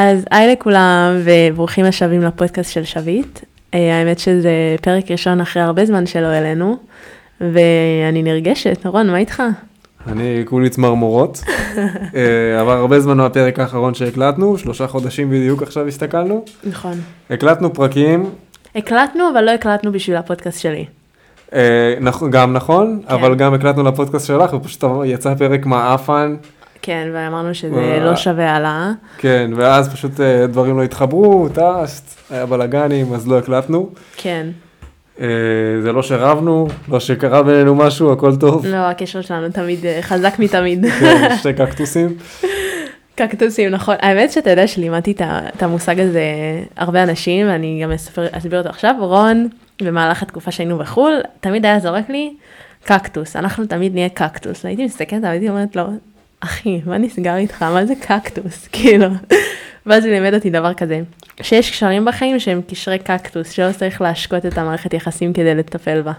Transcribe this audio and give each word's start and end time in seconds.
אז 0.00 0.24
היי 0.30 0.52
לכולם, 0.52 1.16
וברוכים 1.24 1.84
השבים 1.84 2.22
לפודקאסט 2.22 2.72
של 2.72 2.84
שביט. 2.84 3.38
אה, 3.74 3.98
האמת 3.98 4.18
שזה 4.18 4.50
פרק 4.82 5.10
ראשון 5.10 5.40
אחרי 5.40 5.62
הרבה 5.62 5.84
זמן 5.86 6.06
שלא 6.06 6.26
העלינו, 6.26 6.76
ואני 7.40 8.22
נרגשת. 8.22 8.86
רון, 8.86 9.10
מה 9.10 9.18
איתך? 9.18 9.42
אני 10.06 10.42
כולי 10.44 10.70
צמרמורות. 10.70 11.44
אה, 12.16 12.60
עבר 12.60 12.72
הרבה 12.72 13.00
זמן 13.00 13.16
מהפרק 13.16 13.58
האחרון 13.58 13.94
שהקלטנו, 13.94 14.58
שלושה 14.58 14.86
חודשים 14.86 15.30
בדיוק 15.30 15.62
עכשיו 15.62 15.86
הסתכלנו. 15.86 16.44
נכון. 16.64 17.00
הקלטנו 17.30 17.74
פרקים, 17.74 18.30
הקלטנו, 18.76 19.24
אבל 19.32 19.44
לא 19.44 19.50
הקלטנו 19.50 19.92
בשביל 19.92 20.16
הפודקאסט 20.16 20.60
שלי. 20.60 20.84
אה, 21.54 21.94
נכ- 22.00 22.28
גם 22.30 22.52
נכון, 22.52 23.00
כן. 23.08 23.14
אבל 23.14 23.34
גם 23.34 23.54
הקלטנו 23.54 23.82
לפודקאסט 23.84 24.26
שלך, 24.26 24.52
ופשוט 24.54 24.84
יצא 25.04 25.34
פרק 25.34 25.66
מעפן, 25.66 26.36
כן, 26.88 27.08
ואמרנו 27.14 27.54
שזה. 27.54 27.98
לא 28.04 28.16
שווה 28.16 28.50
העלאה. 28.52 28.92
כן, 29.18 29.50
ואז 29.56 29.92
פשוט 29.92 30.20
אה, 30.20 30.46
דברים 30.46 30.78
לא 30.78 30.82
התחברו, 30.82 31.48
טסט, 31.48 32.30
היה 32.30 32.46
בלאגנים, 32.46 33.12
אז 33.14 33.28
לא 33.28 33.38
הקלטנו. 33.38 33.90
כן. 34.16 34.46
אה, 35.20 35.26
זה 35.82 35.92
לא 35.92 36.02
שרבנו, 36.02 36.68
לא 36.88 37.00
שקרה 37.00 37.42
בינינו 37.42 37.74
משהו, 37.74 38.12
הכל 38.12 38.36
טוב. 38.36 38.66
לא, 38.66 38.76
הקשר 38.76 39.20
שלנו 39.20 39.48
תמיד 39.48 39.86
אה, 39.86 39.98
חזק 40.02 40.38
מתמיד. 40.38 40.86
כן, 41.00 41.36
שתי 41.38 41.52
קקטוסים. 41.52 42.08
קקטוסים, 43.18 43.70
נכון. 43.70 43.94
האמת 44.00 44.32
שאתה 44.32 44.50
יודע 44.50 44.66
שלימדתי 44.66 45.14
את 45.56 45.62
המושג 45.62 46.00
הזה 46.00 46.22
הרבה 46.76 47.02
אנשים, 47.02 47.46
ואני 47.48 47.80
גם 47.82 47.92
אספר- 47.92 48.26
אסביר 48.32 48.58
אותו 48.58 48.68
עכשיו. 48.70 48.94
רון, 49.00 49.48
במהלך 49.82 50.22
התקופה 50.22 50.50
שהיינו 50.50 50.78
בחו"ל, 50.78 51.12
תמיד 51.40 51.64
היה 51.66 51.78
זורק 51.78 52.08
לי 52.10 52.34
קקטוס, 52.84 53.36
אנחנו 53.36 53.66
תמיד 53.66 53.94
נהיה 53.94 54.08
קקטוס. 54.08 54.64
והייתי 54.64 54.84
מסתכלת, 54.84 55.22
והייתי 55.22 55.48
אומרת 55.48 55.76
לו, 55.76 55.82
אחי, 56.40 56.80
מה 56.86 56.98
נסגר 56.98 57.36
איתך? 57.36 57.62
מה 57.62 57.86
זה 57.86 57.94
קקטוס? 58.00 58.68
כאילו. 58.72 59.06
ואז 59.86 60.04
הוא 60.04 60.12
לימד 60.12 60.34
אותי 60.34 60.50
דבר 60.50 60.74
כזה, 60.74 61.00
שיש 61.42 61.70
קשרים 61.70 62.04
בחיים 62.04 62.40
שהם 62.40 62.60
קשרי 62.68 62.98
קקטוס, 62.98 63.50
שלא 63.50 63.72
צריך 63.72 64.00
להשקות 64.00 64.46
את 64.46 64.58
המערכת 64.58 64.94
יחסים 64.94 65.32
כדי 65.32 65.54
לטפל 65.54 66.02
בה. 66.02 66.12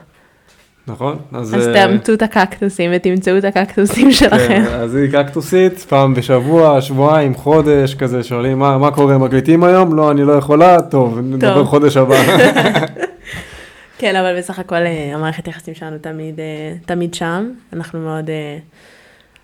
נכון? 0.88 1.17
אז 1.33 1.55
אה, 1.55 1.73
תאמצו 1.73 2.13
את 2.13 2.21
הקקטוסים 2.21 2.91
ותמצאו 2.95 3.38
את 3.38 3.44
הקקטוסים 3.44 4.11
שלכם. 4.11 4.47
כן, 4.47 4.63
אז 4.83 4.95
היא 4.95 5.11
קקטוסית, 5.11 5.79
פעם 5.79 6.13
בשבוע, 6.13 6.81
שבועיים, 6.81 7.35
חודש, 7.35 7.95
כזה, 7.95 8.23
שואלים 8.23 8.59
מה, 8.59 8.77
מה 8.77 8.91
קורה, 8.91 9.17
מקליטים 9.17 9.63
היום? 9.63 9.95
לא, 9.95 10.11
אני 10.11 10.23
לא 10.23 10.33
יכולה, 10.33 10.81
טוב, 10.81 11.19
נדבר. 11.19 11.66
חודש 11.66 11.97
הבא. 11.97 12.16
כן, 13.99 14.16
אבל 14.16 14.38
בסך 14.38 14.59
הכל 14.59 14.75
אה, 14.75 15.11
המערכת 15.13 15.47
יחסים 15.47 15.73
שלנו 15.73 15.97
תמיד, 16.01 16.39
אה, 16.39 16.73
תמיד 16.85 17.13
שם. 17.13 17.49
אנחנו 17.73 17.99
מאוד, 17.99 18.29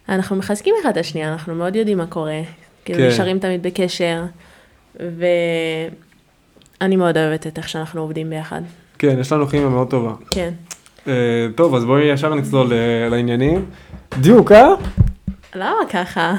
אנחנו 0.09 0.35
מחזקים 0.35 0.75
אחד 0.81 0.89
את 0.89 0.97
השנייה, 0.97 1.33
אנחנו 1.33 1.55
מאוד 1.55 1.75
יודעים 1.75 1.97
מה 1.97 2.07
קורה. 2.07 2.41
כאילו 2.85 2.99
כן. 2.99 3.07
נשארים 3.07 3.39
תמיד 3.39 3.63
בקשר, 3.63 4.23
ואני 4.99 6.95
מאוד 6.95 7.17
אוהבת 7.17 7.47
את 7.47 7.57
איך 7.57 7.69
שאנחנו 7.69 8.01
עובדים 8.01 8.29
ביחד. 8.29 8.61
כן, 8.97 9.17
יש 9.19 9.31
לנו 9.31 9.47
כימיה 9.47 9.69
מאוד 9.69 9.89
טובה. 9.89 10.13
כן. 10.31 10.53
אה, 11.07 11.47
טוב, 11.55 11.75
אז 11.75 11.85
בואי 11.85 12.03
ישר 12.03 12.35
נצלול 12.35 12.73
אה, 12.73 13.09
לעניינים. 13.09 13.65
דיוק, 14.21 14.51
אה? 14.51 14.67
למה 15.55 15.75
ככה? 15.89 16.35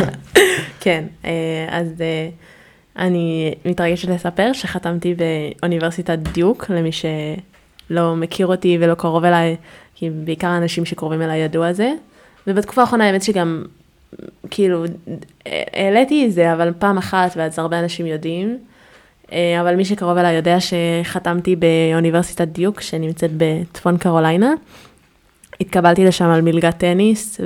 כן, 0.80 1.04
אה, 1.24 1.66
אז 1.68 2.00
אה, 2.00 2.28
אני 2.96 3.54
מתרגשת 3.64 4.08
לספר 4.08 4.52
שחתמתי 4.52 5.14
באוניברסיטת 5.14 6.18
דיוק, 6.18 6.70
למי 6.70 6.90
שלא 6.92 8.16
מכיר 8.16 8.46
אותי 8.46 8.78
ולא 8.80 8.94
קרוב 8.94 9.24
אליי, 9.24 9.56
כי 9.94 10.10
בעיקר 10.10 10.48
האנשים 10.48 10.84
שקרובים 10.84 11.22
אליי 11.22 11.38
ידעו 11.38 11.62
על 11.62 11.72
זה. 11.72 11.92
ובתקופה 12.46 12.80
האחרונה 12.80 13.06
האמת 13.06 13.22
שגם, 13.22 13.64
כאילו, 14.50 14.84
העליתי 15.74 16.26
את 16.26 16.32
זה, 16.32 16.52
אבל 16.52 16.72
פעם 16.78 16.98
אחת, 16.98 17.32
ואז 17.36 17.58
הרבה 17.58 17.78
אנשים 17.78 18.06
יודעים. 18.06 18.58
אה, 19.32 19.60
אבל 19.60 19.74
מי 19.76 19.84
שקרוב 19.84 20.18
אליי 20.18 20.36
יודע 20.36 20.56
שחתמתי 20.60 21.56
באוניברסיטת 21.56 22.48
דיוק, 22.48 22.80
שנמצאת 22.80 23.30
בצפון 23.36 23.96
קרוליינה. 23.96 24.52
התקבלתי 25.60 26.04
לשם 26.04 26.24
על 26.24 26.40
מלגת 26.40 26.78
טניס, 26.78 27.40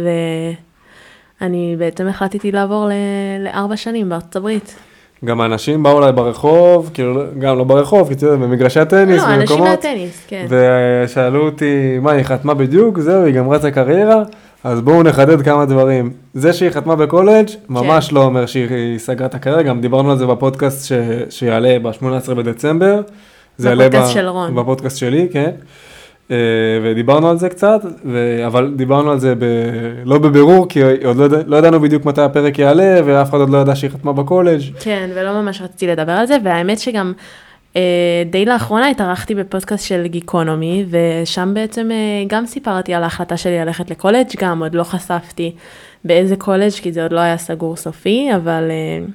ואני 1.41 1.77
בעצם 1.79 2.07
החלטתי 2.09 2.53
לעבור 2.53 2.89
ל- 2.89 2.93
לארבע 3.45 3.77
שנים 3.77 4.09
בארצות 4.09 4.37
הברית. 4.37 4.75
גם 5.25 5.41
האנשים 5.41 5.83
באו 5.83 5.99
אליי 5.99 6.13
ברחוב, 6.13 6.91
כאילו, 6.95 7.23
גם 7.39 7.59
לא 7.59 7.65
ברחוב, 7.65 8.09
כי 8.15 8.25
יודע, 8.25 8.37
במגרשי 8.37 8.81
הטניס, 8.81 9.23
לא, 9.23 9.27
אנשים 9.27 9.41
במקומות, 9.41 9.69
מהטניס, 9.69 10.25
כן. 10.29 10.47
ושאלו 10.49 11.47
אותי, 11.47 11.99
מה, 12.03 12.13
היא 12.13 12.23
חתמה 12.23 12.55
בדיוק? 12.55 12.99
זהו, 12.99 13.25
היא 13.25 13.35
גמרה 13.35 13.57
את 13.57 13.65
הקריירה? 13.65 14.23
אז 14.65 14.81
בואו 14.81 15.03
נחדד 15.03 15.43
כמה 15.43 15.65
דברים. 15.65 16.11
זה 16.35 16.53
שהיא 16.53 16.71
חתמה 16.71 16.97
בקולג' 16.97 17.47
ממש 17.69 18.13
לא 18.13 18.25
אומר 18.25 18.47
שהיא 18.47 18.99
סגרה 18.99 19.27
את 19.27 19.35
הקריירה, 19.35 19.63
גם 19.63 19.81
דיברנו 19.81 20.11
על 20.11 20.19
זה 20.19 20.27
בפודקאסט 20.27 20.87
ש... 20.87 20.93
שיעלה 21.31 21.77
ב-18 21.83 22.35
בדצמבר. 22.35 23.01
זה 23.57 23.69
יעלה 23.69 23.89
בפודקאסט 23.89 24.13
של 24.13 24.29
רון. 24.29 24.55
בפודקאסט 24.55 24.99
שלי, 24.99 25.29
כן. 25.33 25.51
אה, 26.31 26.37
ודיברנו 26.83 27.31
על 27.31 27.39
זה 27.39 27.49
קצת, 27.49 27.81
ו... 28.05 28.43
אבל 28.47 28.73
דיברנו 28.77 29.11
על 29.11 29.19
זה 29.19 29.35
ב... 29.35 29.45
לא 30.05 30.19
בבירור, 30.19 30.69
כי 30.69 30.83
עוד 31.05 31.17
לא, 31.17 31.25
ידע... 31.25 31.39
לא 31.47 31.57
ידענו 31.57 31.81
בדיוק 31.81 32.05
מתי 32.05 32.23
הפרק 32.23 32.59
יעלה, 32.59 33.01
ואף 33.05 33.31
אחד 33.31 33.39
עוד 33.39 33.51
לא 33.51 33.59
ידע 33.59 33.75
שהיא 33.77 33.91
חתמה 33.91 34.13
בקולג'. 34.13 34.61
כן, 34.81 35.11
ולא 35.15 35.43
ממש 35.43 35.61
רציתי 35.63 35.87
לדבר 35.87 36.13
על 36.13 36.27
זה, 36.27 36.37
והאמת 36.45 36.79
שגם 36.79 37.13
די 38.31 38.45
לאחרונה 38.45 38.89
התארחתי 38.89 39.35
בפודקאסט 39.35 39.87
של 39.87 40.07
גיקונומי, 40.07 40.85
ושם 40.91 41.55
בעצם 41.55 41.91
אה, 41.91 42.25
גם 42.27 42.47
סיפרתי 42.47 42.95
על 42.95 43.03
ההחלטה 43.03 43.37
שלי 43.37 43.59
ללכת 43.59 43.91
לקולג', 43.91 44.27
גם 44.39 44.63
עוד 44.63 44.75
לא 44.75 44.85
חשפתי 44.85 45.55
באיזה 46.05 46.37
קולג', 46.37 46.73
כי 46.73 46.93
זה 46.93 47.03
עוד 47.03 47.13
לא 47.13 47.21
היה 47.21 47.39
סגור 47.39 47.77
סופי, 47.77 48.29
אבל 48.37 48.71
אה, 48.71 49.07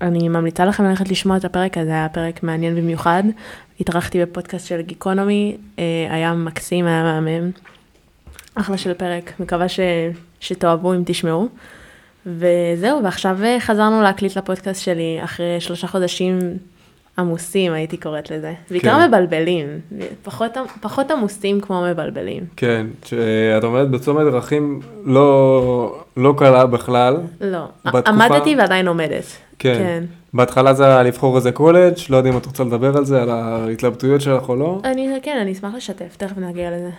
אני 0.00 0.28
ממליצה 0.28 0.64
לכם 0.64 0.84
ללכת 0.84 1.08
לשמוע 1.08 1.36
את 1.36 1.44
הפרק 1.44 1.78
הזה, 1.78 1.90
היה 1.90 2.08
פרק 2.08 2.42
מעניין 2.42 2.76
במיוחד. 2.76 3.22
התארחתי 3.80 4.22
בפודקאסט 4.22 4.66
של 4.66 4.80
גיקונומי, 4.80 5.56
אה, 5.78 5.84
היה 6.10 6.34
מקסים, 6.34 6.86
היה 6.86 7.02
מהמם. 7.02 7.50
אחלה 8.54 8.78
של 8.78 8.94
פרק, 8.94 9.32
מקווה 9.40 9.68
ש... 9.68 9.80
שתאהבו 10.40 10.94
אם 10.94 11.02
תשמעו. 11.06 11.48
וזהו, 12.26 13.04
ועכשיו 13.04 13.38
אה, 13.44 13.56
חזרנו 13.60 14.02
להקליט 14.02 14.36
לפודקאסט 14.36 14.84
שלי 14.84 15.18
אחרי 15.24 15.60
שלושה 15.60 15.86
חודשים 15.86 16.38
עמוסים, 17.18 17.72
הייתי 17.72 17.96
קוראת 17.96 18.30
לזה. 18.30 18.52
בעיקר 18.70 18.98
כן. 19.00 19.08
מבלבלים, 19.08 19.66
פחות, 20.22 20.50
פחות 20.80 21.10
עמוסים 21.10 21.60
כמו 21.60 21.82
מבלבלים. 21.90 22.42
כן, 22.56 22.86
שאת 23.04 23.64
עומדת 23.64 23.88
בצומת 23.88 24.32
דרכים 24.32 24.80
לא, 25.04 25.98
לא 26.16 26.34
קלה 26.38 26.66
בכלל. 26.66 27.16
לא, 27.40 27.64
בתקופה- 27.84 28.08
עמדתי 28.08 28.56
ועדיין 28.56 28.88
עומדת. 28.88 29.24
כן. 29.58 29.74
כן. 29.78 30.04
בהתחלה 30.34 30.74
זה 30.74 30.86
היה 30.86 31.02
לבחור 31.02 31.36
איזה 31.36 31.52
קולג', 31.52 31.94
לא 32.10 32.16
יודע 32.16 32.30
אם 32.30 32.36
את 32.36 32.46
רוצה 32.46 32.64
לדבר 32.64 32.96
על 32.96 33.04
זה, 33.04 33.22
על 33.22 33.30
ההתלבטויות 33.30 34.20
שלך 34.20 34.48
או 34.48 34.56
לא. 34.56 34.80
אני, 34.84 35.08
כן, 35.22 35.38
אני 35.42 35.52
אשמח 35.52 35.74
לשתף, 35.74 36.16
תכף 36.16 36.38
נגיע 36.38 36.70
לזה. 36.70 36.90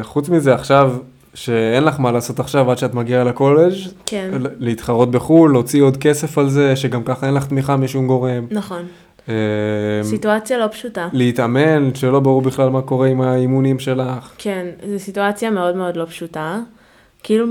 וחוץ 0.00 0.28
מזה 0.28 0.54
עכשיו, 0.54 0.92
שאין 1.34 1.84
לך 1.84 2.00
מה 2.00 2.12
לעשות 2.12 2.40
עכשיו 2.40 2.70
עד 2.70 2.78
שאת 2.78 2.94
מגיעה 2.94 3.24
לקולג', 3.24 3.74
כן, 4.06 4.30
להתחרות 4.58 5.10
בחו"ל, 5.10 5.52
להוציא 5.52 5.82
עוד 5.82 5.96
כסף 5.96 6.38
על 6.38 6.48
זה, 6.48 6.76
שגם 6.76 7.02
ככה 7.02 7.26
אין 7.26 7.34
לך 7.34 7.46
תמיכה 7.46 7.76
משום 7.76 8.06
גורם. 8.06 8.46
נכון. 8.50 8.82
אה, 9.28 9.34
סיטואציה 10.02 10.58
לא 10.58 10.68
פשוטה. 10.68 11.08
להתאמן, 11.12 11.94
שלא 11.94 12.20
ברור 12.20 12.42
בכלל 12.42 12.68
מה 12.68 12.82
קורה 12.82 13.08
עם 13.08 13.20
האימונים 13.20 13.78
שלך. 13.78 14.32
כן, 14.38 14.66
זו 14.92 14.98
סיטואציה 14.98 15.50
מאוד 15.50 15.76
מאוד 15.76 15.96
לא 15.96 16.04
פשוטה. 16.04 16.60
כאילו, 17.22 17.46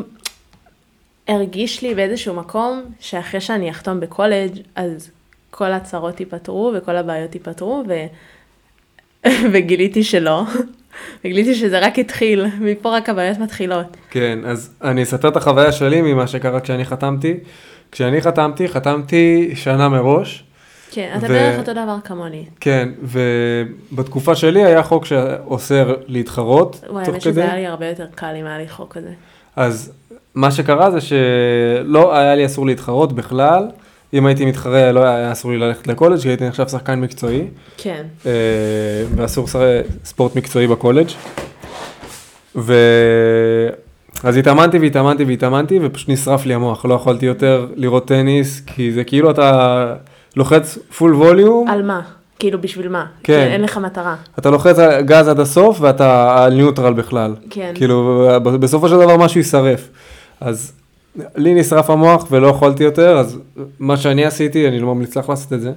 הרגיש 1.28 1.82
לי 1.82 1.96
באיזשהו 1.96 2.34
מקום 2.34 2.82
שאחרי 3.00 3.42
שאני 3.42 3.70
אחתום 3.70 4.00
בקולג', 4.00 4.60
אז 4.76 5.12
כל 5.52 5.72
הצרות 5.72 6.20
ייפתרו 6.20 6.74
וכל 6.78 6.96
הבעיות 6.96 7.36
ייפתרו, 7.36 7.84
ו... 7.88 7.94
וגיליתי 9.54 10.04
שלא. 10.04 10.44
וגיליתי 11.26 11.56
שזה 11.56 11.80
רק 11.80 12.00
התחיל, 12.00 12.46
מפה 12.62 12.96
רק 12.98 13.10
הבעיות 13.10 13.38
מתחילות. 13.38 13.98
כן, 14.10 14.40
אז 14.46 14.74
אני 14.84 15.04
אספר 15.04 15.28
את 15.28 15.38
החוויה 15.38 15.72
שלי 15.72 16.02
ממה 16.02 16.28
שקרה 16.28 16.60
כשאני 16.60 16.86
חתמתי. 16.86 17.38
כשאני 17.92 18.22
חתמתי, 18.22 18.68
חתמתי 18.68 19.52
שנה 19.56 19.90
מראש. 19.90 20.44
כן, 20.92 21.14
אתה 21.18 21.26
ו- 21.26 21.30
בערך 21.30 21.60
אותו 21.60 21.72
דבר 21.74 21.96
כמוני. 22.04 22.46
כן, 22.60 22.90
ובתקופה 23.04 24.36
שלי 24.36 24.66
היה 24.66 24.84
חוק 24.84 25.06
שאוסר 25.06 25.96
להתחרות 26.08 26.82
וואי, 26.90 27.04
האמת. 27.08 27.22
שזה 27.22 27.44
היה 27.44 27.56
לי 27.56 27.68
הרבה 27.68 27.88
יותר 27.88 28.06
קל 28.16 28.36
אם 28.40 28.46
היה 28.46 28.58
לי 28.58 28.70
חוק 28.70 28.94
כזה. 28.94 29.12
אז 29.56 29.92
מה 30.36 30.52
שקרה 30.52 30.92
זה 30.92 31.00
שלא 31.02 32.18
היה 32.18 32.36
לי 32.36 32.46
אסור 32.46 32.66
להתחרות 32.66 33.14
בכלל. 33.14 33.68
אם 34.14 34.26
הייתי 34.26 34.46
מתחרה 34.46 34.92
לא 34.92 35.04
היה 35.04 35.32
אסור 35.32 35.52
לי 35.52 35.58
ללכת 35.58 35.88
לקולג' 35.88 36.20
כי 36.20 36.28
הייתי 36.28 36.48
נחשב 36.48 36.68
שחקן 36.68 37.00
מקצועי. 37.00 37.48
כן, 37.78 38.04
אה, 38.26 38.32
ואסור 39.16 39.48
ספורט 40.06 40.36
מקצועי 40.36 40.68
בקולג'. 40.68 41.08
ו... 42.56 42.74
אז 44.24 44.38
התאמנתי 44.38 44.80
והתאמנתי 44.80 45.24
והתאמנתי 45.24 45.80
ופשוט 45.82 46.10
נשרף 46.10 46.46
לי 46.46 46.54
המוח, 46.54 46.86
לא 46.86 46.94
יכולתי 46.94 47.26
יותר 47.26 47.68
לראות 47.76 48.08
טניס, 48.08 48.62
כי 48.66 48.92
זה 48.92 49.04
כאילו 49.04 49.32
אתה 49.32 49.96
לוחץ 50.36 50.78
פול 50.98 51.16
ווליום, 51.16 51.68
על 51.68 51.84
מה? 51.84 52.02
כאילו, 52.40 52.62
בשביל 52.62 52.90
מה? 52.90 53.06
כן. 53.24 53.46
כי 53.46 53.54
אין 53.54 53.62
לך 53.62 53.78
מטרה. 53.78 54.16
אתה 54.40 54.50
לוחץ 54.50 54.80
על 54.80 55.02
גז 55.02 55.28
עד 55.28 55.40
הסוף 55.40 55.78
ואתה 55.82 56.36
על 56.44 56.54
ניוטרל 56.54 56.94
בכלל. 56.94 57.36
כן. 57.50 57.72
כאילו, 57.76 58.28
בסופו 58.44 58.90
של 58.90 58.96
דבר 58.96 59.18
משהו 59.18 59.40
יישרף. 59.40 59.90
אז 60.42 60.72
לי 61.36 61.54
נשרף 61.54 61.90
המוח 61.90 62.28
ולא 62.32 62.48
יכולתי 62.48 62.84
יותר, 62.84 63.18
אז 63.18 63.40
מה 63.80 63.98
שאני 63.98 64.26
עשיתי, 64.26 64.68
אני 64.68 64.80
לא 64.80 64.96
ממליץ 64.96 65.18
לך 65.18 65.30
לעשות 65.30 65.54
את 65.54 65.62
זה, 65.62 65.72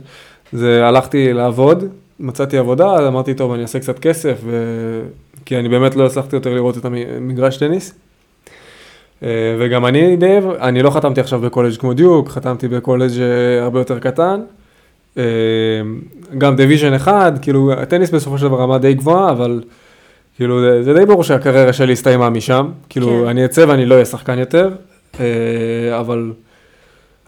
זה 0.52 0.86
הלכתי 0.86 1.32
לעבוד, 1.32 1.84
מצאתי 2.20 2.58
עבודה, 2.58 2.92
אז 2.92 3.06
אמרתי, 3.06 3.34
טוב, 3.34 3.52
אני 3.52 3.62
אעשה 3.62 3.78
קצת 3.78 3.98
כסף, 3.98 4.38
ו... 4.44 5.00
כי 5.44 5.58
אני 5.58 5.68
באמת 5.68 5.96
לא 5.96 6.06
הצלחתי 6.06 6.36
יותר 6.36 6.54
לראות 6.54 6.78
את 6.78 6.84
המגרש 6.84 7.56
טניס. 7.56 7.94
אה, 9.22 9.28
וגם 9.58 9.86
אני 9.86 10.16
די, 10.16 10.38
אני 10.60 10.82
לא 10.82 10.90
חתמתי 10.90 11.20
עכשיו 11.20 11.40
בקולג' 11.40 11.76
כמו 11.76 11.92
דיוק, 11.92 12.28
חתמתי 12.28 12.68
בקולג' 12.68 13.20
אה, 13.20 13.64
הרבה 13.64 13.80
יותר 13.80 13.98
קטן. 13.98 14.40
אה, 15.18 15.22
גם 16.38 16.56
division 16.56 16.92
אחד, 16.92 17.32
כאילו, 17.42 17.72
הטניס 17.72 18.10
בסופו 18.10 18.38
של 18.38 18.44
דבר 18.48 18.60
רמה 18.60 18.78
די 18.78 18.94
גבוהה, 18.94 19.30
אבל 19.30 19.62
כאילו, 20.36 20.82
זה 20.82 20.94
די 20.94 21.06
ברור 21.06 21.24
שהקריירה 21.24 21.72
שלי 21.72 21.92
הסתיימה 21.92 22.30
משם. 22.30 22.68
כאילו, 22.88 23.06
כן. 23.06 23.28
אני 23.28 23.44
אצא 23.44 23.64
ואני 23.68 23.86
לא 23.86 23.94
אהיה 23.94 24.04
שחקן 24.04 24.38
יותר, 24.38 24.70
אבל... 26.00 26.32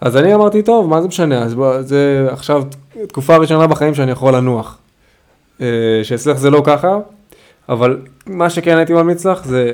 אז 0.01 0.17
אני 0.17 0.35
אמרתי, 0.35 0.61
טוב, 0.61 0.89
מה 0.89 1.01
זה 1.01 1.07
משנה, 1.07 1.43
אז 1.43 1.55
בוא, 1.55 1.81
זה 1.81 2.27
עכשיו 2.31 2.63
תקופה 3.07 3.37
ראשונה 3.37 3.67
בחיים 3.67 3.95
שאני 3.95 4.11
יכול 4.11 4.35
לנוח. 4.35 4.77
שאצלך 6.03 6.37
זה 6.37 6.49
לא 6.49 6.61
ככה, 6.65 6.99
אבל 7.69 7.97
מה 8.25 8.49
שכן 8.49 8.77
הייתי 8.77 8.93
ממליץ 8.93 9.25
לך 9.25 9.45
זה 9.45 9.71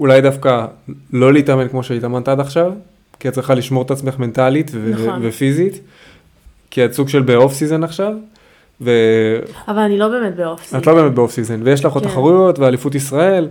אולי 0.00 0.20
דווקא 0.20 0.66
לא 1.12 1.32
להתאמן 1.32 1.68
כמו 1.68 1.82
שהתאמנת 1.82 2.28
עד 2.28 2.40
עכשיו, 2.40 2.72
כי 3.20 3.28
את 3.28 3.32
צריכה 3.32 3.54
לשמור 3.54 3.82
את 3.82 3.90
עצמך 3.90 4.18
מנטלית 4.18 4.70
ו- 4.74 4.90
נכון. 4.94 5.20
ופיזית, 5.22 5.80
כי 6.70 6.84
את 6.84 6.92
סוג 6.92 7.08
של 7.08 7.22
ב 7.22 7.29
off 7.29 7.52
season 7.52 7.84
עכשיו. 7.84 8.12
ו... 8.80 8.90
אבל 9.68 9.78
אני 9.78 9.98
לא 9.98 10.08
באמת 10.08 10.36
ב 10.36 10.43
off 10.43 10.64
season. 10.64 10.78
את 10.78 10.86
לא 10.86 10.94
באמת 10.94 11.14
ב 11.14 11.19
off 11.19 11.32
season, 11.32 11.60
ויש 11.64 11.84
לך 11.84 11.92
עוד 11.92 12.04
כן. 12.04 12.10
תחרויות 12.10 12.58
ואליפות 12.58 12.94
ישראל, 12.94 13.48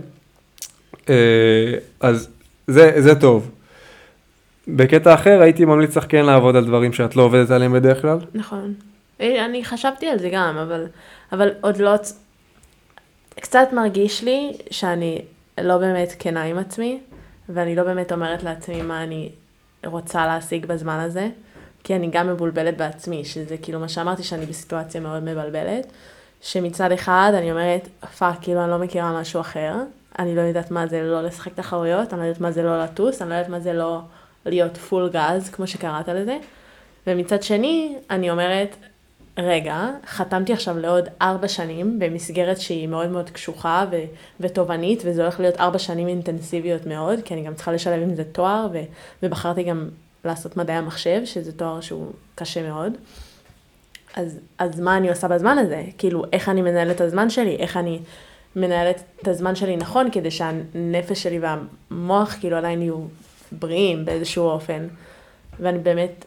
אה, 1.08 1.14
אז 2.00 2.28
זה, 2.66 2.92
זה 2.98 3.14
טוב. 3.14 3.50
בקטע 4.68 5.14
אחר 5.14 5.42
הייתי 5.42 5.64
ממליץ 5.64 5.96
לך 5.96 6.04
כן 6.08 6.24
לעבוד 6.24 6.56
על 6.56 6.64
דברים 6.64 6.92
שאת 6.92 7.16
לא 7.16 7.22
עובדת 7.22 7.50
עליהם 7.50 7.72
בדרך 7.72 8.02
כלל. 8.02 8.18
נכון. 8.34 8.74
אה, 9.20 9.44
אני 9.44 9.64
חשבתי 9.64 10.06
על 10.06 10.18
זה 10.18 10.28
גם, 10.32 10.56
אבל, 10.56 10.86
אבל 11.32 11.50
עוד 11.60 11.76
לא... 11.76 11.94
קצת 13.40 13.68
מרגיש 13.72 14.22
לי 14.24 14.52
שאני 14.70 15.22
לא 15.60 15.78
באמת 15.78 16.12
כנה 16.18 16.42
עם 16.42 16.58
עצמי, 16.58 17.00
ואני 17.48 17.76
לא 17.76 17.82
באמת 17.82 18.12
אומרת 18.12 18.42
לעצמי 18.42 18.82
מה 18.82 19.02
אני 19.02 19.30
רוצה 19.86 20.26
להשיג 20.26 20.66
בזמן 20.66 21.00
הזה, 21.00 21.28
כי 21.84 21.96
אני 21.96 22.10
גם 22.12 22.28
מבולבלת 22.28 22.76
בעצמי, 22.76 23.24
שזה 23.24 23.56
כאילו 23.56 23.80
מה 23.80 23.88
שאמרתי 23.88 24.22
שאני 24.22 24.46
בסיטואציה 24.46 25.00
מאוד 25.00 25.22
מבלבלת, 25.22 25.86
שמצד 26.40 26.92
אחד 26.92 27.32
אני 27.34 27.50
אומרת, 27.50 27.88
fuck, 28.18 28.36
כאילו 28.40 28.62
אני 28.62 28.70
לא 28.70 28.78
מכירה 28.78 29.20
משהו 29.20 29.40
אחר, 29.40 29.74
אני 30.18 30.36
לא 30.36 30.40
יודעת 30.40 30.70
מה 30.70 30.86
זה 30.86 31.02
לא 31.02 31.22
לשחק 31.22 31.54
תחרויות, 31.54 32.12
אני 32.12 32.20
לא 32.20 32.26
יודעת 32.26 32.40
מה 32.40 32.50
זה 32.50 32.62
לא 32.62 32.84
לטוס, 32.84 33.22
אני 33.22 33.30
לא 33.30 33.34
יודעת 33.34 33.50
מה 33.50 33.60
זה 33.60 33.72
לא 33.72 34.00
להיות 34.46 34.76
full 34.76 35.10
גז, 35.12 35.50
כמו 35.50 35.66
שקראת 35.66 36.08
לזה, 36.08 36.38
ומצד 37.06 37.42
שני, 37.42 37.96
אני 38.10 38.30
אומרת, 38.30 38.76
רגע, 39.38 39.88
חתמתי 40.06 40.52
עכשיו 40.52 40.78
לעוד 40.78 41.08
ארבע 41.22 41.48
שנים 41.48 41.98
במסגרת 41.98 42.60
שהיא 42.60 42.88
מאוד 42.88 43.08
מאוד 43.08 43.30
קשוחה 43.30 43.84
ו- 43.90 44.04
ותובענית, 44.40 45.02
וזה 45.04 45.22
הולך 45.22 45.40
להיות 45.40 45.60
ארבע 45.60 45.78
שנים 45.78 46.08
אינטנסיביות 46.08 46.86
מאוד, 46.86 47.18
כי 47.24 47.34
אני 47.34 47.42
גם 47.42 47.54
צריכה 47.54 47.72
לשלב 47.72 48.02
עם 48.02 48.14
זה 48.14 48.24
תואר, 48.24 48.68
ו- 48.72 48.82
ובחרתי 49.22 49.62
גם 49.62 49.88
לעשות 50.24 50.56
מדעי 50.56 50.76
המחשב, 50.76 51.20
שזה 51.24 51.52
תואר 51.52 51.80
שהוא 51.80 52.06
קשה 52.34 52.68
מאוד. 52.68 52.92
אז, 54.14 54.38
אז 54.58 54.80
מה 54.80 54.96
אני 54.96 55.08
עושה 55.08 55.28
בזמן 55.28 55.58
הזה? 55.58 55.84
כאילו, 55.98 56.24
איך 56.32 56.48
אני 56.48 56.62
מנהלת 56.62 56.96
את 56.96 57.00
הזמן 57.00 57.30
שלי? 57.30 57.56
איך 57.56 57.76
אני 57.76 57.98
מנהלת 58.56 59.02
את 59.22 59.28
הזמן 59.28 59.54
שלי 59.54 59.76
נכון, 59.76 60.10
כדי 60.10 60.30
שהנפש 60.30 61.22
שלי 61.22 61.40
והמוח 61.90 62.36
כאילו 62.40 62.56
עדיין 62.56 62.82
יהיו 62.82 62.98
בריאים 63.52 64.04
באיזשהו 64.04 64.44
אופן. 64.44 64.86
ואני 65.60 65.78
באמת 65.78 66.24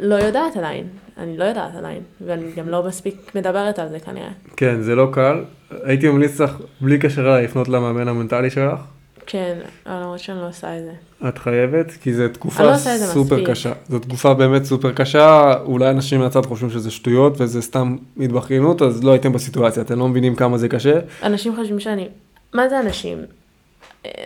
לא 0.00 0.14
יודעת 0.14 0.56
עדיין. 0.56 0.86
אני 1.18 1.36
לא 1.36 1.44
יודעת 1.44 1.74
עדיין, 1.74 2.00
ואני 2.26 2.52
גם 2.56 2.68
לא 2.68 2.82
מספיק 2.82 3.32
מדברת 3.34 3.78
על 3.78 3.88
זה 3.88 4.00
כנראה. 4.00 4.30
כן, 4.56 4.82
זה 4.82 4.94
לא 4.94 5.08
קל. 5.12 5.44
הייתי 5.82 6.08
ממליץ 6.08 6.40
לך, 6.40 6.56
בלי 6.80 6.98
קשר 6.98 7.20
אליי, 7.20 7.44
לפנות 7.44 7.68
למאמן 7.68 8.08
המנטלי 8.08 8.50
שלך. 8.50 8.80
כן, 9.26 9.58
למרות 9.86 10.18
שאני 10.18 10.40
לא 10.40 10.48
עושה 10.48 10.78
את 10.78 10.82
זה. 10.82 11.28
את 11.28 11.38
חייבת, 11.38 11.90
כי 11.90 12.14
זו 12.14 12.28
תקופה 12.32 12.62
לא 12.62 12.76
סופר 12.76 13.36
מספיק. 13.36 13.50
קשה. 13.50 13.72
זו 13.88 13.98
תקופה 13.98 14.34
באמת 14.34 14.64
סופר 14.64 14.92
קשה, 14.92 15.54
אולי 15.64 15.90
אנשים 15.90 16.20
מהצד 16.20 16.46
חושבים 16.46 16.70
שזה 16.70 16.90
שטויות 16.90 17.40
וזה 17.40 17.62
סתם 17.62 17.96
התבכיינות, 18.20 18.82
אז 18.82 19.04
לא 19.04 19.12
הייתם 19.12 19.32
בסיטואציה, 19.32 19.82
אתם 19.82 19.98
לא 19.98 20.08
מבינים 20.08 20.36
כמה 20.36 20.58
זה 20.58 20.68
קשה. 20.68 20.98
אנשים 21.22 21.56
חושבים 21.56 21.80
שאני... 21.80 22.08
מה 22.54 22.68
זה 22.68 22.80
אנשים? 22.80 23.18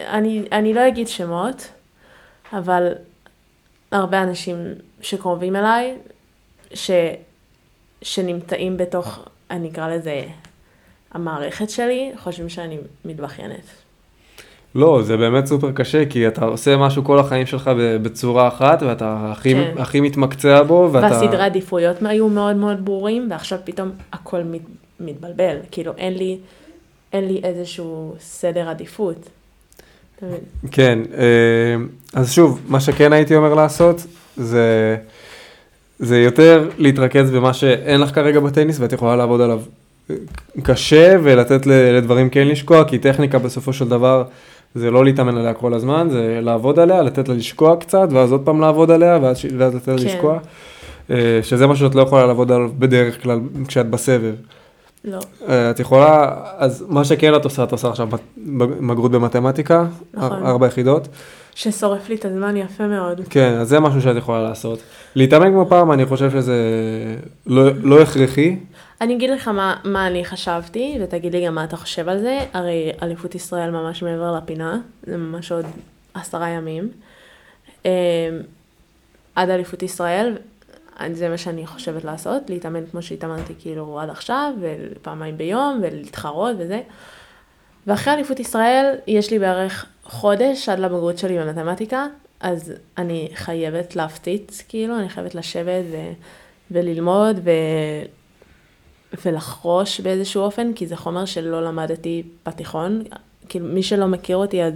אני, 0.08 0.42
אני 0.52 0.74
לא 0.74 0.88
אגיד 0.88 1.08
שמות, 1.08 1.68
אבל 2.52 2.92
הרבה 3.92 4.22
אנשים 4.22 4.56
שקרובים 5.00 5.56
אליי 5.56 5.94
ש, 6.74 6.90
שנמצאים 8.02 8.76
בתוך, 8.76 9.18
אני 9.50 9.70
אקרא 9.70 9.88
לזה, 9.94 10.24
המערכת 11.12 11.70
שלי, 11.70 12.12
חושבים 12.16 12.48
שאני 12.48 12.78
מתבכיינת. 13.04 13.64
לא, 14.74 15.02
זה 15.02 15.16
באמת 15.16 15.46
סופר 15.46 15.72
קשה, 15.72 16.06
כי 16.06 16.28
אתה 16.28 16.44
עושה 16.44 16.76
משהו 16.76 17.04
כל 17.04 17.18
החיים 17.18 17.46
שלך 17.46 17.70
בצורה 18.02 18.48
אחת, 18.48 18.82
ואתה 18.82 19.30
הכי, 19.32 19.54
כן. 19.54 19.74
הכי 19.78 20.00
מתמקצע 20.00 20.62
בו, 20.62 20.90
ואתה... 20.92 21.06
והסדרי 21.06 21.42
עדיפויות 21.42 21.96
היו 22.02 22.28
מאוד 22.28 22.56
מאוד 22.56 22.84
ברורים, 22.84 23.28
ועכשיו 23.30 23.58
פתאום 23.64 23.90
הכל 24.12 24.42
מת, 24.42 24.60
מתבלבל. 25.00 25.56
כאילו, 25.70 25.92
אין 25.96 26.14
לי, 26.14 26.38
אין 27.12 27.28
לי 27.28 27.40
איזשהו 27.44 28.14
סדר 28.20 28.68
עדיפות. 28.68 29.28
כן, 30.70 30.98
אה, 31.18 31.24
אז 32.14 32.32
שוב, 32.32 32.60
מה 32.68 32.80
שכן 32.80 33.12
הייתי 33.12 33.36
אומר 33.36 33.54
לעשות, 33.54 34.06
זה... 34.36 34.96
זה 35.98 36.18
יותר 36.18 36.68
להתרכז 36.78 37.30
במה 37.30 37.52
שאין 37.52 38.00
לך 38.00 38.14
כרגע 38.14 38.40
בטניס 38.40 38.80
ואת 38.80 38.92
יכולה 38.92 39.16
לעבוד 39.16 39.40
עליו 39.40 39.60
קשה 40.62 41.16
ולתת 41.22 41.66
לדברים 41.66 42.30
כן 42.30 42.48
לשקוע, 42.48 42.84
כי 42.84 42.98
טכניקה 42.98 43.38
בסופו 43.38 43.72
של 43.72 43.88
דבר 43.88 44.24
זה 44.74 44.90
לא 44.90 45.04
להתאמן 45.04 45.36
עליה 45.36 45.54
כל 45.54 45.74
הזמן, 45.74 46.08
זה 46.10 46.38
לעבוד 46.42 46.78
עליה, 46.78 47.02
לתת 47.02 47.28
לה 47.28 47.34
לשקוע 47.34 47.76
קצת, 47.76 48.08
ואז 48.10 48.32
עוד 48.32 48.40
פעם 48.44 48.60
לעבוד 48.60 48.90
עליה, 48.90 49.18
ואז, 49.22 49.42
ואז 49.58 49.74
לתת 49.74 49.88
לה 49.88 49.98
כן. 49.98 50.04
לשקוע. 50.04 50.38
אה, 51.10 51.38
שזה 51.42 51.66
משהו 51.66 51.86
שאת 51.86 51.94
לא 51.94 52.02
יכולה 52.02 52.26
לעבוד 52.26 52.52
עליו 52.52 52.70
בדרך 52.78 53.22
כלל 53.22 53.40
כשאת 53.68 53.90
בסבב. 53.90 54.34
לא. 55.06 55.18
אה, 55.48 55.70
את 55.70 55.80
יכולה, 55.80 56.34
אז 56.56 56.84
מה 56.88 57.04
שכן 57.04 57.36
את 57.36 57.44
עושה, 57.44 57.64
את 57.64 57.72
עושה 57.72 57.88
עכשיו 57.88 58.08
בגרות 58.88 59.10
במתמטיקה, 59.10 59.86
נכון. 60.14 60.46
ארבע 60.46 60.66
יחידות. 60.66 61.08
ששורף 61.54 62.08
לי 62.08 62.14
את 62.14 62.24
הזמן 62.24 62.56
יפה 62.56 62.86
מאוד. 62.86 63.20
כן, 63.30 63.54
אז 63.60 63.68
זה 63.68 63.80
משהו 63.80 64.00
שאת 64.00 64.16
יכולה 64.16 64.42
לעשות. 64.42 64.78
להתאמן 65.14 65.50
כמו 65.52 65.66
פעם, 65.68 65.92
אני 65.92 66.06
חושב 66.06 66.30
שזה 66.30 66.56
לא, 67.46 67.70
לא 67.82 68.02
הכרחי. 68.02 68.56
אני 69.00 69.14
אגיד 69.14 69.30
לך 69.30 69.48
מה, 69.48 69.76
מה 69.84 70.06
אני 70.06 70.24
חשבתי, 70.24 70.98
ותגיד 71.02 71.34
לי 71.34 71.46
גם 71.46 71.54
מה 71.54 71.64
אתה 71.64 71.76
חושב 71.76 72.08
על 72.08 72.18
זה. 72.18 72.38
הרי 72.52 72.92
אליפות 73.02 73.34
ישראל 73.34 73.70
ממש 73.70 74.02
מעבר 74.02 74.36
לפינה, 74.36 74.78
זה 75.06 75.16
ממש 75.16 75.52
עוד 75.52 75.64
עשרה 76.14 76.48
ימים. 76.48 76.88
אמ, 77.84 77.90
עד 79.34 79.50
אליפות 79.50 79.82
ישראל, 79.82 80.36
זה 81.12 81.28
מה 81.28 81.38
שאני 81.38 81.66
חושבת 81.66 82.04
לעשות, 82.04 82.50
להתאמן 82.50 82.86
כמו 82.86 83.02
שהתאמנתי 83.02 83.54
כאילו 83.58 84.00
עד 84.00 84.10
עכשיו, 84.10 84.52
ופעמיים 84.60 85.38
ביום, 85.38 85.80
ולהתחרות 85.82 86.56
וזה. 86.58 86.80
ואחרי 87.86 88.14
אליפות 88.14 88.40
ישראל, 88.40 88.94
יש 89.06 89.30
לי 89.30 89.38
בערך 89.38 89.86
חודש 90.04 90.68
עד 90.68 90.78
לבגרות 90.78 91.18
שלי 91.18 91.38
במתמטיקה, 91.38 92.06
אז 92.40 92.72
אני 92.98 93.28
חייבת 93.34 93.96
להפציץ, 93.96 94.62
כאילו, 94.68 94.98
אני 94.98 95.08
חייבת 95.08 95.34
לשבת 95.34 95.84
ו- 95.92 96.12
וללמוד 96.70 97.40
ו- 97.44 98.06
ולחרוש 99.24 100.00
באיזשהו 100.00 100.42
אופן, 100.42 100.72
כי 100.72 100.86
זה 100.86 100.96
חומר 100.96 101.24
שלא 101.24 101.64
למדתי 101.64 102.22
בתיכון. 102.46 103.02
כאילו, 103.48 103.66
מי 103.66 103.82
שלא 103.82 104.06
מכיר 104.06 104.36
אותי, 104.36 104.62
אז 104.62 104.74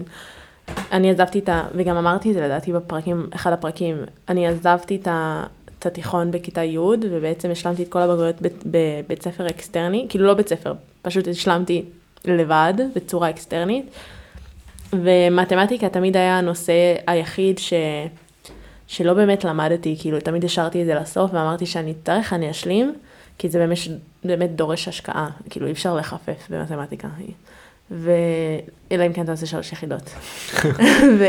אני 0.92 1.10
עזבתי 1.10 1.38
את 1.38 1.48
ה... 1.48 1.64
וגם 1.74 1.96
אמרתי 1.96 2.28
את 2.28 2.34
זה 2.34 2.40
לדעתי 2.40 2.72
בפרקים, 2.72 3.28
אחד 3.34 3.52
הפרקים, 3.52 3.96
אני 4.28 4.48
עזבתי 4.48 4.96
את 4.96 5.08
ה... 5.08 5.44
את 5.80 5.86
התיכון 5.86 6.30
בכיתה 6.30 6.64
י', 6.64 6.78
ובעצם 6.78 7.50
השלמתי 7.50 7.82
את 7.82 7.88
כל 7.88 7.98
הבגרויות 7.98 8.36
בבית 8.66 9.22
ספר 9.22 9.46
אקסטרני, 9.46 10.06
כאילו 10.08 10.26
לא 10.26 10.34
בית 10.34 10.48
ספר, 10.48 10.74
פשוט 11.02 11.28
השלמתי 11.28 11.84
לבד, 12.24 12.74
בצורה 12.94 13.30
אקסטרנית. 13.30 13.86
ומתמטיקה 14.92 15.88
תמיד 15.88 16.16
היה 16.16 16.38
הנושא 16.38 16.94
היחיד 17.06 17.58
ש... 17.58 17.72
שלא 18.86 19.14
באמת 19.14 19.44
למדתי, 19.44 19.96
כאילו 20.00 20.20
תמיד 20.20 20.44
השארתי 20.44 20.82
את 20.82 20.86
זה 20.86 20.94
לסוף 20.94 21.30
ואמרתי 21.34 21.66
שאני 21.66 21.90
אצטרך, 21.90 22.32
אני 22.32 22.50
אשלים, 22.50 22.94
כי 23.38 23.48
זה 23.48 23.58
באמת, 23.58 23.78
באמת 24.24 24.56
דורש 24.56 24.88
השקעה, 24.88 25.30
כאילו 25.50 25.66
אי 25.66 25.72
אפשר 25.72 25.96
לחפף 25.96 26.46
במתמטיקה. 26.50 27.08
ו... 27.90 28.12
אלא 28.92 29.06
אם 29.06 29.12
כן 29.12 29.22
אתה 29.22 29.32
עושה 29.32 29.46
שלוש 29.46 29.72
יחידות. 29.72 30.10
ו... 31.18 31.24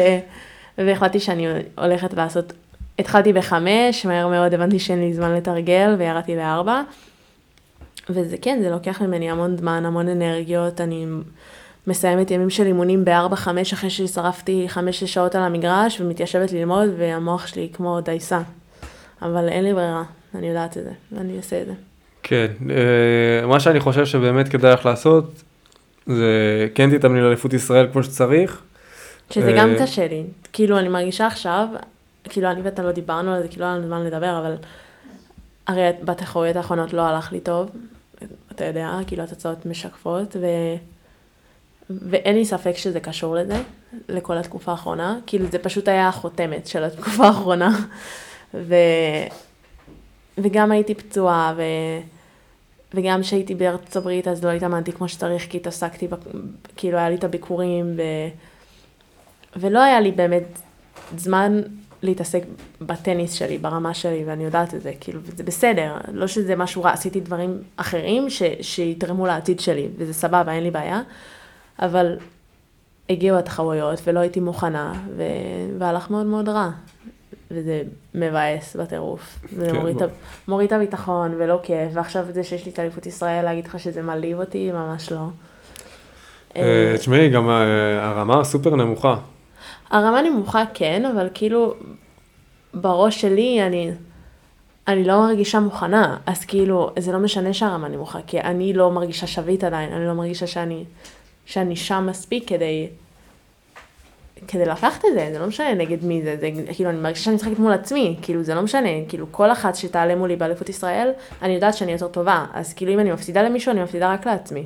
והחלטתי 0.77 1.19
שאני 1.19 1.47
הולכת 1.77 2.13
לעשות, 2.13 2.53
התחלתי 3.01 3.33
בחמש, 3.33 4.05
מהר 4.05 4.27
מאוד 4.27 4.53
הבנתי 4.53 4.79
שאין 4.79 4.99
לי 4.99 5.13
זמן 5.13 5.35
לתרגל 5.35 5.95
וירדתי 5.97 6.35
לארבע. 6.35 6.81
וזה 8.09 8.37
כן, 8.41 8.59
זה 8.61 8.69
לוקח 8.69 9.01
ממני 9.01 9.31
המון 9.31 9.57
זמן, 9.57 9.85
המון 9.85 10.07
אנרגיות, 10.07 10.81
אני 10.81 11.05
מסיימת 11.87 12.31
ימים 12.31 12.49
של 12.49 12.65
אימונים 12.65 13.05
ב-4-5 13.05 13.47
אחרי 13.73 13.89
ששרפתי 13.89 14.67
5-6 14.73 14.77
שעות 14.91 15.35
על 15.35 15.43
המגרש 15.43 16.01
ומתיישבת 16.01 16.51
ללמוד 16.51 16.89
והמוח 16.97 17.47
שלי 17.47 17.69
כמו 17.73 18.01
דייסה. 18.01 18.41
אבל 19.21 19.49
אין 19.49 19.63
לי 19.63 19.73
ברירה, 19.73 20.03
אני 20.35 20.47
יודעת 20.47 20.77
את 20.77 20.83
זה, 20.83 20.91
ואני 21.11 21.37
אעשה 21.37 21.61
את 21.61 21.65
זה. 21.65 21.73
כן, 22.23 22.47
אה, 22.69 23.47
מה 23.47 23.59
שאני 23.59 23.79
חושב 23.79 24.05
שבאמת 24.05 24.49
כדאי 24.49 24.73
לך 24.73 24.85
לעשות, 24.85 25.43
זה 26.07 26.67
כן 26.75 26.97
תתאמני 26.97 27.21
לאליפות 27.21 27.53
ישראל 27.53 27.87
כמו 27.91 28.03
שצריך. 28.03 28.61
שזה 29.29 29.51
גם 29.57 29.69
אה, 29.69 29.79
קשה 29.79 30.07
לי. 30.07 30.23
כאילו, 30.53 30.79
אני 30.79 30.89
מרגישה 30.89 31.27
עכשיו, 31.27 31.67
כאילו, 32.23 32.51
אני 32.51 32.61
ואתה 32.61 32.83
לא 32.83 32.91
דיברנו 32.91 33.33
על 33.33 33.41
זה, 33.41 33.47
כאילו, 33.47 33.61
לא 33.61 33.65
היה 33.65 33.77
לנו 33.77 33.87
זמן 33.87 34.03
לדבר, 34.03 34.39
אבל 34.39 34.55
הרי 35.67 35.89
בתחרויות 36.03 36.55
האחרונות 36.55 36.93
לא 36.93 37.01
הלך 37.01 37.31
לי 37.31 37.39
טוב, 37.39 37.69
אתה 38.51 38.65
יודע, 38.65 38.97
כאילו, 39.07 39.23
התוצאות 39.23 39.65
משקפות, 39.65 40.35
ו... 40.41 40.45
ואין 41.89 42.35
לי 42.35 42.45
ספק 42.45 42.77
שזה 42.77 42.99
קשור 42.99 43.35
לזה, 43.35 43.61
לכל 44.09 44.37
התקופה 44.37 44.71
האחרונה. 44.71 45.19
כאילו, 45.27 45.45
זה 45.51 45.59
פשוט 45.59 45.87
היה 45.87 46.07
החותמת 46.07 46.67
של 46.67 46.83
התקופה 46.83 47.23
האחרונה. 47.23 47.79
ו... 48.53 48.75
וגם 50.37 50.71
הייתי 50.71 50.95
פצועה, 50.95 51.53
ו... 51.57 51.61
וגם 52.93 53.21
כשהייתי 53.21 53.55
בארצות 53.55 53.95
הברית 53.95 54.27
אז 54.27 54.45
לא 54.45 54.49
התאמנתי 54.49 54.91
כמו 54.91 55.07
שצריך, 55.07 55.47
כי 55.49 55.57
התעסקתי, 55.57 56.07
בק... 56.07 56.19
כאילו 56.75 56.97
היה 56.97 57.09
לי 57.09 57.15
את 57.15 57.23
הביקורים, 57.23 57.93
ו... 57.97 58.01
ולא 59.55 59.83
היה 59.83 59.99
לי 59.99 60.11
באמת 60.11 60.59
זמן 61.17 61.61
להתעסק 62.03 62.43
בטניס 62.81 63.33
שלי, 63.33 63.57
ברמה 63.57 63.93
שלי, 63.93 64.23
ואני 64.25 64.43
יודעת 64.43 64.73
את 64.73 64.81
זה, 64.81 64.91
כאילו, 64.99 65.19
וזה 65.23 65.43
בסדר, 65.43 65.97
לא 66.13 66.27
שזה 66.27 66.55
משהו 66.55 66.83
רע, 66.83 66.91
עשיתי 66.91 67.19
דברים 67.19 67.57
אחרים 67.77 68.29
ש... 68.29 68.43
שיתרמו 68.61 69.27
לעתיד 69.27 69.59
שלי, 69.59 69.87
וזה 69.97 70.13
סבבה, 70.13 70.51
אין 70.51 70.63
לי 70.63 70.71
בעיה, 70.71 71.01
אבל 71.79 72.17
הגיעו 73.09 73.37
התחרויות 73.37 74.01
ולא 74.07 74.19
הייתי 74.19 74.39
מוכנה, 74.39 74.93
ו... 75.17 75.23
והלך 75.77 76.09
מאוד 76.09 76.25
מאוד 76.25 76.49
רע. 76.49 76.69
וזה 77.51 77.81
מבאס 78.15 78.75
בטירוף. 78.75 79.39
זה 79.55 79.65
כן, 79.69 79.75
מוריד. 79.75 79.95
את 79.95 80.01
ה- 80.01 80.05
מוריד 80.47 80.67
את 80.67 80.73
הביטחון 80.73 81.33
ולא 81.37 81.59
כיף, 81.63 81.91
ועכשיו 81.93 82.25
זה 82.29 82.43
שיש 82.43 82.65
לי 82.65 82.71
את 82.71 82.79
אליפות 82.79 83.05
ישראל, 83.05 83.45
להגיד 83.45 83.65
לך 83.65 83.79
שזה 83.79 84.01
מעליב 84.01 84.39
אותי, 84.39 84.71
ממש 84.71 85.11
לא. 85.11 85.25
אה, 86.55 86.93
תשמעי, 86.97 87.29
גם 87.29 87.49
אה, 87.49 88.09
הרמה 88.09 88.43
סופר 88.43 88.75
נמוכה. 88.75 89.15
הרמה 89.91 90.21
נמוכה 90.21 90.63
כן, 90.73 91.05
אבל 91.05 91.29
כאילו, 91.33 91.73
בראש 92.73 93.21
שלי 93.21 93.63
אני, 93.67 93.91
אני 94.87 95.03
לא 95.03 95.19
מרגישה 95.19 95.59
מוכנה, 95.59 96.17
אז 96.25 96.45
כאילו, 96.45 96.89
זה 96.99 97.11
לא 97.11 97.19
משנה 97.19 97.53
שהרמה 97.53 97.87
נמוכה, 97.87 98.19
כי 98.27 98.39
אני 98.39 98.73
לא 98.73 98.91
מרגישה 98.91 99.27
שביט 99.27 99.63
עדיין, 99.63 99.93
אני 99.93 100.07
לא 100.07 100.13
מרגישה 100.13 100.47
שאני, 100.47 100.83
שאני 101.45 101.75
שם 101.75 102.05
מספיק 102.09 102.47
כדי, 102.47 102.87
כדי 104.47 104.65
לקחת 104.65 105.05
את 105.05 105.13
זה, 105.13 105.29
זה 105.33 105.39
לא 105.39 105.47
משנה 105.47 105.73
נגד 105.73 106.03
מי 106.03 106.21
זה, 106.21 106.37
זה 106.39 106.49
כאילו, 106.73 106.89
אני 106.89 106.99
מרגישה 106.99 107.23
שאני 107.23 107.35
משחקת 107.35 107.59
מול 107.59 107.71
עצמי, 107.71 108.17
כאילו, 108.21 108.43
זה 108.43 108.55
לא 108.55 108.61
משנה, 108.61 108.89
כאילו, 109.09 109.25
כל 109.31 109.51
אחת 109.51 109.75
שתעלה 109.75 110.15
מולי 110.15 110.35
באליפות 110.35 110.69
ישראל, 110.69 111.11
אני 111.41 111.53
יודעת 111.53 111.73
שאני 111.73 111.91
יותר 111.91 112.07
טובה, 112.07 112.45
אז 112.53 112.73
כאילו, 112.73 112.93
אם 112.93 112.99
אני 112.99 113.11
מפסידה 113.11 113.41
למישהו, 113.41 113.71
אני 113.71 113.83
מפסידה 113.83 114.13
רק 114.13 114.27
לעצמי. 114.27 114.63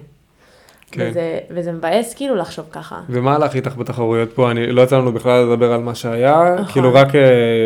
כן. 0.95 1.07
וזה, 1.09 1.39
וזה 1.49 1.71
מבאס 1.71 2.13
כאילו 2.13 2.35
לחשוב 2.35 2.65
ככה. 2.71 3.01
ומה 3.09 3.35
הלך 3.35 3.55
איתך 3.55 3.75
בתחרויות 3.77 4.33
פה? 4.33 4.51
אני, 4.51 4.71
לא 4.71 4.81
יצא 4.81 4.97
לנו 4.97 5.11
בכלל 5.11 5.43
לדבר 5.43 5.73
על 5.73 5.81
מה 5.81 5.95
שהיה, 5.95 6.53
נכון. 6.53 6.65
כאילו 6.73 6.93
רק 6.93 7.15
אה, 7.15 7.21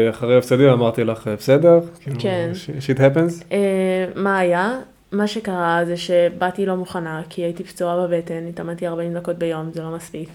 אחרי 0.10 0.38
הפסדים 0.38 0.70
אמרתי 0.70 1.04
לך 1.04 1.28
אה, 1.28 1.36
בסדר, 1.36 1.80
כאילו, 2.02 2.16
כן. 2.20 2.52
ש- 2.54 2.70
shit 2.70 2.98
happens. 2.98 3.44
אה, 3.52 4.06
מה 4.16 4.38
היה? 4.38 4.80
מה 5.12 5.28
שקרה 5.28 5.82
זה 5.86 5.98
שבאתי 5.98 6.66
לא 6.66 6.76
מוכנה, 6.76 7.22
כי 7.30 7.42
הייתי 7.42 7.64
פצועה 7.64 8.08
בבטן, 8.08 8.48
התאמנתי 8.50 8.88
40 8.88 9.14
דקות 9.14 9.36
ביום, 9.38 9.70
זה 9.74 9.82
לא 9.82 9.90
מספיק. 9.92 10.30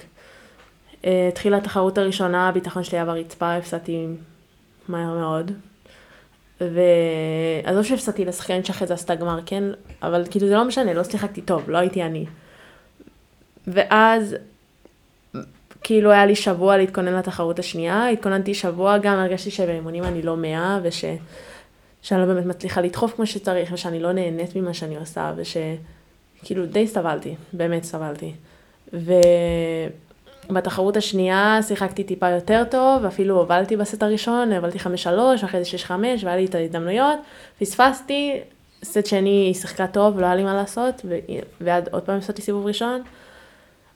אה, 1.07 1.29
התחילה 1.29 1.57
התחרות 1.57 1.99
הראשונה, 1.99 2.49
הביטחון 2.49 2.85
שלי 2.85 2.99
היה 2.99 3.05
ברצפה, 3.05 3.55
הפסדתי 3.55 4.07
מהר 4.89 5.15
מאוד. 5.19 5.51
ועזוב 7.65 7.85
שהפסדתי 7.85 8.25
לשחקנית 8.25 8.67
שאחרי 8.67 8.87
זה 8.87 8.95
עשתה 8.95 9.15
גמר, 9.15 9.39
כן? 9.47 9.65
אבל 10.03 10.25
כאילו 10.31 10.47
זה 10.49 10.55
לא 10.55 10.65
משנה, 10.65 10.95
לא 10.95 11.05
שיחקתי 11.05 11.41
טוב, 11.41 11.71
לא 11.71 11.79
הייתי 11.79 12.03
אני. 12.03 12.25
ואז 13.67 14.37
כאילו 15.83 16.11
היה 16.11 16.27
לי 16.27 16.37
שבוע 16.37 16.77
להתכונן 16.77 17.15
לתחרות 17.15 17.59
השנייה, 17.59 18.09
התכוננתי 18.09 18.55
שבוע, 18.55 18.99
גם 18.99 19.19
הרגשתי 19.19 19.51
שבאימונים 19.51 20.05
אני 20.05 20.23
לא 20.23 20.37
מאה, 20.37 20.79
וש... 20.83 21.05
שאני 22.03 22.21
לא 22.21 22.27
באמת 22.27 22.47
מצליחה 22.47 22.81
לדחוף 22.81 23.15
כמו 23.15 23.27
שצריך, 23.27 23.73
ושאני 23.73 24.01
לא 24.01 24.13
נהנית 24.13 24.57
ממה 24.57 24.75
שאני 24.75 24.97
עושה, 24.97 25.33
ושכאילו 25.37 26.67
די 26.67 26.87
סבלתי, 26.87 27.35
באמת 27.53 27.85
סבלתי. 27.85 28.33
ובתחרות 30.51 30.97
השנייה 30.97 31.59
שיחקתי 31.63 32.05
טיפה 32.05 32.31
יותר 32.31 32.63
טוב, 32.71 33.05
ואפילו 33.05 33.39
הובלתי 33.39 33.77
בסט 33.77 34.03
הראשון, 34.03 34.53
הובלתי 34.53 34.79
5-3, 34.79 34.85
ואחרי 35.43 35.65
זה 35.65 35.71
6-5, 35.89 35.91
והיה 36.25 36.37
לי 36.37 36.45
את 36.45 36.55
ההזדמנויות, 36.55 37.19
פספסתי, 37.59 38.41
סט 38.85 39.07
שני 39.07 39.31
היא 39.31 39.55
שיחקה 39.55 39.87
טוב, 39.87 40.21
לא 40.21 40.27
היה 40.27 40.35
לי 40.35 40.45
מה 40.45 40.55
לעשות, 40.55 41.03
ועד 41.61 41.89
עוד 41.93 42.03
פעם 42.03 42.19
הפסדתי 42.19 42.43
סיבוב 42.43 42.67
ראשון. 42.67 43.03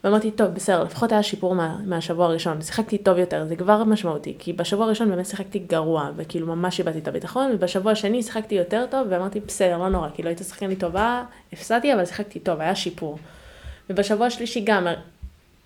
ואמרתי, 0.05 0.31
טוב, 0.31 0.49
בסדר, 0.49 0.85
לפחות 0.85 1.12
היה 1.12 1.23
שיפור 1.23 1.55
מה, 1.55 1.78
מהשבוע 1.85 2.26
הראשון, 2.26 2.62
שיחקתי 2.62 2.99
טוב 2.99 3.19
יותר, 3.19 3.45
זה 3.45 3.57
כבר 3.57 3.85
משמעותי, 3.85 4.35
כי 4.38 4.52
בשבוע 4.52 4.85
הראשון 4.85 5.11
באמת 5.11 5.26
שיחקתי 5.26 5.59
גרוע, 5.59 6.11
וכאילו 6.17 6.47
ממש 6.47 6.78
איבדתי 6.78 6.99
את 6.99 7.09
הביטחון, 7.09 7.50
ובשבוע 7.55 7.93
השני 7.93 8.23
שיחקתי 8.23 8.55
יותר 8.55 8.87
טוב, 8.90 9.07
ואמרתי, 9.11 9.40
בסדר, 9.40 9.78
לא 9.78 9.88
נורא, 9.88 10.09
כאילו 10.14 10.28
הייתה 10.28 10.45
שחקנית 10.45 10.81
טובה, 10.81 11.25
הפסדתי, 11.52 11.95
אבל 11.95 12.05
שיחקתי 12.05 12.38
טוב, 12.40 12.61
היה 12.61 12.75
שיפור. 12.75 13.19
ובשבוע 13.90 14.26
השלישי 14.26 14.61
גם 14.64 14.87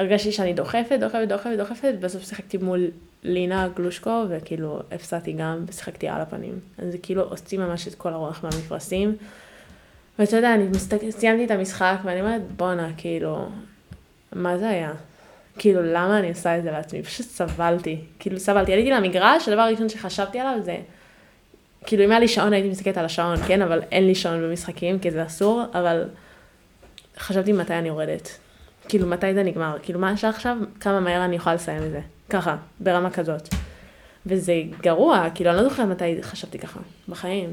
הרגשתי 0.01 0.33
שאני 0.33 0.53
דוחפת, 0.53 0.97
דוחפת, 1.01 1.29
דוחפת, 1.29 1.57
דוחפת, 1.57 1.95
ובסוף 1.99 2.23
שיחקתי 2.29 2.59
מול 2.59 2.91
לינה 3.23 3.69
גלושקו, 3.77 4.25
וכאילו 4.29 4.81
הפסדתי 4.93 5.33
גם, 5.33 5.65
ושיחקתי 5.67 6.09
על 6.09 6.21
הפנים. 6.21 6.61
אז 6.79 6.93
זה 6.93 6.99
כאילו 6.99 7.23
הוציא 7.23 7.59
ממש 7.59 7.89
את 7.89 7.95
כל 7.95 8.13
הרוח 8.13 8.45
מהמפרשים. 8.45 9.17
ואתה 10.19 10.37
יודע, 10.37 10.55
אני 10.55 10.65
מסתכל, 10.69 11.11
סיימתי 11.11 11.45
את 11.45 11.51
המשחק, 11.51 11.97
ואני 12.05 12.21
אומרת, 12.21 12.43
בואנה, 12.57 12.89
כאילו, 12.97 13.47
מה 14.33 14.59
זה 14.59 14.69
היה? 14.69 14.93
כאילו, 15.59 15.83
למה 15.83 16.19
אני 16.19 16.29
עושה 16.29 16.59
את 16.59 16.63
זה 16.63 16.71
לעצמי? 16.71 17.03
פשוט 17.03 17.27
סבלתי. 17.27 18.01
כאילו, 18.19 18.41
סבלתי. 18.41 18.73
עליתי 18.73 18.91
למגרש, 18.91 19.49
הדבר 19.49 19.61
הראשון 19.63 19.89
שחשבתי 19.89 20.41
עליו 20.41 20.59
זה... 20.63 20.77
כאילו, 21.87 22.05
אם 22.05 22.11
היה 22.11 22.21
לי 22.21 22.29
שעון, 22.29 22.53
הייתי 22.53 22.69
מסתכלת 22.69 22.97
על 22.97 23.05
השעון, 23.05 23.37
כן? 23.37 23.63
אבל 23.63 23.81
אין 23.91 24.07
לי 24.07 24.15
שעון 24.15 24.43
במשחקים, 24.43 24.99
כי 24.99 25.11
זה 25.11 25.27
אסור, 25.27 25.63
אבל 25.75 26.05
חשבתי 27.19 27.53
מתי 27.53 27.75
אני 27.75 27.89
יורדת. 27.89 28.39
כאילו, 28.89 29.07
מתי 29.07 29.35
זה 29.35 29.43
נגמר. 29.43 29.77
כאילו, 29.83 30.01
מה 30.01 30.11
השעה 30.11 30.31
עכשיו? 30.31 30.57
כמה 30.81 31.01
מהר 31.01 31.25
אני 31.25 31.37
יכולה 31.37 31.55
לסיים 31.55 31.83
את 31.83 31.91
זה. 31.91 32.01
ככה, 32.31 32.57
ברמה 32.81 33.11
כזאת. 33.11 33.49
וזה 34.27 34.53
גרוע, 34.81 35.27
כאילו, 35.35 35.51
אני 35.51 35.57
לא 35.57 35.69
זוכרת 35.69 35.89
מתי 35.89 36.23
חשבתי 36.23 36.59
ככה, 36.59 36.81
בחיים. 37.09 37.51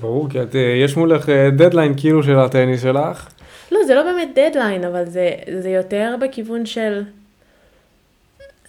ברור, 0.00 0.30
כי 0.30 0.42
את, 0.42 0.56
אה, 0.56 0.60
יש 0.60 0.96
מולך 0.96 1.28
דדליין 1.28 1.94
כאילו 1.96 2.22
של 2.22 2.38
הטניס 2.38 2.82
שלך. 2.82 3.28
לא, 3.74 3.84
זה 3.86 3.94
לא 3.94 4.02
באמת 4.02 4.28
דדליין, 4.34 4.84
אבל 4.84 5.04
זה, 5.04 5.30
זה 5.60 5.70
יותר 5.70 6.14
בכיוון 6.20 6.66
של... 6.66 7.02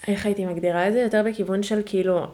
איך 0.08 0.26
הייתי 0.26 0.46
מגדירה 0.46 0.88
את 0.88 0.94
זה? 0.94 1.00
יותר 1.00 1.24
בכיוון 1.26 1.64
של 1.64 1.82
כאילו, 1.86 2.26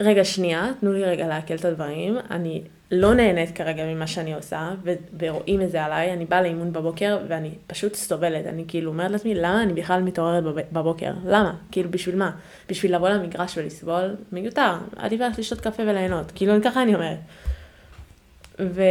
רגע, 0.00 0.24
שנייה, 0.24 0.70
תנו 0.80 0.92
לי 0.92 1.04
רגע 1.04 1.28
לעכל 1.28 1.54
את 1.54 1.64
הדברים. 1.64 2.16
אני 2.30 2.62
לא 2.90 3.14
נהנית 3.14 3.56
כרגע 3.56 3.84
ממה 3.84 4.06
שאני 4.06 4.34
עושה, 4.34 4.70
ו- 4.84 4.92
ורואים 5.18 5.62
את 5.62 5.70
זה 5.70 5.84
עליי. 5.84 6.12
אני 6.12 6.24
באה 6.24 6.42
לאימון 6.42 6.72
בבוקר, 6.72 7.18
ואני 7.28 7.50
פשוט 7.66 7.94
סובלת. 7.94 8.46
אני 8.46 8.64
כאילו 8.68 8.90
אומרת 8.90 9.10
לעצמי, 9.10 9.34
למה 9.34 9.62
אני 9.62 9.72
בכלל 9.72 10.02
מתעוררת 10.02 10.44
בב- 10.44 10.60
בבוקר? 10.72 11.12
למה? 11.26 11.54
כאילו, 11.70 11.90
בשביל 11.90 12.16
מה? 12.16 12.30
בשביל 12.68 12.94
לבוא 12.94 13.08
למגרש 13.08 13.58
ולסבול? 13.58 14.16
מיותר. 14.32 14.74
עדיף 14.96 15.20
ללכת 15.20 15.38
לשתות 15.38 15.60
קפה 15.60 15.82
וליהנות. 15.82 16.32
כאילו, 16.34 16.52
ככה 16.64 16.82
אני 16.82 16.94
אומרת. 16.94 17.18
ו... 18.60 18.82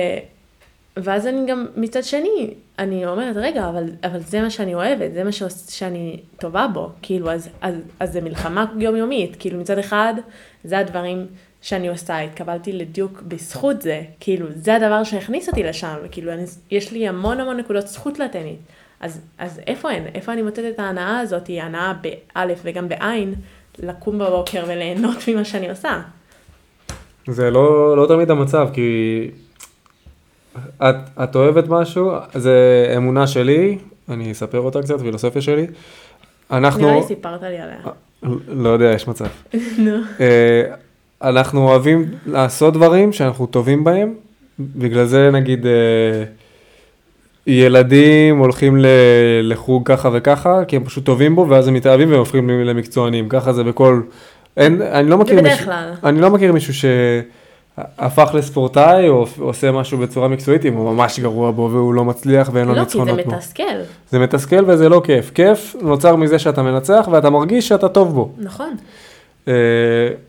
ואז 0.98 1.28
אני 1.28 1.46
גם, 1.48 1.66
מצד 1.76 2.04
שני, 2.04 2.54
אני 2.80 3.06
אומרת, 3.06 3.36
רגע, 3.36 3.70
אבל, 3.70 3.84
אבל 4.04 4.20
זה 4.20 4.42
מה 4.42 4.50
שאני 4.50 4.76
אוהבת, 4.76 5.14
זה 5.14 5.24
מה 5.24 5.32
שעוש, 5.32 5.54
שאני 5.70 6.20
טובה 6.40 6.68
בו, 6.74 6.90
כאילו, 7.02 7.32
אז, 7.32 7.50
אז, 7.62 7.76
אז 8.00 8.14
זה 8.14 8.22
מלחמה 8.22 8.66
יומיומית, 8.80 9.36
כאילו, 9.40 9.60
מצד 9.60 9.78
אחד, 9.78 10.14
זה 10.64 10.80
הדברים 10.80 11.28
שאני 11.62 11.88
עושה, 11.88 12.20
התקבלתי 12.20 12.74
לדיוק 12.74 13.22
בזכות 13.28 13.82
זה, 13.82 14.02
כאילו, 14.20 14.48
זה 14.56 14.76
הדבר 14.76 15.04
שהכניס 15.04 15.50
אותי 15.50 15.64
לשם, 15.64 15.96
וכאילו, 16.04 16.34
אני, 16.34 16.44
יש 16.72 16.92
לי 16.92 17.08
המון 17.08 17.40
המון 17.40 17.58
נקודות 17.58 17.88
זכות 17.88 18.20
לטנית, 18.20 18.60
אז, 19.00 19.22
אז 19.38 19.62
איפה 19.68 19.92
הן? 19.92 20.04
איפה 20.16 20.34
אני 20.34 20.42
מוצאת 20.42 20.66
את 20.74 20.80
ההנאה 20.80 21.20
הזאת, 21.20 21.48
היא 21.48 21.62
הנאה 21.62 21.94
באלף 21.94 22.60
וגם 22.64 22.90
בעין, 22.90 23.34
לקום 23.80 24.20
בבוקר 24.20 24.64
וליהנות 24.68 25.18
ממה 25.28 25.46
שאני 25.46 25.70
עושה. 25.70 26.02
זה 27.28 27.52
לא, 27.52 27.98
לא 27.98 28.08
תמיד 28.08 28.32
המצב, 28.32 28.70
כי 28.74 29.32
את, 30.78 30.96
את 31.24 31.36
אוהבת 31.36 31.68
משהו, 31.68 32.12
זה 32.34 32.94
אמונה 32.98 33.28
שלי, 33.28 33.78
אני 34.10 34.32
אספר 34.32 34.60
אותה 34.60 34.82
קצת, 34.82 35.00
פילוסופיה 35.00 35.42
שלי. 35.42 35.68
אנחנו, 36.52 36.82
נראה 36.82 36.96
לי 36.96 37.04
סיפרת 37.04 37.42
לי 37.42 37.60
עליה. 37.60 37.78
לא 38.48 38.70
יודע, 38.70 38.86
יש 38.86 39.08
מצב. 39.08 39.26
נו. 39.86 39.96
אה, 40.20 40.64
אנחנו 41.22 41.70
אוהבים 41.70 42.06
לעשות 42.26 42.74
דברים 42.74 43.14
שאנחנו 43.14 43.46
טובים 43.46 43.84
בהם, 43.84 44.14
בגלל 44.60 45.06
זה 45.06 45.30
נגיד, 45.32 45.66
אה, 45.66 46.24
ילדים 47.48 48.38
הולכים 48.38 48.78
לחוג 49.44 49.88
ככה 49.88 50.10
וככה, 50.14 50.66
כי 50.66 50.76
הם 50.76 50.84
פשוט 50.84 51.06
טובים 51.06 51.36
בו, 51.36 51.50
ואז 51.50 51.68
הם 51.68 51.74
מתאהבים 51.74 52.10
והם 52.10 52.20
הופכים 52.20 52.50
למקצוענים. 52.50 53.30
ככה 53.30 53.54
זה 53.54 53.64
בכל... 53.64 54.02
אין, 54.58 54.82
אני 54.82 55.10
לא 55.10 55.18
מכיר 55.18 55.42
מישהו, 55.42 55.66
כלל. 55.66 55.92
אני 56.04 56.22
לא 56.22 56.30
מכיר 56.30 56.54
מישהו 56.54 56.74
שהפך 57.76 58.32
לספורטאי 58.34 59.10
או 59.10 59.26
עושה 59.40 59.72
משהו 59.72 59.98
בצורה 59.98 60.28
מקצועית, 60.28 60.66
אם 60.66 60.74
הוא 60.74 60.94
ממש 60.94 61.20
גרוע 61.20 61.52
בו 61.52 61.70
והוא 61.72 61.94
לא 61.94 62.06
מצליח 62.06 62.50
ואין 62.54 62.68
לו 62.68 62.74
לא, 62.74 62.86
כי 62.86 62.90
זה 62.90 62.98
ניצחונות 62.98 63.26
בו. 63.26 63.32
מתסכל. 63.32 63.64
זה 64.10 64.20
מתסכל 64.20 64.72
וזה 64.72 64.90
לא 64.90 65.02
כיף. 65.06 65.32
כיף 65.32 65.76
נוצר 65.82 66.16
מזה 66.16 66.40
שאתה 66.40 66.64
מנצח 66.64 67.08
ואתה 67.12 67.30
מרגיש 67.30 67.68
שאתה 67.68 67.90
טוב 67.90 68.14
בו. 68.14 68.32
נכון. 68.38 68.76
אה, 69.48 69.54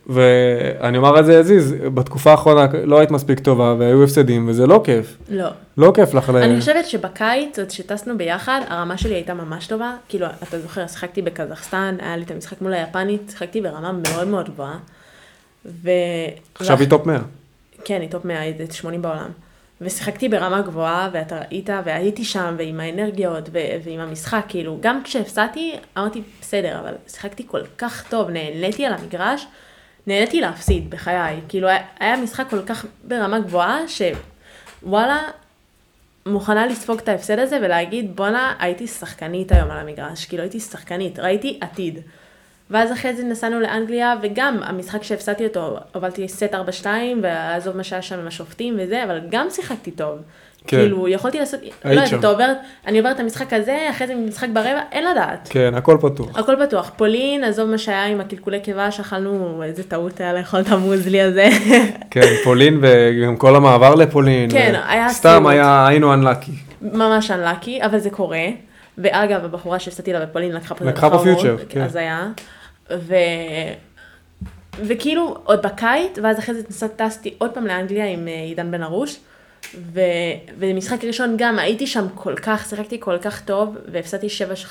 ואני 0.07 0.99
אומר 0.99 1.21
את 1.21 1.26
זה 1.26 1.38
עזיז, 1.38 1.75
בתקופה 1.95 2.31
האחרונה 2.31 2.67
לא 2.85 2.99
היית 2.99 3.11
מספיק 3.11 3.41
טובה 3.41 3.75
והיו 3.79 4.05
הפסדים 4.05 4.49
וזה 4.49 4.67
לא 4.67 4.81
כיף. 4.85 5.17
לא. 5.29 5.49
לא 5.76 5.93
כיף 5.95 6.15
לך. 6.15 6.31
אני 6.31 6.61
חושבת 6.61 6.87
שבקיץ, 6.87 7.59
עוד 7.59 7.71
שטסנו 7.71 8.19
ביחד, 8.19 8.61
הרמה 8.69 8.99
שלי 8.99 9.15
הייתה 9.15 9.35
ממש 9.35 9.67
טובה. 9.67 9.95
כאילו, 10.09 10.26
אתה 10.43 10.61
זוכר, 10.61 10.87
שיחקתי 10.87 11.23
בקזחסטן, 11.23 11.97
היה 11.99 12.17
לי 12.17 12.23
את 12.23 12.31
המשחק 12.31 12.62
מול 12.62 12.73
היפנית, 12.73 13.31
שיחקתי 13.31 13.61
ברמה 13.61 13.93
מאוד 13.93 14.29
מאוד 14.29 14.49
גבוהה. 14.49 14.79
ו... 15.67 15.91
עכשיו 16.55 16.81
היא 16.81 16.88
top 16.88 17.06
100. 17.07 17.19
כן, 17.87 18.00
היא 18.00 18.11
top 18.11 18.25
100, 18.25 18.40
היא 18.40 18.55
80 18.73 19.02
בעולם. 19.02 19.31
ושיחקתי 19.81 20.28
ברמה 20.28 20.61
גבוהה, 20.62 21.09
ואתה 21.12 21.38
ראית, 21.50 21.71
והייתי 21.85 22.25
שם, 22.25 22.55
ועם 22.59 22.81
האנרגיות, 22.81 23.49
ו- 23.52 23.59
ועם 23.85 24.00
המשחק, 24.00 24.45
כאילו, 24.49 24.78
גם 24.81 25.00
כשהפסדתי, 25.05 25.75
אמרתי, 25.99 26.23
בסדר, 26.40 26.81
אבל 26.81 26.95
שיחקתי 27.09 27.43
כל 27.47 27.61
כך 27.78 28.09
טוב, 28.11 28.31
נהניתי 28.31 28.87
על 28.87 28.93
המגרש, 28.93 29.47
נהניתי 30.07 30.40
להפסיד 30.40 30.90
בחיי. 30.90 31.40
כאילו, 31.49 31.69
היה- 31.69 31.85
היה 32.00 32.16
משחק 32.16 32.47
כל 32.50 32.62
כך 32.66 32.87
ברמה 33.05 33.38
גבוהה, 33.38 33.78
שוואלה, 33.88 35.19
מוכנה 36.26 36.66
לספוג 36.66 36.99
את 36.99 37.09
ההפסד 37.09 37.38
הזה 37.38 37.59
ולהגיד, 37.62 38.16
בואנה, 38.16 38.55
הייתי 38.59 38.87
שחקנית 38.87 39.52
היום 39.52 39.71
על 39.71 39.78
המגרש, 39.78 40.25
כאילו 40.26 40.43
הייתי 40.43 40.61
שחקנית, 40.61 41.19
ראיתי 41.19 41.59
עתיד. 41.61 41.99
ואז 42.70 42.92
אחרי 42.92 43.14
זה 43.14 43.25
נסענו 43.25 43.61
לאנגליה, 43.61 44.14
וגם 44.23 44.56
המשחק 44.62 45.02
שהפסדתי 45.02 45.46
אותו, 45.46 45.76
הובלתי 45.94 46.28
סט 46.28 46.54
4-2, 46.82 46.87
ועזוב 47.23 47.76
מה 47.76 47.85
שהיה 47.85 48.02
שם 48.02 48.18
עם 48.18 48.26
השופטים 48.26 48.76
וזה, 48.78 49.04
אבל 49.04 49.20
גם 49.30 49.46
שיחקתי 49.50 49.90
טוב. 49.90 50.18
כן. 50.66 50.76
כאילו, 50.76 51.08
יכולתי 51.08 51.38
לעשות, 51.38 51.61
לא 51.85 51.90
יודעת. 51.90 52.14
אתה 52.14 52.28
עובר, 52.28 52.52
אני 52.87 52.99
עוברת 52.99 53.14
את 53.14 53.20
המשחק 53.20 53.52
הזה, 53.52 53.87
אחרי 53.90 54.06
זה 54.06 54.14
משחק 54.14 54.49
ברבע, 54.52 54.80
אין 54.92 55.04
לדעת. 55.11 55.49
כן, 55.50 55.75
הכל 55.75 55.99
פתוח. 56.00 56.38
הכל 56.38 56.66
פתוח. 56.66 56.90
פולין, 56.96 57.44
עזוב 57.44 57.70
מה 57.70 57.78
שהיה 57.78 58.04
עם 58.04 58.20
הקלקולי 58.20 58.61
קיבה, 58.61 58.90
שאכלנו, 58.90 59.62
איזה 59.62 59.82
טעות 59.82 60.20
היה 60.20 60.32
לאכול 60.32 60.61
את 60.61 60.68
המוזלי 60.68 61.20
הזה. 61.20 61.49
כן, 62.11 62.35
פולין 62.44 62.80
וגם 62.82 63.37
כל 63.37 63.56
המעבר 63.56 63.94
לפולין. 63.94 64.50
כן, 64.50 64.73
ו- 64.75 64.90
היה 64.90 65.08
סתם. 65.08 65.46
היה, 65.46 65.87
היינו 65.87 66.14
אנלאקי. 66.14 66.52
ממש 66.82 67.30
אנלאקי, 67.30 67.82
אבל 67.82 67.99
זה 67.99 68.11
קורה. 68.11 68.46
ואגב, 68.99 69.45
הבחורה 69.45 69.79
שהפסדתי 69.79 70.12
לה 70.12 70.26
בפולין 70.26 70.53
לקחה 70.53 70.75
פה 70.75 70.85
את 70.85 70.88
לקחה 70.88 71.09
בפיוטר, 71.09 71.57
כן. 71.69 71.83
אז 71.83 71.97
היה. 71.97 72.29
ו... 72.91 73.15
וכאילו, 74.85 75.37
עוד 75.45 75.62
בקיץ, 75.62 76.19
ואז 76.23 76.38
אחרי 76.38 76.55
זה 76.55 76.88
טסתי 76.88 77.35
עוד 77.38 77.50
פעם 77.50 77.67
לאנגליה 77.67 78.07
עם 78.07 78.29
אה, 78.29 78.33
עידן 78.33 78.71
בן 78.71 78.83
ארוש. 78.83 79.19
ו... 79.75 80.00
ומשחק 80.59 81.05
ראשון 81.05 81.35
גם 81.38 81.59
הייתי 81.59 81.87
שם 81.87 82.07
כל 82.15 82.35
כך, 82.35 82.67
שיחקתי 82.69 83.00
כל 83.00 83.19
כך 83.19 83.45
טוב, 83.45 83.76
והפסדתי 83.93 84.26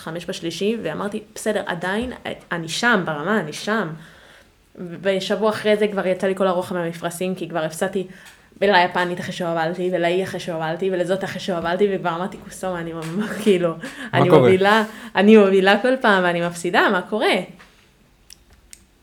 7-5 0.05 0.09
בשלישי, 0.27 0.77
ואמרתי, 0.83 1.21
בסדר, 1.35 1.63
עדיין, 1.65 2.11
אני 2.51 2.69
שם, 2.69 3.03
ברמה, 3.05 3.39
אני 3.39 3.53
שם. 3.53 3.89
ושבוע 5.01 5.49
אחרי 5.49 5.77
זה 5.77 5.87
כבר 5.87 6.07
יצא 6.07 6.27
לי 6.27 6.35
כל 6.35 6.47
הרוחב 6.47 6.75
מהמפרשים, 6.75 7.35
כי 7.35 7.49
כבר 7.49 7.63
הפסדתי 7.63 8.07
ליפנית 8.61 9.19
אחרי 9.19 9.33
שהובלתי, 9.33 9.89
ולאי 9.93 10.23
אחרי 10.23 10.39
שהובלתי, 10.39 10.89
ולזאת 10.91 11.23
אחרי 11.23 11.39
שהובלתי, 11.39 11.87
וכבר 11.95 12.09
אמרתי 12.09 12.37
קוסומה, 12.37 12.79
אני 12.79 12.93
ממש, 12.93 13.29
כאילו, 13.43 13.73
אני 14.13 14.29
קורה? 14.29 14.41
מובילה, 14.41 14.83
אני 15.15 15.37
מובילה 15.37 15.81
כל 15.81 15.97
פעם 16.01 16.23
ואני 16.23 16.47
מפסידה, 16.47 16.89
מה 16.91 17.01
קורה? 17.01 17.35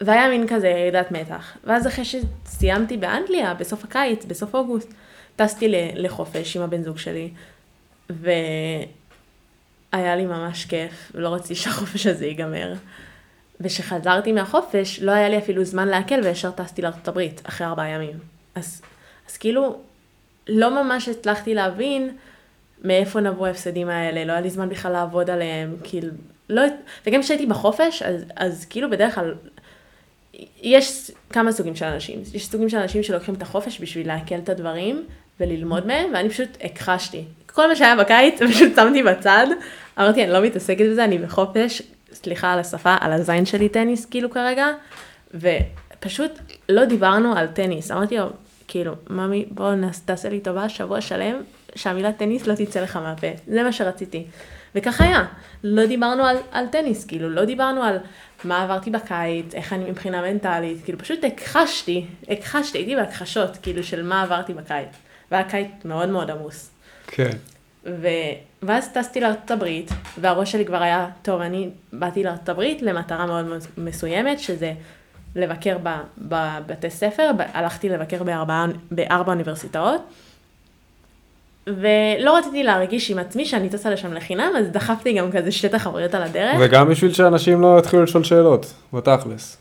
והיה 0.00 0.28
מין 0.28 0.46
כזה 0.48 0.68
ירידת 0.68 1.10
מתח. 1.10 1.56
ואז 1.64 1.86
אחרי 1.86 2.04
שסיימתי 2.04 2.96
באנגליה, 2.96 3.54
בסוף 3.54 3.84
הקיץ, 3.84 4.24
בסוף 4.24 4.54
אוגוסט, 4.54 4.94
טסתי 5.36 5.68
לחופש 5.94 6.56
עם 6.56 6.62
הבן 6.62 6.82
זוג 6.82 6.98
שלי, 6.98 7.30
והיה 8.10 8.86
לי 9.92 10.26
ממש 10.26 10.64
כיף, 10.64 11.12
ולא 11.14 11.34
רציתי 11.34 11.54
שהחופש 11.54 12.06
הזה 12.06 12.26
ייגמר. 12.26 12.74
וכשחזרתי 13.60 14.32
מהחופש, 14.32 15.00
לא 15.00 15.12
היה 15.12 15.28
לי 15.28 15.38
אפילו 15.38 15.64
זמן 15.64 15.88
להקל, 15.88 16.20
וישר 16.24 16.50
טסתי 16.50 16.82
לארצות 16.82 17.08
הברית, 17.08 17.42
אחרי 17.44 17.66
ארבעה 17.66 17.88
ימים. 17.88 18.18
אז, 18.54 18.82
אז 19.32 19.36
כאילו, 19.36 19.76
לא 20.48 20.82
ממש 20.82 21.08
הצלחתי 21.08 21.54
להבין 21.54 22.16
מאיפה 22.84 23.20
נבעו 23.20 23.46
ההפסדים 23.46 23.88
האלה, 23.88 24.24
לא 24.24 24.32
היה 24.32 24.40
לי 24.40 24.50
זמן 24.50 24.68
בכלל 24.68 24.92
לעבוד 24.92 25.30
עליהם, 25.30 25.76
כאילו, 25.84 26.08
לא, 26.48 26.62
וגם 27.06 27.20
כשהייתי 27.20 27.46
בחופש, 27.46 28.02
אז, 28.02 28.24
אז 28.36 28.64
כאילו 28.70 28.90
בדרך 28.90 29.14
כלל, 29.14 29.34
יש 30.62 31.10
כמה 31.30 31.52
סוגים 31.52 31.76
של 31.76 31.84
אנשים. 31.84 32.22
יש 32.34 32.46
סוגים 32.46 32.68
של 32.68 32.76
אנשים 32.76 33.02
שלוקחים 33.02 33.34
את 33.34 33.42
החופש 33.42 33.80
בשביל 33.80 34.06
לעכל 34.08 34.34
את 34.34 34.48
הדברים 34.48 35.06
וללמוד 35.40 35.86
מהם, 35.86 36.10
ואני 36.14 36.28
פשוט 36.28 36.48
הכחשתי. 36.64 37.24
כל 37.46 37.68
מה 37.68 37.76
שהיה 37.76 37.96
בקיץ, 37.96 38.42
פשוט 38.52 38.74
שמתי 38.76 39.02
בצד. 39.02 39.46
אמרתי, 39.98 40.24
אני 40.24 40.32
לא 40.32 40.42
מתעסקת 40.42 40.84
בזה, 40.90 41.04
אני 41.04 41.18
בחופש, 41.18 41.82
סליחה 42.12 42.52
על 42.52 42.58
השפה, 42.58 42.96
על 43.00 43.12
הזין 43.12 43.46
שלי 43.46 43.68
טניס, 43.68 44.06
כאילו 44.06 44.30
כרגע, 44.30 44.66
ופשוט 45.34 46.30
לא 46.68 46.84
דיברנו 46.84 47.36
על 47.36 47.46
טניס. 47.46 47.90
אמרתי 47.90 48.18
לו, 48.18 48.26
כאילו, 48.72 48.92
ממי, 49.10 49.46
בוא 49.50 49.74
נס- 49.74 50.00
תעשה 50.00 50.28
לי 50.28 50.40
טובה, 50.40 50.68
שבוע 50.68 51.00
שלם, 51.00 51.34
שהמילה 51.74 52.12
טניס 52.12 52.46
לא 52.46 52.54
תצא 52.54 52.80
לך 52.80 52.96
מהפה. 52.96 53.26
זה 53.46 53.62
מה 53.62 53.72
שרציתי. 53.72 54.24
וכך 54.74 55.00
היה. 55.00 55.24
לא 55.64 55.86
דיברנו 55.86 56.24
על, 56.24 56.36
על 56.52 56.66
טניס, 56.66 57.04
כאילו, 57.04 57.30
לא 57.30 57.44
דיברנו 57.44 57.82
על 57.82 57.98
מה 58.44 58.62
עברתי 58.62 58.90
בקיץ, 58.90 59.54
איך 59.54 59.72
אני 59.72 59.90
מבחינה 59.90 60.22
מנטלית, 60.22 60.84
כאילו, 60.84 60.98
פשוט 60.98 61.24
הכחשתי, 61.24 62.06
הכחשתי, 62.28 62.78
הייתי 62.78 62.96
בהכחשות, 62.96 63.56
כאילו, 63.62 63.82
של 63.84 64.02
מה 64.02 64.22
עברתי 64.22 64.54
בקיץ. 64.54 64.88
והיה 65.30 65.44
קיץ 65.50 65.68
מאוד 65.84 66.08
מאוד 66.08 66.30
עמוס. 66.30 66.70
כן. 67.06 67.30
ו... 67.86 68.08
ואז 68.62 68.88
טסתי 68.94 69.20
לארצות 69.20 69.50
הברית, 69.50 69.90
והראש 70.20 70.52
שלי 70.52 70.64
כבר 70.66 70.82
היה, 70.82 71.08
טוב, 71.22 71.40
אני 71.40 71.70
באתי 71.92 72.22
לארצות 72.24 72.48
הברית 72.48 72.82
למטרה 72.82 73.26
מאוד 73.26 73.44
מאוד 73.44 73.60
מסוימת, 73.78 74.38
שזה 74.40 74.72
לבקר. 75.36 75.76
בבתי 76.18 76.90
ספר. 76.90 77.30
הלכתי 77.52 77.88
לבקר 77.88 78.22
בארבע... 78.22 78.64
בארבע 78.90 79.32
אוניברסיטאות, 79.32 80.00
ולא 81.66 82.36
רציתי 82.38 82.62
להרגיש 82.62 83.10
עם 83.10 83.18
עצמי 83.18 83.44
שאני 83.44 83.68
טסה 83.68 83.90
לשם 83.90 84.12
לחינם, 84.12 84.52
אז 84.58 84.68
דחפתי 84.70 85.12
גם 85.12 85.32
כזה 85.32 85.52
שתי 85.52 85.68
תחרויות 85.68 86.14
על 86.14 86.22
הדרך. 86.22 86.56
וגם 86.60 86.88
בשביל 86.88 87.12
שאנשים 87.12 87.60
לא 87.60 87.78
יתחילו 87.78 88.02
לשאול 88.02 88.24
שאלות, 88.24 88.74
בתכלס. 88.92 89.56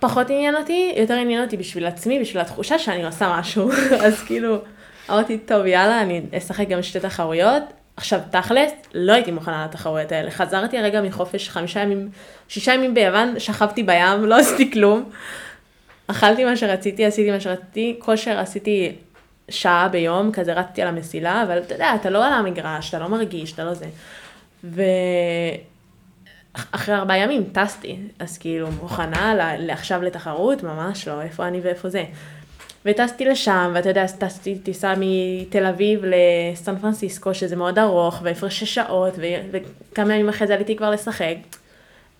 פחות 0.00 0.30
עניין 0.30 0.56
אותי, 0.56 0.94
יותר 0.96 1.14
עניין 1.14 1.42
אותי 1.42 1.56
בשביל 1.56 1.86
עצמי, 1.86 2.20
בשביל 2.20 2.42
התחושה 2.42 2.78
שאני 2.78 3.04
עושה 3.04 3.36
משהו. 3.38 3.70
אז 4.06 4.22
כאילו, 4.22 4.58
אמרתי, 5.10 5.38
טוב, 5.38 5.66
יאללה, 5.66 6.02
אני 6.02 6.22
אשחק 6.38 6.68
גם 6.68 6.82
שתי 6.82 7.00
תחרויות. 7.00 7.62
עכשיו, 7.98 8.20
תכלס, 8.30 8.72
לא 8.94 9.12
הייתי 9.12 9.30
מוכנה 9.30 9.64
לתחרויות 9.64 10.12
האלה. 10.12 10.30
חזרתי 10.30 10.78
הרגע 10.78 11.00
מחופש, 11.02 11.48
חמישה 11.48 11.80
ימים, 11.80 12.08
שישה 12.48 12.74
ימים 12.74 12.94
ביוון, 12.94 13.38
שכבתי 13.38 13.82
בים, 13.82 14.24
לא 14.24 14.38
עשיתי 14.38 14.72
כלום. 14.72 15.10
אכלתי 16.06 16.44
מה 16.44 16.56
שרציתי, 16.56 17.04
עשיתי 17.04 17.30
מה 17.30 17.40
שרציתי, 17.40 17.96
כושר 17.98 18.38
עשיתי 18.38 18.92
שעה 19.48 19.88
ביום, 19.88 20.32
כזה 20.32 20.52
רצתי 20.52 20.82
על 20.82 20.88
המסילה, 20.88 21.42
אבל 21.42 21.58
אתה 21.58 21.74
יודע, 21.74 21.94
אתה 21.94 22.10
לא 22.10 22.26
על 22.26 22.32
המגרש, 22.32 22.88
אתה 22.88 22.98
לא 22.98 23.08
מרגיש, 23.08 23.52
אתה 23.52 23.64
לא 23.64 23.74
זה. 23.74 23.86
ו... 24.64 24.82
אחרי 26.52 26.94
ארבעה 26.94 27.18
ימים 27.18 27.44
טסתי, 27.52 27.96
אז 28.18 28.38
כאילו 28.38 28.70
מוכנה 28.70 29.56
לעכשיו 29.58 30.02
לתחרות, 30.02 30.62
ממש 30.62 31.08
לא, 31.08 31.22
איפה 31.22 31.48
אני 31.48 31.60
ואיפה 31.60 31.88
זה. 31.88 32.04
וטסתי 32.88 33.24
לשם, 33.24 33.70
ואתה 33.74 33.88
יודע, 33.88 34.06
טסתי 34.06 34.58
טיסה 34.58 34.94
מתל 34.96 35.66
אביב 35.66 36.00
לסן 36.04 36.78
פרנסיסקו, 36.78 37.34
שזה 37.34 37.56
מאוד 37.56 37.78
ארוך, 37.78 38.20
והפרשי 38.22 38.66
שעות, 38.66 39.14
ו- 39.16 39.58
וכמה 39.92 40.14
ימים 40.14 40.28
אחרי 40.28 40.46
זה 40.46 40.54
עליתי 40.54 40.76
כבר 40.76 40.90
לשחק. 40.90 41.36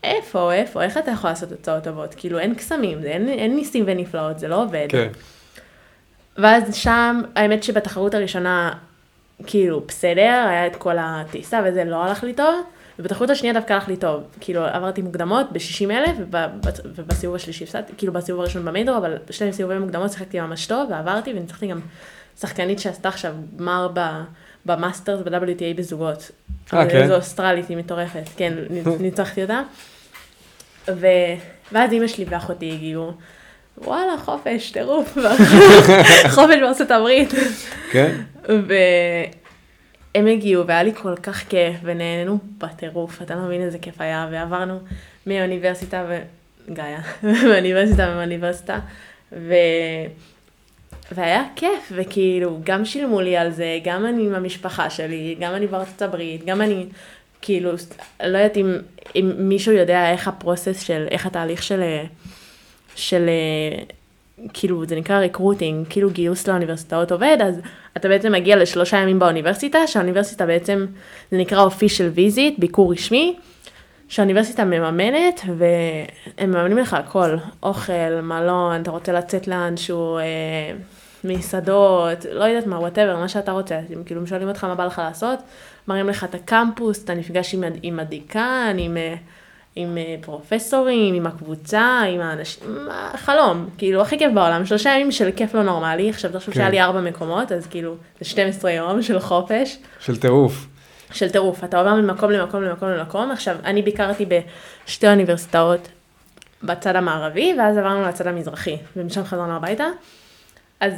איפה, 0.05 0.53
איפה, 0.53 0.83
איך 0.83 0.99
אתה 0.99 1.11
יכול 1.11 1.31
לעשות 1.31 1.49
תוצאות 1.49 1.85
טובות? 1.85 2.15
כאילו, 2.15 2.39
אין 2.39 2.55
קסמים, 2.55 3.03
זה, 3.03 3.09
אין, 3.09 3.29
אין 3.29 3.57
ניסים 3.57 3.85
ונפלאות, 3.87 4.39
זה 4.39 4.49
לא 4.49 4.63
עובד. 4.63 4.87
כן. 4.89 5.09
ואז 6.37 6.75
שם, 6.75 7.21
האמת 7.37 7.63
שבתחרות 7.63 8.15
הראשונה, 8.15 8.73
כאילו, 9.47 9.81
בסדר, 9.89 10.45
היה 10.49 10.67
את 10.67 10.77
כל 10.77 10.97
הטיסה 11.01 11.61
וזה 11.65 11.85
לא 11.85 12.05
הלך 12.05 12.25
לי 12.25 12.33
טוב, 12.33 12.65
ובתחרות 12.99 13.31
השנייה 13.31 13.55
דווקא 13.55 13.73
הלך 13.73 13.89
לי 13.89 13.97
טוב. 13.97 14.23
כאילו, 14.41 14.65
עברתי 14.65 15.03
מוקדמות 15.03 15.53
ב-60 15.53 15.91
אלף, 15.91 16.17
ובסיבוב 16.85 17.37
השלישי 17.37 17.65
הפסדתי, 17.65 17.93
כאילו 17.99 18.13
בסיבוב 18.13 18.41
הראשון 18.41 18.65
במיידור, 18.65 18.97
אבל 18.97 19.17
בשני 19.29 19.53
סיבובי 19.53 19.79
מוקדמות 19.79 20.13
שיחקתי 20.13 20.41
ממש 20.41 20.67
טוב, 20.67 20.91
ועברתי, 20.91 21.31
וניצחתי 21.31 21.67
גם 21.67 21.81
שחקנית 22.41 22.79
שעשתה 22.79 23.09
עכשיו 23.09 23.35
גמר 23.57 23.89
ב- 23.95 24.23
במאסטרס 24.67 25.21
ב-WTA 25.21 25.77
בזוגות. 25.77 26.31
אה, 26.75 26.91
כן? 26.91 27.03
איזו 27.03 27.15
אוסטרלית, 27.15 27.69
היא 27.69 27.77
מטורפת, 27.77 28.29
כן, 28.37 28.55
ניצחתי 29.01 29.43
אותה. 29.43 29.63
ו... 30.89 31.07
ואז 31.73 31.93
אימא 31.93 32.07
שלי 32.07 32.25
ואחותי 32.29 32.73
הגיעו, 32.73 33.13
וואלה, 33.79 34.13
חופש, 34.25 34.71
טירוף, 34.71 35.19
חופש 36.35 36.57
בארצות 36.61 36.91
הברית. 36.91 37.35
כן? 37.91 38.17
הם 40.19 40.27
הגיעו 40.27 40.67
והיה 40.67 40.83
לי 40.83 40.95
כל 40.95 41.15
כך 41.23 41.49
כיף 41.49 41.77
ונהנינו 41.83 42.39
בטירוף, 42.59 43.23
אתה 43.23 43.35
לא 43.35 43.41
מבין 43.41 43.63
איזה 43.63 43.79
כיף 43.79 44.01
היה, 44.01 44.29
ועברנו 44.31 44.79
מאוניברסיטה 45.27 46.05
ו... 46.09 46.19
גאיה, 46.73 47.01
מאוניברסיטה 47.49 48.09
ומאוניברסיטה, 48.13 48.79
ו... 49.33 49.55
והיה 51.13 51.45
כיף, 51.57 51.93
וכאילו, 51.93 52.61
גם 52.65 52.85
שילמו 52.85 53.21
לי 53.21 53.37
על 53.37 53.51
זה, 53.51 53.79
גם 53.85 54.07
אני 54.07 54.27
עם 54.27 54.35
המשפחה 54.35 54.91
שלי, 54.91 55.37
גם 55.41 55.55
אני 55.55 55.67
בארצות 55.67 56.03
הברית, 56.03 56.45
גם 56.45 56.63
אני, 56.63 56.87
כאילו, 57.43 57.71
לא 58.21 58.39
יודעת 58.39 58.57
אם, 58.57 58.77
אם 59.17 59.33
מישהו 59.37 59.73
יודע 59.73 60.11
איך 60.11 60.29
ה 60.29 60.35
process 60.35 60.81
של, 60.81 61.07
איך 61.11 61.27
התהליך 61.27 61.63
של, 61.63 61.83
של, 62.95 63.31
כאילו, 64.53 64.87
זה 64.87 64.97
נקרא 64.97 65.19
recruiting, 65.19 65.87
כאילו 65.91 66.11
גיוס 66.11 66.49
לאוניברסיטאות 66.49 67.13
עובד, 67.13 67.37
אז 67.41 67.61
אתה 67.97 68.09
בעצם 68.09 68.33
מגיע 68.33 68.57
לשלושה 68.57 68.97
ימים 68.97 69.19
באוניברסיטה, 69.19 69.87
שהאוניברסיטה 69.87 70.47
בעצם, 70.47 70.87
זה 71.31 71.39
נקרא 71.39 71.67
official 71.69 72.17
visit, 72.19 72.61
ביקור 72.61 72.93
רשמי, 72.93 73.37
שהאוניברסיטה 74.09 74.65
מממנת, 74.65 75.41
והם 75.57 76.51
מממנים 76.51 76.79
לך 76.79 76.95
הכל, 76.95 77.37
אוכל, 77.63 78.21
מלון, 78.23 78.83
אתה 78.83 78.91
רוצה 78.91 79.13
לצאת 79.13 79.49
לאנשהו, 79.49 80.19
אה, 80.19 80.23
מסעדות, 81.25 82.25
לא 82.33 82.45
יודעת 82.45 82.67
מה, 82.67 82.79
whatever, 82.79 83.17
מה 83.17 83.29
שאתה 83.29 83.53
רוצה, 83.53 83.81
הם 83.95 84.05
כאילו 84.05 84.27
שואלים 84.27 84.49
אותך 84.49 84.65
מה 84.65 84.75
בא 84.75 84.85
לך 84.85 84.99
לעשות, 84.99 85.39
מראים 85.89 86.09
לך 86.09 86.25
את 86.25 86.35
הקמפוס, 86.35 87.05
אתה 87.05 87.15
נפגש 87.15 87.55
עם, 87.55 87.65
עם 87.83 88.01
הדיקן, 88.01 88.77
עם, 88.79 88.97
אה, 88.97 89.15
עם 89.81 89.99
אה, 89.99 90.15
פרופסורים, 90.21 91.15
עם 91.15 91.27
הקבוצה, 91.27 92.01
עם 92.15 92.21
האנשים, 92.21 92.89
חלום, 93.17 93.69
כאילו 93.79 94.03
הכי 94.03 94.19
כיף 94.19 94.33
בעולם, 94.33 94.67
שלושה 94.67 94.91
ימים 94.91 95.13
של 95.13 95.31
כיף 95.37 95.55
לא 95.55 95.63
נורמלי, 95.63 96.11
עכשיו 96.11 96.33
תחשוב 96.33 96.55
כן. 96.55 96.61
שהיה 96.61 96.71
לי 96.71 96.81
ארבע 96.81 97.01
מקומות, 97.01 97.53
אז 97.53 97.67
כאילו 97.67 97.95
זה 98.21 98.25
12 98.25 98.71
יום 98.71 99.03
של 99.03 99.19
חופש. 99.21 99.79
של 100.01 100.17
טירוף. 100.17 100.67
של 101.13 101.31
טירוף, 101.31 101.65
אתה 101.65 101.79
עובר 101.79 101.95
ממקום 101.95 102.31
למקום 102.31 102.63
למקום 102.63 102.89
למקום, 102.89 103.31
עכשיו 103.31 103.57
אני 103.65 103.83
ביקרתי 103.83 104.27
בשתי 104.87 105.09
אוניברסיטאות 105.09 105.89
בצד 106.63 106.97
המערבי, 106.97 107.55
ואז 107.59 107.77
עברנו 107.77 108.03
לצד 108.03 108.27
המזרחי, 108.27 108.77
ומשם 108.97 109.25
חזרנו 109.25 109.57
הביתה. 109.57 109.87
אז 110.81 110.93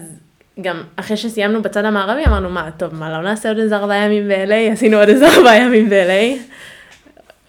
גם 0.61 0.83
אחרי 0.97 1.17
שסיימנו 1.17 1.63
בצד 1.63 1.85
המערבי 1.85 2.27
אמרנו 2.27 2.51
מה 2.51 2.71
טוב 2.77 2.95
מה 2.95 3.11
לא 3.11 3.23
נעשה 3.23 3.49
עוד 3.49 3.59
איזה 3.59 3.77
ארבעה 3.77 3.97
ימים 3.97 4.29
ב-LA 4.29 4.73
עשינו 4.73 4.97
עוד 4.97 5.09
איזה 5.09 5.29
ארבעה 5.29 5.57
ימים 5.57 5.91
ב-LA. 5.91 6.39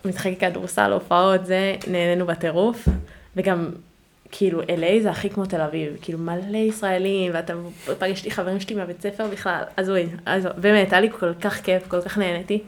משחקי 0.05 0.35
כדורסל 0.35 0.91
הופעות 0.91 1.45
זה 1.45 1.75
נהנינו 1.87 2.25
בטירוף 2.25 2.87
וגם 3.35 3.69
כאילו 4.31 4.61
LA 4.61 5.01
זה 5.01 5.09
הכי 5.11 5.29
כמו 5.29 5.45
תל 5.45 5.61
אביב 5.61 5.97
כאילו 6.01 6.19
מלא 6.19 6.57
ישראלים 6.57 7.31
ואתה 7.33 7.53
פגשתי 7.99 8.31
חברים 8.31 8.59
שלי 8.59 8.75
מהבית 8.75 9.01
ספר 9.01 9.27
בכלל 9.27 9.63
הזוי 9.77 10.09
אז 10.25 10.47
באמת 10.57 10.93
היה 10.93 11.01
לי 11.01 11.09
כל 11.19 11.33
כך 11.33 11.61
כיף 11.61 11.87
כל 11.87 12.01
כך 12.01 12.17
נהניתי 12.17 12.61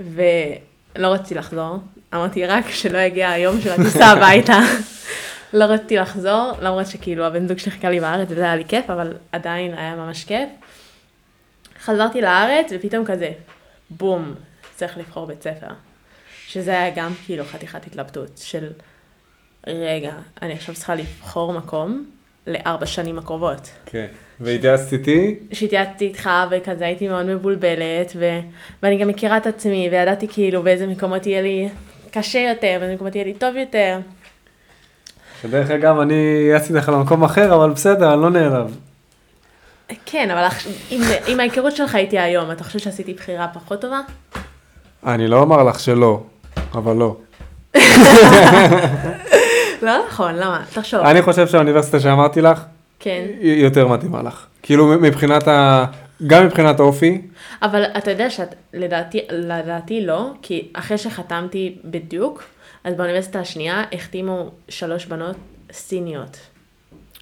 ולא 0.00 1.08
רציתי 1.08 1.34
לחזור 1.34 1.78
אמרתי 2.14 2.46
רק 2.46 2.70
שלא 2.70 2.98
יגיע 2.98 3.30
היום 3.30 3.60
של 3.60 3.70
הטיסה 3.70 4.06
הביתה. 4.06 4.58
לא 5.52 5.64
רציתי 5.64 5.96
לחזור, 5.96 6.52
למרות 6.60 6.86
שכאילו 6.86 7.24
הבן 7.24 7.48
זוג 7.48 7.58
שחיכה 7.58 7.90
לי 7.90 8.00
בארץ 8.00 8.28
וזה 8.30 8.44
היה 8.44 8.56
לי 8.56 8.64
כיף, 8.64 8.90
אבל 8.90 9.16
עדיין 9.32 9.74
היה 9.74 9.96
ממש 9.96 10.24
כיף. 10.24 10.48
חזרתי 11.84 12.20
לארץ 12.20 12.66
ופתאום 12.70 13.04
כזה, 13.04 13.30
בום, 13.90 14.34
צריך 14.76 14.98
לבחור 14.98 15.26
בית 15.26 15.42
ספר. 15.42 15.66
שזה 16.52 16.70
היה 16.70 16.90
גם 16.96 17.12
כאילו 17.26 17.44
חתיכת 17.44 17.86
התלבטות 17.86 18.30
של, 18.36 18.68
רגע, 19.66 20.12
אני 20.42 20.52
עכשיו 20.52 20.74
צריכה 20.74 20.94
לבחור 20.94 21.52
מקום 21.52 22.04
לארבע 22.46 22.86
שנים 22.86 23.18
הקרובות. 23.18 23.70
כן, 23.86 24.06
והתייעצת 24.40 24.92
איתי? 24.92 25.38
שהתייעצתי 25.52 26.04
איתך 26.04 26.30
וכזה 26.50 26.84
הייתי 26.84 27.08
מאוד 27.08 27.26
מבולבלת, 27.26 28.12
ו... 28.16 28.40
ואני 28.82 28.98
גם 28.98 29.08
מכירה 29.08 29.36
את 29.36 29.46
עצמי 29.46 29.88
וידעתי 29.92 30.28
כאילו 30.28 30.62
באיזה 30.62 30.86
מקומות 30.86 31.26
יהיה 31.26 31.42
לי 31.42 31.68
קשה 32.10 32.38
יותר, 32.38 32.76
באיזה 32.80 32.94
מקומות 32.94 33.14
יהיה 33.14 33.24
לי 33.24 33.34
טוב 33.34 33.56
יותר. 33.56 33.98
שדרך 35.42 35.70
אגב, 35.70 35.98
אני 35.98 36.50
יצאתי 36.56 36.72
לך 36.72 36.88
למקום 36.88 37.24
אחר, 37.24 37.54
אבל 37.54 37.70
בסדר, 37.70 38.12
אני 38.14 38.22
לא 38.22 38.30
נעלב. 38.30 38.76
כן, 40.06 40.30
אבל 40.30 40.46
עם, 40.90 41.02
עם 41.26 41.40
ההיכרות 41.40 41.76
שלך 41.76 41.94
איתי 41.94 42.18
היום, 42.18 42.50
אתה 42.50 42.64
חושב 42.64 42.78
שעשיתי 42.78 43.14
בחירה 43.14 43.48
פחות 43.54 43.80
טובה? 43.80 44.00
אני 45.06 45.28
לא 45.28 45.36
אומר 45.36 45.64
לך 45.64 45.80
שלא, 45.80 46.22
אבל 46.74 46.96
לא. 46.96 47.16
לא 49.82 49.92
נכון, 50.08 50.34
למה? 50.34 50.62
תחשוב. 50.72 51.00
אני 51.00 51.22
חושב 51.22 51.48
שהאוניברסיטה 51.48 52.00
שאמרתי 52.00 52.40
לך, 52.40 52.64
כן. 53.00 53.26
היא 53.40 53.64
יותר 53.64 53.88
מתאימה 53.88 54.22
לך. 54.22 54.46
כאילו 54.62 54.86
מבחינת 54.86 55.48
ה... 55.48 55.84
גם 56.26 56.46
מבחינת 56.46 56.80
האופי. 56.80 57.20
אבל 57.62 57.82
אתה 57.98 58.10
יודע 58.10 58.26
שלדעתי, 58.30 59.20
לדעתי 59.30 60.06
לא, 60.06 60.30
כי 60.42 60.68
אחרי 60.72 60.98
שחתמתי 60.98 61.76
בדיוק, 61.84 62.42
אז 62.84 62.94
באוניברסיטה 62.94 63.40
השנייה 63.40 63.84
החתימו 63.92 64.50
שלוש 64.68 65.06
בנות 65.06 65.36
סיניות. 65.72 66.36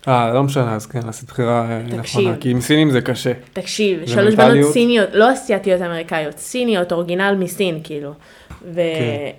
אה, 0.08 0.32
לא 0.32 0.42
משנה, 0.42 0.74
אז 0.74 0.87
כן, 0.87 1.08
עשית 1.08 1.28
בחירה 1.28 1.66
אה, 1.70 1.82
נכונה, 1.82 2.37
כי 2.40 2.50
עם 2.50 2.61
סינים 2.61 2.90
זה 2.90 3.00
קשה. 3.00 3.32
תקשיב, 3.52 4.06
שלוש 4.06 4.34
בנות 4.34 4.72
סיניות, 4.72 5.08
לא 5.12 5.32
אסיאתיות 5.32 5.82
אמריקאיות, 5.82 6.38
סיניות, 6.38 6.92
אורגינל 6.92 7.34
מסין, 7.38 7.80
כאילו. 7.84 8.12
ו... 8.62 8.81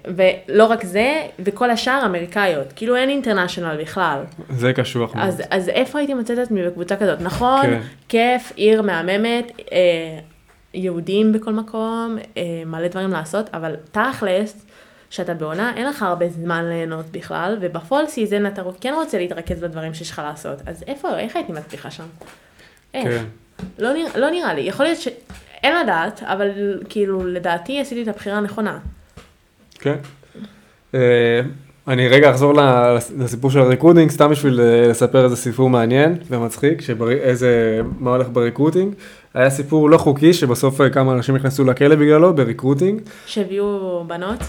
כן. 0.05 0.11
ולא 0.47 0.65
רק 0.65 0.83
זה, 0.83 1.27
וכל 1.39 1.71
השאר 1.71 2.01
אמריקאיות, 2.05 2.73
כאילו 2.75 2.95
אין 2.95 3.09
international 3.09 3.81
בכלל. 3.81 4.19
זה 4.49 4.73
קשוח 4.73 5.15
מאוד. 5.15 5.27
אז, 5.27 5.41
אז 5.49 5.69
איפה 5.69 5.99
הייתי 5.99 6.13
מוצאת 6.13 6.37
את 6.37 6.43
עצמי 6.43 6.67
בקבוצה 6.67 6.95
כזאת? 6.95 7.21
נכון, 7.21 7.61
כן. 7.61 7.81
כיף, 8.09 8.51
עיר 8.55 8.81
מהממת, 8.81 9.51
אה, 9.71 10.19
יהודים 10.73 11.33
בכל 11.33 11.53
מקום, 11.53 12.17
אה, 12.37 12.43
מלא 12.65 12.87
דברים 12.87 13.09
לעשות, 13.09 13.49
אבל 13.53 13.75
תכלס, 13.91 14.65
שאתה 15.09 15.33
בעונה, 15.33 15.73
אין 15.75 15.87
לך 15.87 16.03
הרבה 16.03 16.29
זמן 16.29 16.65
ליהנות 16.65 17.05
בכלל, 17.11 17.57
וב 17.61 17.76
fall 17.76 18.05
season 18.07 18.45
אתה 18.45 18.61
כן 18.81 18.93
רוצה 18.93 19.17
להתרכז 19.17 19.59
בדברים 19.59 19.93
שיש 19.93 20.11
לך 20.11 20.21
לעשות. 20.25 20.57
אז 20.65 20.83
איפה, 20.87 21.19
איך 21.19 21.35
הייתי 21.35 21.51
מצליחה 21.51 21.91
שם? 21.91 22.03
איך? 22.93 23.07
כן. 23.07 23.25
לא, 23.79 23.93
נרא, 23.93 24.09
לא 24.15 24.29
נראה 24.29 24.53
לי, 24.53 24.61
יכול 24.61 24.85
להיות 24.85 24.99
ש... 24.99 25.07
אין 25.63 25.75
לדעת, 25.83 26.23
אבל 26.23 26.49
כאילו, 26.89 27.27
לדעתי 27.27 27.81
עשיתי 27.81 28.03
את 28.03 28.07
הבחירה 28.07 28.37
הנכונה. 28.37 28.79
כן. 29.79 29.95
אה, 30.95 31.41
אני 31.87 32.07
רגע 32.07 32.29
אחזור 32.29 32.53
לסיפור 33.17 33.51
של 33.51 33.59
ה 33.59 33.64
recruiting, 33.64 34.11
סתם 34.11 34.29
בשביל 34.29 34.61
אה, 34.61 34.87
לספר 34.87 35.23
איזה 35.23 35.35
סיפור 35.35 35.69
מעניין 35.69 36.17
ומצחיק, 36.29 36.81
שאיזה, 36.81 37.81
מה 37.99 38.09
הולך 38.09 38.27
ב 38.33 38.38
recruiting. 38.38 38.93
היה 39.33 39.49
סיפור 39.49 39.89
לא 39.89 39.97
חוקי, 39.97 40.33
שבסוף 40.33 40.81
אה, 40.81 40.89
כמה 40.89 41.13
אנשים 41.13 41.35
נכנסו 41.35 41.63
לכלא 41.63 41.95
בגללו, 41.95 42.35
ב 42.35 42.41
recruiting. 42.41 43.01
שהביאו 43.25 44.03
בנות? 44.07 44.39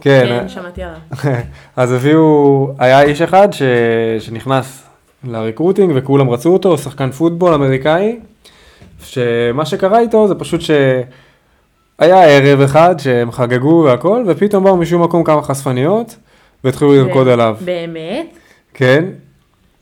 כן. 0.00 0.24
כן, 0.28 0.48
שמעתי 0.48 0.82
עליו. 0.82 0.98
אז 1.76 1.92
הביאו, 1.92 2.74
היה 2.78 3.02
איש 3.02 3.22
אחד 3.22 3.48
ש... 3.52 3.62
שנכנס 4.18 4.82
ל 5.24 5.30
recruiting 5.30 5.92
וכולם 5.94 6.30
רצו 6.30 6.52
אותו, 6.52 6.78
שחקן 6.78 7.10
פוטבול 7.10 7.54
אמריקאי, 7.54 8.18
שמה 9.02 9.64
שקרה 9.64 10.00
איתו 10.00 10.28
זה 10.28 10.34
פשוט 10.34 10.60
שהיה 12.00 12.24
ערב 12.24 12.60
אחד 12.60 12.94
שהם 12.98 13.32
חגגו 13.32 13.82
והכל, 13.86 14.24
ופתאום 14.26 14.64
באו 14.64 14.76
משום 14.76 15.02
מקום 15.02 15.24
כמה 15.24 15.42
חשפניות, 15.42 16.16
והתחילו 16.64 16.94
לרקוד 16.94 17.28
עליו. 17.28 17.56
באמת? 17.64 18.26
כן. 18.74 19.04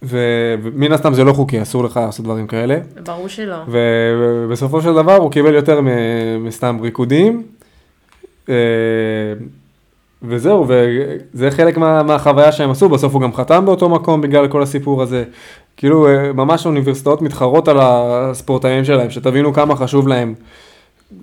ומן 0.03 0.93
הסתם 0.93 1.15
זה 1.15 1.25
לא 1.25 1.33
חוקי, 1.33 1.63
אסור 1.63 1.85
לך 1.85 1.97
לעשות 1.97 2.25
דברים 2.25 2.47
כאלה. 2.47 2.79
ברור 3.05 3.29
שלא. 3.29 3.57
ובסופו 3.69 4.83
של 4.83 4.95
דבר 4.95 5.17
הוא 5.17 5.31
קיבל 5.31 5.55
יותר 5.55 5.81
מסתם 6.41 6.79
ריקודים. 6.83 7.43
אה, 8.49 8.55
וזהו, 10.23 10.67
וזה 10.69 11.51
חלק 11.51 11.77
מה, 11.77 12.03
מהחוויה 12.03 12.53
שהם 12.53 12.71
עשו, 12.71 12.89
בסוף 12.89 13.15
הוא 13.15 13.23
גם 13.23 13.35
חתם 13.35 13.67
באותו 13.67 13.89
מקום 13.89 14.21
בגלל 14.21 14.49
כל 14.49 14.63
הסיפור 14.63 15.03
הזה. 15.03 15.25
כאילו, 15.77 16.09
אה, 16.09 16.33
ממש 16.33 16.67
האוניברסיטאות 16.67 17.23
מתחרות 17.23 17.69
על 17.69 17.77
הספורטאים 17.81 18.85
שלהם, 18.85 19.11
שתבינו 19.11 19.53
כמה 19.53 19.77
חשוב 19.77 20.09
להם 20.09 20.35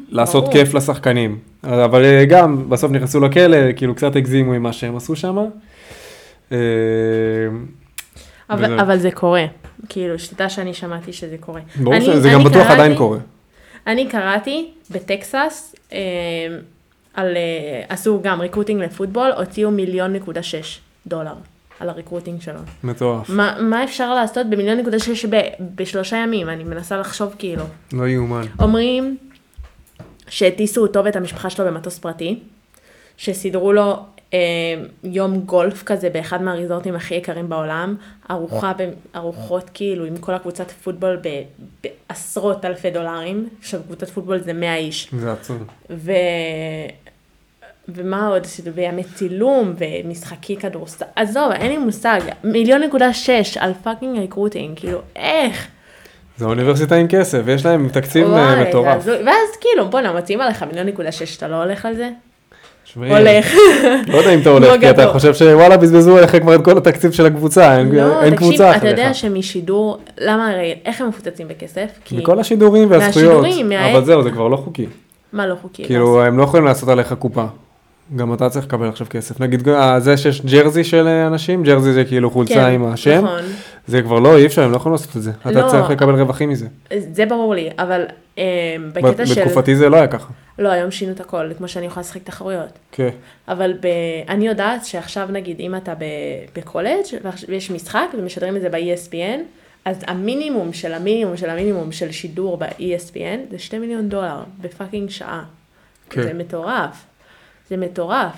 לעשות 0.09 0.43
ברור. 0.43 0.53
כיף 0.53 0.73
לשחקנים. 0.73 1.39
אבל 1.63 2.05
אה, 2.05 2.25
גם, 2.25 2.69
בסוף 2.69 2.91
נכנסו 2.91 3.19
לכלא, 3.19 3.57
כאילו 3.75 3.95
קצת 3.95 4.15
הגזימו 4.15 4.53
עם 4.53 4.63
מה 4.63 4.73
שהם 4.73 4.95
עשו 4.95 5.15
שם. 5.15 5.37
אה, 6.51 6.57
אבל, 8.49 8.79
אבל 8.79 8.97
זה 8.97 9.11
קורה, 9.11 9.45
כאילו, 9.89 10.19
שתדע 10.19 10.49
שאני 10.49 10.73
שמעתי 10.73 11.13
שזה 11.13 11.35
קורה. 11.39 11.61
ברור 11.75 11.99
שזה 11.99 12.29
גם 12.33 12.43
בטוח 12.43 12.53
קראתי, 12.53 12.73
עדיין 12.73 12.97
קורה. 12.97 13.17
אני 13.87 14.07
קראתי 14.09 14.71
בטקסס, 14.91 15.75
על, 17.13 17.33
אה, 17.33 17.93
עשו 17.93 18.19
גם 18.23 18.41
recruiting 18.41 18.81
לפוטבול, 18.81 19.31
הוציאו 19.37 19.71
מיליון 19.71 20.13
נקודה 20.13 20.43
שש 20.43 20.79
דולר 21.07 21.33
על 21.79 21.89
הריקרוטינג 21.89 22.41
שלו. 22.41 22.59
מטורף. 22.83 23.29
מה, 23.29 23.55
מה 23.59 23.83
אפשר 23.83 24.13
לעשות 24.13 24.49
במיליון 24.49 24.77
נקודה 24.77 24.99
שש 24.99 25.25
ב, 25.25 25.41
בשלושה 25.75 26.17
ימים? 26.17 26.49
אני 26.49 26.63
מנסה 26.63 26.97
לחשוב 26.97 27.35
כאילו. 27.37 27.63
לא 27.93 28.07
יאומן. 28.07 28.45
אומרים 28.59 29.17
שהטיסו 30.29 30.81
אותו 30.81 31.05
ואת 31.05 31.15
המשפחה 31.15 31.49
שלו 31.49 31.65
במטוס 31.65 31.99
פרטי, 31.99 32.39
שסידרו 33.17 33.73
לו 33.73 33.99
אה, 34.33 34.39
יום 35.03 35.39
גולף 35.39 35.83
כזה 35.83 36.09
באחד 36.09 36.41
מהריזורטים 36.41 36.95
הכי 36.95 37.15
יקרים 37.15 37.49
בעולם, 37.49 37.95
ארוחה, 38.31 38.71
ארוחות 39.15 39.69
כאילו 39.73 40.05
עם 40.05 40.17
כל 40.17 40.33
הקבוצת 40.33 40.71
פוטבול 40.71 41.19
ב- 41.23 41.43
בעשרות 41.83 42.65
אלפי 42.65 42.91
דולרים, 42.91 43.49
עכשיו 43.59 43.81
קבוצת 43.83 44.09
פוטבול 44.09 44.39
זה 44.39 44.53
100 44.53 44.75
איש, 44.75 45.09
זה 45.19 45.31
עצוב. 45.31 45.63
ו... 45.89 46.11
ומה 47.87 48.27
עוד? 48.27 48.43
בימי 48.75 49.03
צילום 49.03 49.73
ומשחקי 49.77 50.57
כדורסל, 50.57 51.05
עזוב, 51.15 51.51
אין 51.51 51.71
לי 51.71 51.77
מושג, 51.77 52.21
מיליון 52.43 52.81
נקודה 52.81 53.13
שש 53.13 53.57
על 53.57 53.73
fucking 53.83 54.19
recruiting, 54.19 54.79
כאילו, 54.79 55.01
איך? 55.15 55.67
זה 56.37 56.45
אוניברסיטה 56.45 56.95
עם 56.95 57.07
כסף, 57.07 57.41
יש 57.47 57.65
להם 57.65 57.89
תקציב 57.89 58.33
אה, 58.33 58.61
מטורף. 58.61 59.03
ואז 59.05 59.49
כאילו, 59.61 59.89
בואנה, 59.89 60.13
מציעים 60.13 60.41
עליך 60.41 60.63
מיליון 60.63 60.87
נקודה 60.87 61.11
שש, 61.11 61.37
אתה 61.37 61.47
לא 61.47 61.55
הולך 61.55 61.85
על 61.85 61.95
זה? 61.95 62.09
הולך. 62.95 63.53
לא 64.13 64.17
יודע 64.17 64.33
אם 64.33 64.39
אתה 64.39 64.49
הולך, 64.49 64.71
לא 64.73 64.77
כי 64.79 64.89
אתה. 64.89 65.07
חושב 65.07 65.33
שוואלה 65.33 65.77
בזבזו 65.77 66.17
עליך 66.17 66.35
כבר 66.41 66.55
את 66.55 66.65
כל 66.65 66.77
התקציב 66.77 67.11
של 67.11 67.25
הקבוצה, 67.25 67.77
אין 67.77 67.91
לא, 67.91 68.21
אין 68.21 68.35
תקשיב, 68.35 68.49
קבוצה 68.49 68.69
אתה 68.69 68.77
אחריך. 68.77 68.91
יודע 68.91 69.13
שמשידור, 69.13 69.99
למה 70.19 70.49
הרי, 70.51 70.75
איך 70.85 71.01
הם 71.01 71.07
מפוצצים 71.07 71.47
בכסף? 71.47 71.89
מכל 72.11 72.39
השידורים 72.39 72.91
והזכויות, 72.91 73.45
אבל 73.91 74.05
זהו, 74.05 74.23
זה 74.23 74.31
כבר 74.31 74.47
לא 74.47 74.57
חוקי. 74.57 74.85
מה 75.33 75.47
לא 75.47 75.55
חוקי? 75.61 75.85
כאילו, 75.85 76.23
הם 76.23 76.37
לא 76.37 76.43
יכולים 76.43 76.65
לעשות 76.65 76.89
עליך 76.89 77.13
קופה. 77.19 77.45
גם 78.15 78.33
אתה 78.33 78.49
צריך 78.49 78.65
לקבל 78.65 78.87
עכשיו 78.87 79.07
כסף. 79.09 79.39
נגיד, 79.39 79.69
אה, 79.69 79.99
זה 79.99 80.17
שיש 80.17 80.41
ג'רזי 80.41 80.83
של 80.83 81.07
אה, 81.07 81.27
אנשים, 81.27 81.63
ג'רזי 81.63 81.93
זה 81.93 82.05
כאילו 82.05 82.31
חולצה 82.31 82.53
כן, 82.53 82.61
עם 82.61 82.85
השם, 82.85 83.23
נכון. 83.25 83.39
זה 83.87 84.01
כבר 84.01 84.19
לא, 84.19 84.37
אי 84.37 84.45
אפשר, 84.45 84.63
הם 84.63 84.71
לא 84.71 84.75
יכולים 84.75 84.93
לעשות 84.93 85.17
את 85.17 85.21
זה. 85.21 85.31
אתה 85.41 85.51
לא. 85.51 85.69
צריך 85.69 85.89
לקבל 85.89 86.15
רווחים 86.15 86.49
מזה. 86.49 86.67
זה 87.11 87.25
ברור 87.25 87.55
לי, 87.55 87.69
אבל 87.79 88.05
אה, 88.37 88.75
בקטע 88.93 89.25
של... 89.25 89.41
בתקופתי 89.41 89.75
זה 89.75 89.89
לא 89.89 89.95
היה 89.95 90.07
ככה. 90.07 90.33
לא, 90.59 90.69
היום 90.69 90.91
שינו 90.91 91.11
את 91.11 91.19
הכל, 91.19 91.49
כמו 91.57 91.67
שאני 91.67 91.85
יכולה 91.85 92.01
לשחק 92.01 92.23
תחרויות. 92.23 92.79
כן. 92.91 93.09
אבל 93.47 93.73
ב... 93.81 93.87
אני 94.29 94.47
יודעת 94.47 94.85
שעכשיו 94.85 95.27
נגיד 95.31 95.59
אם 95.59 95.75
אתה 95.75 95.95
ב... 95.95 96.03
בקולג' 96.55 97.05
ויש 97.47 97.71
משחק 97.71 98.07
ומשדרים 98.17 98.55
את 98.55 98.61
זה 98.61 98.69
ב-ESPN, 98.69 99.39
אז 99.85 100.01
המינימום 100.07 100.73
של 100.73 100.93
המינימום 100.93 101.37
של 101.37 101.49
המינימום 101.49 101.91
של 101.91 102.11
שידור 102.11 102.57
ב-ESPN 102.57 103.51
זה 103.51 103.59
2 103.59 103.81
מיליון 103.81 104.09
דולר 104.09 104.43
בפאקינג 104.61 105.09
שעה. 105.09 105.43
כן. 106.09 106.23
זה 106.23 106.33
מטורף. 106.33 107.05
זה 107.69 107.77
מטורף. 107.77 108.33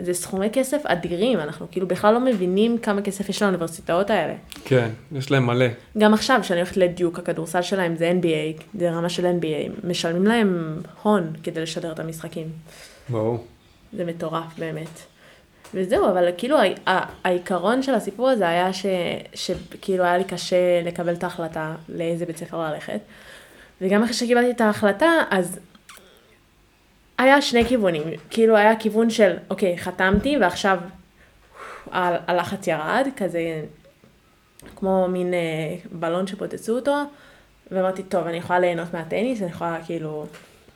זה 0.00 0.14
סכומי 0.14 0.48
כסף 0.52 0.86
אדירים, 0.86 1.40
אנחנו 1.40 1.66
כאילו 1.70 1.88
בכלל 1.88 2.14
לא 2.14 2.20
מבינים 2.20 2.78
כמה 2.78 3.02
כסף 3.02 3.28
יש 3.28 3.42
לאוניברסיטאות 3.42 4.10
האלה. 4.10 4.34
כן, 4.64 4.88
יש 5.12 5.30
להם 5.30 5.46
מלא. 5.46 5.66
גם 5.98 6.14
עכשיו, 6.14 6.38
כשאני 6.42 6.60
הולכת 6.60 6.76
לדיוק, 6.76 7.18
הכדורסל 7.18 7.62
שלהם 7.62 7.96
זה 7.96 8.12
NBA, 8.20 8.62
זה 8.78 8.90
רמה 8.90 9.08
של 9.08 9.26
NBA, 9.26 9.86
משלמים 9.86 10.26
להם 10.26 10.80
הון 11.02 11.32
כדי 11.42 11.60
לשדר 11.60 11.92
את 11.92 11.98
המשחקים. 11.98 12.46
ברור. 13.08 13.44
זה 13.96 14.04
מטורף 14.04 14.58
באמת. 14.58 15.00
וזהו, 15.74 16.08
אבל 16.08 16.28
כאילו 16.36 16.56
העיקרון 17.24 17.82
של 17.82 17.94
הסיפור 17.94 18.28
הזה 18.28 18.48
היה 18.48 18.72
ש, 18.72 18.86
שכאילו 19.34 20.04
היה 20.04 20.18
לי 20.18 20.24
קשה 20.24 20.82
לקבל 20.84 21.14
את 21.14 21.24
ההחלטה 21.24 21.74
לאיזה 21.88 22.26
בית 22.26 22.36
ספר 22.36 22.70
ללכת. 22.70 23.00
וגם 23.80 24.02
אחרי 24.02 24.14
שקיבלתי 24.14 24.50
את 24.50 24.60
ההחלטה, 24.60 25.10
אז 25.30 25.58
היה 27.18 27.42
שני 27.42 27.64
כיוונים. 27.64 28.02
כאילו 28.30 28.56
היה 28.56 28.76
כיוון 28.76 29.10
של, 29.10 29.36
אוקיי, 29.50 29.78
חתמתי 29.78 30.36
ועכשיו 30.40 30.78
הלחץ 31.90 32.66
ירד, 32.66 33.08
כזה 33.16 33.64
כמו 34.76 35.08
מין 35.08 35.34
אה, 35.34 35.76
בלון 35.92 36.26
שפוצצו 36.26 36.76
אותו, 36.76 37.02
ואמרתי, 37.70 38.02
טוב, 38.02 38.26
אני 38.26 38.36
יכולה 38.36 38.58
ליהנות 38.58 38.94
מהטניס, 38.94 39.42
אני 39.42 39.50
יכולה 39.50 39.78
כאילו, 39.86 40.26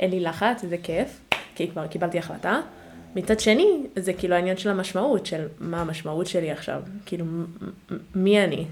אין 0.01 0.11
לי 0.11 0.20
לחץ, 0.20 0.64
זה 0.68 0.77
כיף, 0.83 1.20
כי 1.55 1.70
כבר 1.70 1.87
קיבלתי 1.87 2.18
החלטה. 2.18 2.61
מצד 3.16 3.40
שני, 3.40 3.87
זה 3.96 4.12
כאילו 4.12 4.35
העניין 4.35 4.57
של 4.57 4.70
המשמעות, 4.70 5.27
של 5.27 5.46
מה 5.61 5.81
המשמעות 5.81 6.27
שלי 6.27 6.51
עכשיו, 6.51 6.83
כאילו, 7.07 7.24
מי 8.14 8.44
אני? 8.44 8.66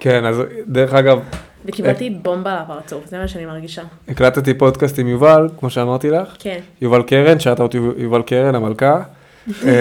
כן, 0.00 0.24
אז 0.24 0.42
דרך 0.66 0.94
אגב, 0.94 1.18
וקיבלתי 1.64 2.10
בומבה 2.10 2.62
לפרצוף, 2.62 3.06
זה 3.06 3.18
מה 3.18 3.28
שאני 3.28 3.46
מרגישה. 3.46 3.82
הקלטתי 4.08 4.54
פודקאסט 4.54 4.98
עם 4.98 5.08
יובל, 5.08 5.48
כמו 5.60 5.70
שאמרתי 5.70 6.10
לך. 6.10 6.28
כן, 6.38 6.58
יובל 6.80 7.02
קרן, 7.02 7.38
שאלת 7.38 7.60
אותי 7.60 7.78
יובל 7.96 8.22
קרן, 8.22 8.54
המלכה. 8.54 9.02
אה, 9.64 9.72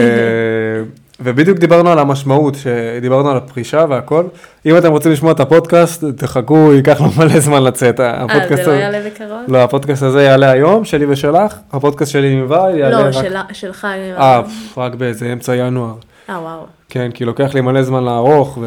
ובדיוק 1.19 1.57
דיברנו 1.57 1.91
על 1.91 1.99
המשמעות, 1.99 2.57
דיברנו 3.01 3.31
על 3.31 3.37
הפרישה 3.37 3.85
והכל. 3.89 4.23
אם 4.65 4.77
אתם 4.77 4.91
רוצים 4.91 5.11
לשמוע 5.11 5.31
את 5.31 5.39
הפודקאסט, 5.39 6.03
תחכו, 6.17 6.73
ייקח 6.73 7.01
לו 7.01 7.07
מלא 7.17 7.39
זמן 7.39 7.63
לצאת. 7.63 7.99
אה, 7.99 8.25
זה 8.55 8.65
לא 8.67 8.71
יעלה 8.71 9.09
בקרוב? 9.09 9.39
לא, 9.47 9.63
הפודקאסט 9.63 10.03
הזה 10.03 10.23
יעלה 10.23 10.51
היום, 10.51 10.85
שלי 10.85 11.05
ושלך. 11.05 11.55
הפודקאסט 11.71 12.11
שלי 12.11 12.31
עם 12.31 12.39
יובל 12.39 12.71
יעלה 12.75 13.01
לא, 13.01 13.05
רק... 13.07 13.11
שלה- 13.11 13.43
שלך. 13.53 13.87
אה, 14.17 14.41
פף, 14.43 14.77
רק 14.77 14.95
באיזה 14.95 15.33
אמצע 15.33 15.55
ינואר. 15.55 15.93
אה, 16.29 16.39
וואו, 16.41 16.65
כן, 16.89 17.11
כי 17.13 17.25
לוקח 17.25 17.53
לי 17.53 17.61
מלא 17.61 17.83
זמן 17.83 18.03
לערוך, 18.03 18.59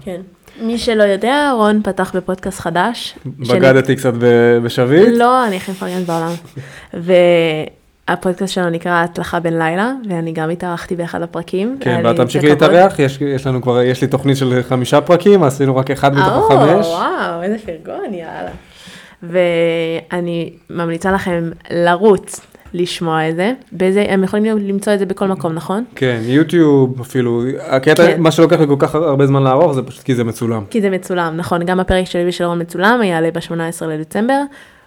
כן. 0.00 0.20
מי 0.60 0.78
שלא 0.78 1.02
יודע, 1.02 1.52
רון 1.56 1.80
פתח 1.84 2.16
בפודקאסט 2.16 2.60
חדש. 2.60 3.18
ובגדתי 3.38 3.96
קצת 3.96 4.12
בשביט. 4.64 5.08
לא, 5.12 5.46
אני 5.46 5.56
הכי 5.56 5.72
מפרגנת 5.72 6.06
בעולם. 6.06 6.32
והפודקאסט 8.08 8.54
שלנו 8.54 8.70
נקרא 8.70 9.02
הצלחה 9.04 9.40
בן 9.40 9.58
לילה, 9.58 9.92
ואני 10.08 10.32
גם 10.32 10.50
התארחתי 10.50 10.96
באחד 10.96 11.22
הפרקים. 11.22 11.76
כן, 11.80 12.00
ואת 12.04 12.16
תמשיכי. 12.16 12.48
להתארח, 12.48 12.98
יש 12.98 13.20
יש 13.20 13.46
לנו 13.46 13.62
כבר, 13.62 13.82
יש 13.82 14.02
לי 14.02 14.08
תוכנית 14.08 14.36
של 14.36 14.62
חמישה 14.68 15.00
פרקים, 15.00 15.42
עשינו 15.42 15.76
רק 15.76 15.90
אחד 15.90 16.14
מתוך 16.14 16.50
החמש. 16.50 16.86
וואו, 16.86 17.42
איזה 17.42 17.56
פרגון, 17.58 18.14
יאללה. 18.14 18.50
ואני 19.22 20.52
ממליצה 20.70 21.12
לכם 21.12 21.50
לרוץ 21.70 22.49
לשמוע 22.74 23.28
את 23.28 23.36
זה. 23.36 23.52
באיזה, 23.72 24.04
הם 24.08 24.24
יכולים 24.24 24.58
למצוא 24.58 24.94
את 24.94 24.98
זה 24.98 25.06
בכל 25.06 25.28
מקום, 25.28 25.52
נכון? 25.52 25.84
כן, 25.94 26.20
יוטיוב 26.22 27.00
אפילו, 27.00 27.42
הקטע, 27.60 28.06
כן. 28.06 28.20
מה 28.20 28.30
שלוקח 28.30 28.60
לי 28.60 28.66
כל 28.66 28.76
כך 28.78 28.94
הרבה 28.94 29.26
זמן 29.26 29.42
לערוך 29.42 29.72
זה 29.72 29.82
פשוט 29.82 30.02
כי 30.02 30.14
זה 30.14 30.24
מצולם. 30.24 30.64
כי 30.70 30.80
זה 30.80 30.90
מצולם, 30.90 31.36
נכון, 31.36 31.64
גם 31.64 31.80
הפרק 31.80 32.04
שלי 32.06 32.28
ושל 32.28 32.44
רון 32.44 32.60
מצולם, 32.60 33.02
יעלה 33.02 33.30
ב-18 33.30 33.86
לדצמבר, 33.86 34.42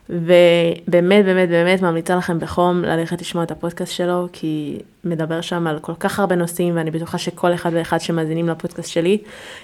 ובאמת, 0.09 1.25
באמת, 1.25 1.49
באמת 1.49 1.81
ממליצה 1.81 2.15
לכם 2.15 2.39
בחום 2.39 2.81
ללכת 2.81 3.21
לשמוע 3.21 3.43
את 3.43 3.51
הפודקאסט 3.51 3.91
שלו, 3.91 4.27
כי 4.33 4.79
מדבר 5.03 5.41
שם 5.41 5.67
על 5.67 5.79
כל 5.79 5.93
כך 5.99 6.19
הרבה 6.19 6.35
נושאים, 6.35 6.75
ואני 6.77 6.91
בטוחה 6.91 7.17
שכל 7.17 7.53
אחד 7.53 7.71
ואחד 7.73 7.99
שמאזינים 7.99 8.49
לפודקאסט 8.49 8.89
שלי, 8.89 9.17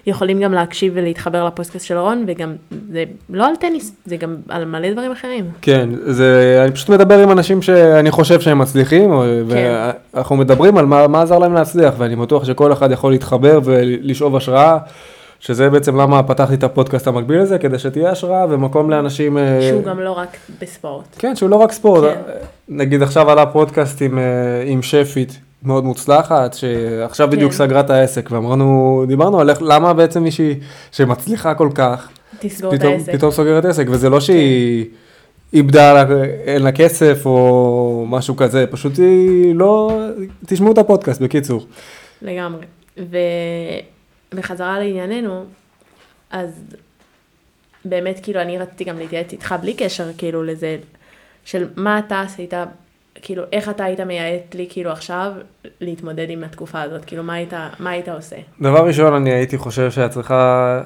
יכולים 0.08 0.40
גם 0.40 0.54
להקשיב 0.54 0.94
ולהתחבר 0.96 1.46
לפודקאסט 1.46 1.86
של 1.86 1.98
רון, 1.98 2.24
וגם, 2.28 2.56
זה 2.92 3.04
לא 3.30 3.48
על 3.48 3.56
טניס, 3.56 3.92
זה 4.06 4.18
גם 4.18 4.36
על 4.50 4.66
מלא 4.66 4.92
דברים 4.92 5.12
אחרים. 5.12 5.46
כן, 5.62 5.90
זה, 6.06 6.60
אני 6.64 6.72
פשוט 6.72 6.90
מדבר 6.90 7.20
עם 7.20 7.32
אנשים 7.32 7.62
שאני 7.62 8.12
חושב 8.12 8.42
שהם 8.42 8.60
מצליחים, 8.60 9.10
כן. 9.50 9.96
ואנחנו 10.14 10.36
מדברים 10.36 10.78
על 10.78 10.86
מה, 10.86 11.08
מה 11.08 11.22
עזר 11.22 11.40
להם 11.40 11.54
להצליח, 11.54 11.94
ואני 11.98 12.16
בטוח 12.16 12.46
שכל 12.46 12.74
אחד 12.74 12.92
יכול 12.92 13.12
להתחבר 13.12 13.60
ולשאוב 13.64 14.36
השראה, 14.36 14.78
שזה 15.40 15.70
בעצם 15.70 15.96
למה 16.02 16.24
פתחתי 16.24 16.54
את 16.54 16.64
הפודקאסט 16.64 17.08
המקביל 17.08 17.40
הזה, 17.40 17.58
כדי 17.58 17.80
שתהיה 17.80 18.12
השראה 18.12 18.46
ומקום 18.50 18.90
לאנשים... 18.90 19.38
אה, 19.38 19.62
שהוא 19.70 19.84
גם 19.84 20.00
לא 20.00 20.12
רק 20.12 20.38
בספורט. 20.62 21.06
כן, 21.18 21.36
שהוא 21.36 21.50
לא 21.50 21.56
רק 21.56 21.72
ספורט. 21.72 22.04
כן. 22.04 22.16
נגיד 22.70 23.02
עכשיו 23.02 23.30
עלה 23.32 23.46
פודקאסט 23.46 24.02
עם, 24.02 24.20
אה, 24.20 24.24
עם 24.66 24.82
שפית 24.82 25.40
מאוד 25.64 25.84
מוצלחת, 25.86 26.54
שעכשיו 26.54 27.30
בדיוק 27.30 27.52
כן. 27.52 27.58
סגרה 27.58 27.80
את 27.80 27.90
העסק, 27.90 28.30
ואמרנו, 28.32 29.04
דיברנו 29.08 29.40
על 29.40 29.50
איך, 29.50 29.60
למה 29.62 29.94
בעצם 29.94 30.24
מישהי 30.24 30.56
שמצליחה 30.92 31.54
כל 31.54 31.70
כך, 31.76 32.10
תסגור 32.40 32.74
את 32.74 32.80
פתאום, 32.80 32.94
העסק. 32.94 33.12
פתאום 33.14 33.32
סוגרת 33.32 33.66
עסק, 33.66 33.86
וזה 33.90 34.10
לא 34.10 34.20
שהיא 34.20 34.86
איבדה, 35.54 35.94
לה- 35.94 36.06
אין 36.46 36.62
לה 36.64 36.72
כסף 36.72 37.22
או 37.26 38.06
משהו 38.10 38.36
כזה, 38.36 38.66
פשוט 38.72 38.98
היא 38.98 39.56
לא, 39.56 40.00
תשמעו 40.46 40.72
את 40.72 40.78
הפודקאסט, 40.78 41.22
בקיצור. 41.22 41.66
לגמרי. 42.22 42.66
ובחזרה 44.34 44.80
לענייננו, 44.80 45.46
אז 46.32 46.62
באמת 47.86 48.20
כאילו 48.24 48.42
אני 48.42 48.58
רציתי 48.58 48.84
גם 48.84 48.98
להתייעץ 48.98 49.32
איתך 49.32 49.56
בלי 49.62 49.74
קשר 49.74 50.14
כאילו 50.18 50.44
לזה, 50.44 50.78
של 51.46 51.68
מה 51.76 52.00
אתה 52.00 52.22
עשית, 52.22 52.54
כאילו 53.16 53.44
איך 53.52 53.70
אתה 53.70 53.84
היית 53.84 54.00
מייעץ 54.00 54.54
לי 54.54 54.68
כאילו 54.70 54.92
עכשיו 54.92 55.32
להתמודד 55.82 56.30
עם 56.30 56.44
התקופה 56.44 56.82
הזאת, 56.82 57.06
כאילו 57.06 57.24
מה 57.24 57.34
היית, 57.34 57.54
מה 57.80 57.90
היית 57.90 58.10
עושה? 58.10 58.36
דבר 58.62 58.88
ראשון, 58.88 59.14
אני 59.14 59.32
הייתי 59.32 59.58
חושב 59.58 59.92
שאת 59.92 60.12
צריכה 60.12 60.82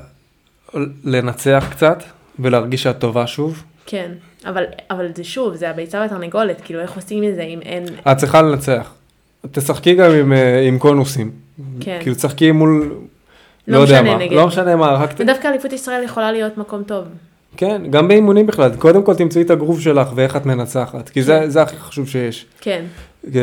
לנצח 1.03 1.67
קצת, 1.71 2.03
ולהרגיש 2.39 2.83
שאת 2.83 2.99
טובה 2.99 3.27
שוב. 3.27 3.63
כן, 3.85 4.11
אבל, 4.45 4.63
אבל 4.91 5.07
זה 5.15 5.23
שוב, 5.23 5.55
זה 5.55 5.69
הביצה 5.69 5.97
והתרנגולת, 5.97 6.61
כאילו 6.61 6.79
איך 6.79 6.95
עושים 6.95 7.23
את 7.23 7.35
זה 7.35 7.41
אם 7.41 7.61
אין, 7.61 7.85
את 8.11 8.17
צריכה 8.17 8.41
לנצח. 8.41 8.93
תשחקי 9.51 9.95
גם 9.95 10.11
עם, 10.11 10.33
אה, 10.33 10.61
עם 10.61 10.79
קונוסים. 10.79 11.31
כן. 11.79 11.99
כאילו 12.01 12.15
תשחקי 12.15 12.51
מול, 12.51 12.95
לא 13.67 13.77
לא, 13.77 13.83
משנה 13.83 14.01
מה, 14.01 14.17
נגד. 14.17 14.31
לא 14.35 14.47
משנה 14.47 14.75
מה, 14.75 14.87
רק, 14.93 15.09
ודווקא 15.19 15.47
אליפות 15.47 15.73
ישראל 15.73 16.03
יכולה 16.03 16.31
להיות 16.31 16.57
מקום 16.57 16.83
טוב. 16.83 17.03
כן, 17.57 17.81
גם 17.89 18.07
באימונים 18.07 18.47
בכלל, 18.47 18.71
קודם 18.79 19.03
כל 19.03 19.15
תמצאי 19.15 19.41
את 19.41 19.49
הגרוף 19.51 19.79
שלך 19.79 20.07
ואיך 20.15 20.35
את 20.35 20.45
מנצחת, 20.45 21.09
כי 21.09 21.23
זה, 21.23 21.49
זה 21.49 21.61
הכי 21.61 21.75
חשוב 21.75 22.07
שיש. 22.07 22.45
כן, 22.61 22.81
אה, 23.35 23.39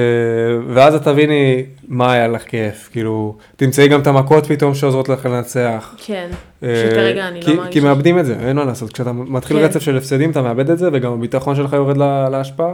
ואז 0.68 0.94
את 0.94 1.02
תביני 1.02 1.62
מה 1.88 2.12
היה 2.12 2.28
לך 2.28 2.42
כיף, 2.42 2.88
כאילו, 2.92 3.37
תמצאי 3.56 3.88
גם 3.88 4.00
את 4.00 4.06
המכות 4.06 4.46
פתאום 4.46 4.74
שעוזרות 4.74 5.09
לך 5.09 5.26
לנצח. 5.26 5.94
כן, 6.06 6.28
אה, 6.62 6.87
שכרגע 6.90 7.28
אני 7.28 7.42
כי, 7.42 7.46
לא 7.50 7.52
כי 7.54 7.59
מרגישה. 7.61 7.87
מאבדים 7.87 8.18
את 8.18 8.26
זה, 8.26 8.37
אין 8.40 8.56
מה 8.56 8.64
לעשות, 8.64 8.92
כשאתה 8.92 9.12
מתחיל 9.12 9.56
כן. 9.59 9.64
רצף 9.64 9.80
של 9.80 9.96
הפסדים 9.96 10.30
אתה 10.30 10.42
מאבד 10.42 10.70
את 10.70 10.78
זה, 10.78 10.88
וגם 10.92 11.12
הביטחון 11.12 11.56
שלך 11.56 11.72
יורד 11.72 11.96
ל- 11.96 12.28
להשפעה. 12.30 12.72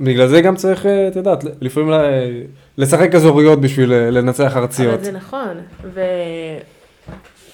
בגלל 0.00 0.26
זה 0.28 0.40
גם 0.40 0.56
צריך, 0.56 0.86
אה, 0.86 1.08
את 1.08 1.16
יודעת, 1.16 1.44
לפעמים 1.60 1.90
ל- 1.90 1.96
לשחק 2.78 3.14
אזוריות 3.14 3.60
בשביל 3.60 3.92
אה, 3.92 4.10
לנצח 4.10 4.56
ארציות. 4.56 4.94
אבל 4.94 5.04
זה 5.04 5.12
נכון, 5.12 5.48
ו... 5.94 6.00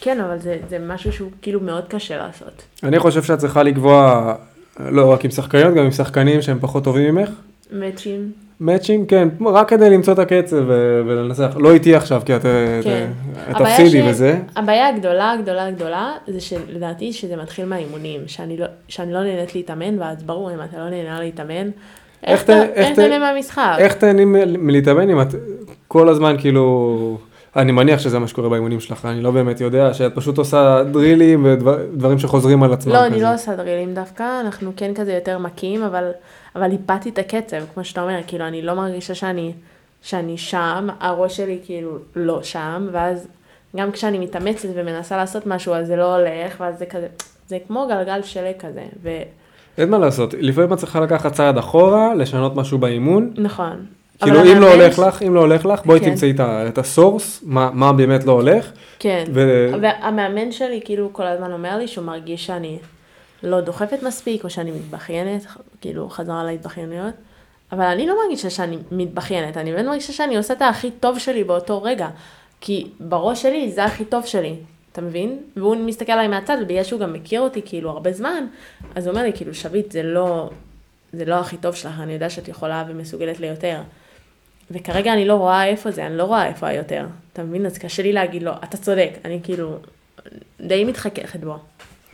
כן, 0.01 0.21
אבל 0.21 0.39
זה, 0.39 0.57
זה 0.69 0.79
משהו 0.79 1.13
שהוא 1.13 1.31
כאילו 1.43 1.61
מאוד 1.61 1.85
קשה 1.89 2.17
לעשות. 2.17 2.63
אני 2.83 2.99
חושב 2.99 3.23
שאת 3.23 3.39
צריכה 3.39 3.63
לקבוע, 3.63 4.35
לא 4.81 5.13
רק 5.13 5.25
עם 5.25 5.31
שחקניות, 5.31 5.75
גם 5.75 5.85
עם 5.85 5.91
שחקנים 5.91 6.43
שהם 6.43 6.59
פחות 6.61 6.85
טובים 6.85 7.15
ממך. 7.15 7.31
מאצ'ים. 7.73 8.33
מאצ'ים, 8.61 9.07
כן, 9.07 9.29
רק 9.47 9.69
כדי 9.69 9.91
למצוא 9.91 10.13
את 10.15 10.19
הקצב 10.19 10.57
ו- 10.67 11.03
ולנצח. 11.07 11.57
לא 11.61 11.73
איתי 11.73 11.95
עכשיו, 11.95 12.23
כי 12.25 12.37
את 12.37 12.47
אה, 12.47 12.81
כן. 12.85 13.11
תפסידי 13.59 14.03
ש- 14.03 14.05
וזה. 14.11 14.39
הבעיה 14.57 14.89
הגדולה, 14.89 15.33
הגדולה, 15.33 15.67
הגדולה, 15.67 16.13
זה 16.27 16.41
שלדעתי 16.41 17.13
שזה 17.13 17.37
מתחיל 17.37 17.65
מהאימונים, 17.65 18.21
שאני 18.27 18.57
לא, 18.57 18.67
שאני 18.89 19.13
לא 19.13 19.23
נהנית 19.25 19.55
להתאמן, 19.55 20.01
ואז 20.01 20.23
ברור, 20.23 20.55
אם 20.55 20.63
אתה 20.63 20.79
לא 20.79 20.91
נהנה 20.91 21.21
להתאמן, 21.21 21.71
איך 22.27 22.43
תהנה 22.95 23.19
מהמשחק? 23.19 23.77
איך 23.79 23.95
תהני 23.95 24.25
מ- 24.25 24.67
מלהתאמן 24.67 25.11
אם 25.11 25.21
את 25.21 25.29
כל 25.89 26.09
הזמן 26.09 26.37
כאילו... 26.39 27.19
אני 27.57 27.73
מניח 27.73 28.01
שזה 28.01 28.19
מה 28.19 28.29
שקורה 28.29 28.49
באימונים 28.49 28.81
שלך, 28.81 29.05
אני 29.07 29.21
לא 29.21 29.31
באמת 29.31 29.61
יודע, 29.61 29.95
שאת 29.95 30.15
פשוט 30.15 30.39
עושה 30.39 30.83
דרילים 30.93 31.47
ודברים 31.47 32.19
שחוזרים 32.19 32.63
על 32.63 32.73
עצמם. 32.73 32.93
לא, 32.93 33.07
אני 33.07 33.15
כזה. 33.15 33.25
לא 33.25 33.35
עושה 33.35 33.57
דרילים 33.57 33.95
דווקא, 33.95 34.41
אנחנו 34.41 34.73
כן 34.77 34.95
כזה 34.95 35.13
יותר 35.13 35.39
מכים, 35.39 35.83
אבל, 35.83 36.11
אבל 36.57 36.71
איבדתי 36.73 37.09
את 37.09 37.19
הקצב, 37.19 37.57
כמו 37.75 37.85
שאתה 37.85 38.03
אומר, 38.03 38.21
כאילו, 38.27 38.47
אני 38.47 38.63
לא 38.63 38.75
מרגישה 38.75 39.15
שאני, 39.15 39.53
שאני 40.03 40.39
שם, 40.39 40.89
הראש 41.01 41.37
שלי 41.37 41.59
כאילו 41.65 41.99
לא 42.17 42.43
שם, 42.43 42.89
ואז 42.93 43.29
גם 43.77 43.93
כשאני 43.93 44.19
מתאמצת 44.19 44.69
ומנסה 44.75 45.17
לעשות 45.17 45.47
משהו, 45.47 45.75
אז 45.75 45.87
זה 45.87 45.97
לא 45.97 46.17
הולך, 46.17 46.57
ואז 46.61 46.79
זה 46.79 46.87
כזה, 46.87 47.07
זה 47.49 47.59
כמו 47.67 47.87
גלגל 47.89 48.23
שלג 48.23 48.57
כזה, 48.59 48.83
אין 49.79 49.91
מה 49.91 49.99
לעשות, 49.99 50.35
לפעמים 50.39 50.73
את 50.73 50.79
צריכה 50.79 51.01
לקחת 51.01 51.33
צעד 51.33 51.59
אחורה, 51.59 52.15
לשנות 52.15 52.57
משהו 52.57 52.79
באימון. 52.79 53.33
ונכון. 53.37 53.87
כאילו 54.23 54.43
אם 54.43 54.61
לא 54.61 54.73
הולך 54.73 54.99
לך, 54.99 55.23
אם 55.23 55.35
לא 55.35 55.41
הולך 55.41 55.67
לך, 55.67 55.85
בואי 55.87 56.01
כן. 56.01 56.11
תמצאי 56.11 56.35
את 56.41 56.79
הסורס, 56.79 57.43
מה 57.47 57.71
מה 57.73 57.93
באמת 57.93 58.25
לא 58.25 58.33
הולך. 58.33 58.71
כן, 58.99 59.25
ו- 59.35 59.73
והמאמן 59.81 60.53
שלי 60.53 60.81
כאילו 60.85 61.13
כל 61.13 61.27
הזמן 61.27 61.53
אומר 61.53 61.79
לי 61.79 61.89
שהוא 61.89 62.05
מרגיש 62.05 62.47
שאני 62.47 62.79
לא 63.43 63.61
דוחפת 63.61 64.03
מספיק, 64.03 64.45
או 64.45 64.51
שאני 64.51 64.71
מתבכיינת, 64.71 65.47
כאילו 65.81 66.09
חזרה 66.09 66.45
להתבכיינויות, 66.45 67.15
אבל 67.73 67.85
אני 67.85 68.07
לא 68.07 68.15
מרגישה 68.25 68.51
שאני 68.51 68.77
מתבכיינת, 68.93 69.57
אני 69.57 69.73
באמת 69.73 69.87
מרגישה 69.87 70.13
שאני 70.13 70.37
עושה 70.37 70.55
את 70.55 70.63
הכי 70.63 70.91
טוב 70.91 71.19
שלי 71.19 71.45
באותו 71.45 71.83
רגע, 71.83 72.09
כי 72.61 72.87
בראש 73.01 73.43
שלי 73.43 73.73
זה 73.73 73.85
הכי 73.85 74.05
טוב 74.05 74.25
שלי, 74.25 74.55
אתה 74.99 75.07
מבין? 75.07 75.39
והוא 75.57 75.77
מסתכל 75.77 76.13
עליי 76.13 76.29
מהצד, 76.29 76.57
ובגלל 76.63 76.85
שהוא 76.85 77.01
גם 77.01 77.13
מכיר 77.13 77.41
אותי 77.41 77.61
כאילו 77.65 77.91
הרבה 77.91 78.13
זמן, 78.13 78.47
אז 78.95 79.07
הוא 79.07 79.13
אומר 79.13 79.23
לי 79.23 79.33
כאילו 79.33 79.55
שביט 79.55 79.93
זה 79.93 80.03
לא, 80.03 80.51
זה 81.13 81.25
לא 81.25 81.35
הכי 81.35 81.57
טוב 81.57 81.75
שלך, 81.75 81.93
אני 82.01 82.13
יודע 82.13 82.31
שאת 82.31 82.49
יכולה 82.49 82.85
ומסוגלת 82.89 83.41
ליותר. 83.41 83.81
וכרגע 84.71 85.13
אני 85.13 85.25
לא 85.25 85.35
רואה 85.35 85.67
איפה 85.67 85.91
זה, 85.91 86.07
אני 86.07 86.17
לא 86.17 86.25
רואה 86.25 86.47
איפה 86.47 86.67
היותר. 86.69 87.07
אתה 87.33 87.43
מבין? 87.43 87.67
אז 87.67 87.79
קשה 87.79 88.03
לי 88.03 88.13
להגיד 88.13 88.43
לו, 88.43 88.53
אתה 88.65 88.77
צודק, 88.77 89.11
אני 89.25 89.41
כאילו 89.43 89.77
די 90.61 90.85
מתחככת 90.85 91.41
בו. 91.41 91.57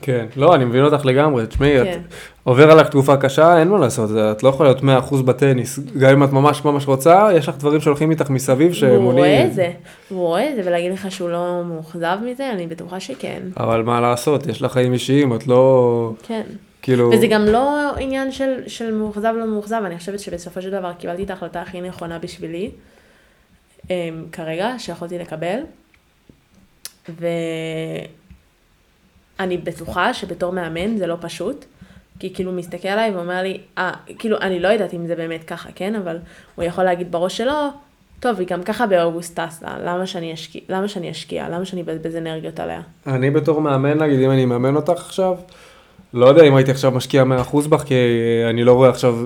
כן, 0.03 0.27
לא, 0.37 0.55
אני 0.55 0.64
מבין 0.64 0.85
אותך 0.85 1.07
לגמרי, 1.07 1.47
תשמעי, 1.47 1.81
את 1.81 1.87
כן. 1.87 2.01
עובר 2.44 2.70
עליך 2.70 2.88
תקופה 2.88 3.16
קשה, 3.16 3.59
אין 3.59 3.68
מה 3.68 3.78
לעשות, 3.78 4.11
את 4.33 4.42
לא 4.42 4.48
יכולה 4.48 4.72
להיות 4.72 5.04
100% 5.11 5.22
בטניס, 5.22 5.78
גם 5.98 6.11
אם 6.11 6.24
את 6.24 6.33
ממש 6.33 6.64
ממש 6.64 6.87
רוצה, 6.87 7.28
יש 7.35 7.48
לך 7.48 7.57
דברים 7.57 7.80
שהולכים 7.80 8.11
איתך 8.11 8.30
מסביב 8.30 8.72
שמונעים. 8.72 9.18
רואה 9.18 9.46
את 9.46 9.54
זה, 9.54 9.70
והוא 10.11 10.26
רואה 10.26 10.50
את 10.50 10.57
זה, 10.57 10.62
ולהגיד 10.64 10.92
לך 10.92 11.11
שהוא 11.11 11.30
לא 11.30 11.62
מאוכזב 11.64 12.18
מזה, 12.24 12.50
אני 12.50 12.66
בטוחה 12.66 13.00
שכן. 13.00 13.42
אבל 13.57 13.83
מה 13.83 14.00
לעשות, 14.00 14.46
יש 14.46 14.62
לך 14.62 14.72
חיים 14.72 14.92
אישיים, 14.92 15.35
את 15.35 15.46
לא, 15.46 16.12
כן. 16.22 16.42
כאילו, 16.83 17.11
וזה 17.12 17.26
גם 17.26 17.44
לא 17.44 17.92
עניין 17.96 18.33
של, 18.33 18.52
של 18.66 18.94
מאוכזב 18.94 19.35
לא 19.38 19.46
מאוכזב, 19.46 19.83
אני 19.87 19.98
חושבת 19.98 20.20
שבסופו 20.20 20.62
של 20.62 20.70
דבר 20.70 20.92
קיבלתי 20.92 21.22
את 21.22 21.30
ההחלטה 21.30 21.62
הכי 21.62 21.80
נכונה 21.80 22.18
בשבילי, 22.18 22.70
um, 23.83 23.88
כרגע, 24.33 24.74
שיכולתי 24.78 25.18
לקבל. 25.18 25.59
ואני 29.38 29.57
בטוחה 29.57 30.14
שבתור 30.14 30.52
מאמן 30.52 30.96
זה 30.96 31.07
לא 31.07 31.16
פשוט, 31.20 31.64
כי 32.18 32.35
כאילו 32.35 32.50
הוא 32.50 32.59
מסתכל 32.59 32.88
עליי 32.88 33.11
ואומר 33.11 33.42
לי, 33.42 33.61
אה, 33.79 33.90
כאילו, 34.18 34.38
אני 34.40 34.61
לא 34.61 34.68
יודעת 34.68 34.94
אם 34.94 35.07
זה 35.07 35.16
באמת 35.16 35.44
ככה, 35.44 35.68
כן? 35.74 35.94
אבל 35.94 36.18
הוא 36.55 36.64
יכול 36.64 36.85
להגיד 36.85 37.12
בראש 37.12 37.37
שלו, 37.37 37.53
טוב, 38.20 38.38
היא 38.38 38.48
גם 38.48 38.62
ככה 38.62 38.87
באוגוסט 38.87 39.40
טסה, 39.40 39.68
למה 39.85 40.07
שאני 40.07 40.35
אשקיע? 40.35 40.61
למה 40.68 40.88
שאני 40.88 41.11
אשקיע? 41.11 41.48
למה 41.48 41.64
שאני 41.64 41.83
אבזבז 41.83 42.16
אנרגיות 42.16 42.61
עליה? 42.61 42.81
אני 43.07 43.31
בתור 43.31 43.61
מאמן, 43.61 43.98
נגיד, 43.98 44.20
אם 44.20 44.31
אני 44.31 44.44
מאמן 44.44 44.77
אותך 44.77 44.90
עכשיו, 44.90 45.35
לא 46.14 46.27
יודע 46.27 46.42
אם 46.42 46.55
הייתי 46.55 46.70
עכשיו 46.70 46.90
משקיע 46.90 47.24
100% 47.53 47.68
בך, 47.68 47.83
כי 47.83 47.94
אני 48.50 48.64
לא 48.64 48.72
רואה 48.72 48.88
עכשיו 48.88 49.16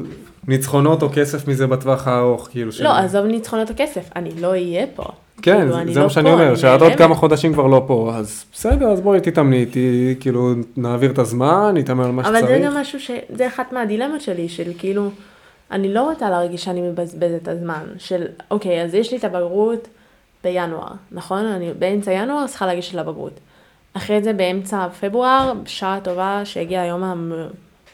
ניצחונות 0.48 1.03
או 1.03 1.09
כסף 1.14 1.48
מזה 1.48 1.66
בטווח 1.66 2.09
הארוך, 2.09 2.48
כאילו. 2.51 2.70
לא, 2.81 2.96
עזוב 2.96 3.27
ניצחונות 3.27 3.70
הכסף, 3.70 4.11
אני 4.16 4.31
לא 4.40 4.48
אהיה 4.48 4.87
פה. 4.94 5.05
כן, 5.42 5.57
כאילו, 5.57 5.72
זה- 5.87 5.92
זה 5.92 5.98
לא 6.01 6.05
מה 6.05 6.11
שאני 6.11 6.24
פה, 6.24 6.33
אומר, 6.33 6.57
שאת 6.57 6.83
עוד. 6.83 6.92
כמה 6.92 7.14
חודשים 7.14 7.53
כבר 7.53 7.66
לא 7.66 7.85
פה, 7.87 8.12
אז 8.14 8.44
בסדר, 8.53 8.87
אז 8.87 9.01
בואי 9.01 9.20
תתאמני 9.20 9.57
איתי, 9.57 10.14
כאילו, 10.20 10.53
נעביר 10.77 11.11
את 11.11 11.18
הזמן, 11.18 11.70
נתאמן 11.74 12.05
על 12.05 12.11
מה 12.11 12.22
אבל 12.22 12.33
זה 12.33 12.38
שצריך. 12.40 12.64
גם 12.64 12.74
משהו 12.77 13.01
ש... 13.01 13.11
זה 13.29 13.46
אחת 13.46 13.72
מהדילמות 13.72 14.20
שלי, 14.20 14.48
של 14.48 14.70
כאילו, 14.79 15.11
אני 15.70 15.94
לא 15.94 16.11
רוצה 16.11 16.31
להרגיש 16.31 16.64
שאני 16.64 16.81
מבזבזת 16.81 17.38
את 17.42 17.48
הזמן, 17.48 17.83
של 17.98 18.24
אוקיי, 18.51 18.83
אז 18.83 18.94
יש 18.94 19.12
לי 19.12 19.18
את 19.18 19.24
הבגרות 19.24 19.88
בינואר, 20.44 20.88
נכון? 21.12 21.44
אני 21.46 21.70
באמצע 21.79 22.12
ינואר 22.12 22.46
צריכה 22.46 22.66
לגשת 22.66 22.94
לבגרות. 22.94 23.40
אחרי 23.94 24.22
זה 24.22 24.33
באמצע 24.33 24.88
פברואר, 25.01 25.53
בשעה 25.64 25.98
טובה 26.03 26.40
שהגיע 26.44 26.81
היום 26.81 27.03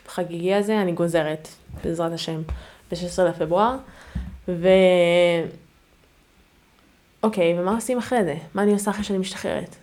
החגיגי 0.09 0.55
הזה, 0.55 0.81
אני 0.83 0.93
גוזרת, 0.93 1.49
בעזרת 1.85 2.13
השם, 2.13 2.41
ב-16 2.93 3.23
לפברואר. 3.23 3.75
ו... 4.49 4.69
אוקיי, 7.25 7.57
ומה 7.61 7.75
עושים 7.75 7.99
אחרי 7.99 8.25
זה? 8.25 8.35
מה 8.55 8.63
אני 8.63 8.73
עושה 8.73 8.91
אחרי 8.91 9.05
שאני 9.05 9.19
משתחררת? 9.19 9.77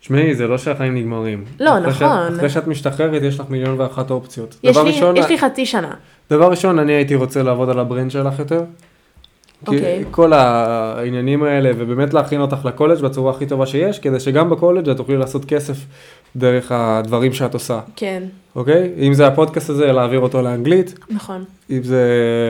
תשמעי, 0.00 0.34
זה 0.34 0.46
לא 0.46 0.58
שהחיים 0.58 0.94
נגמרים. 0.94 1.44
לא, 1.60 1.78
אחרי 1.78 1.94
שאת- 1.94 2.02
נכון. 2.02 2.34
אחרי 2.36 2.50
שאת 2.50 2.66
משתחררת, 2.66 3.22
יש 3.22 3.40
לך 3.40 3.46
מיליון 3.50 3.80
ואחת 3.80 4.10
אופציות. 4.10 4.56
יש 4.62 4.76
לי, 4.76 4.82
ראשון, 4.82 5.16
יש 5.16 5.28
לי 5.28 5.38
חצי 5.38 5.66
שנה. 5.66 5.90
דבר 6.30 6.50
ראשון, 6.50 6.78
אני 6.78 6.92
הייתי 6.92 7.14
רוצה 7.14 7.42
לעבוד 7.42 7.70
על 7.70 7.78
ה 7.78 7.83
brand 7.83 8.10
שלך 8.10 8.38
יותר. 8.38 8.62
כי 9.66 9.76
אוקיי. 9.76 10.04
כל 10.10 10.32
העניינים 10.32 11.42
האלה, 11.42 11.70
ובאמת 11.76 12.14
להכין 12.14 12.40
אותך 12.40 12.64
לקולג' 12.64 13.00
בצורה 13.00 13.32
הכי 13.32 13.46
טובה 13.46 13.66
שיש, 13.66 13.98
כדי 13.98 14.20
שגם 14.20 14.50
בקולג' 14.50 14.88
את 14.88 14.96
תוכלי 14.96 15.16
לעשות 15.16 15.44
כסף 15.44 15.76
דרך 16.36 16.72
הדברים 16.72 17.32
שאת 17.32 17.54
עושה, 17.54 17.80
כן, 17.96 18.22
אוקיי? 18.56 18.92
אם 18.98 19.14
זה 19.14 19.26
הפודקאסט 19.26 19.70
הזה, 19.70 19.92
להעביר 19.92 20.20
אותו 20.20 20.42
לאנגלית, 20.42 20.98
נכון. 21.10 21.44
אם 21.70 21.82
זה, 21.82 22.04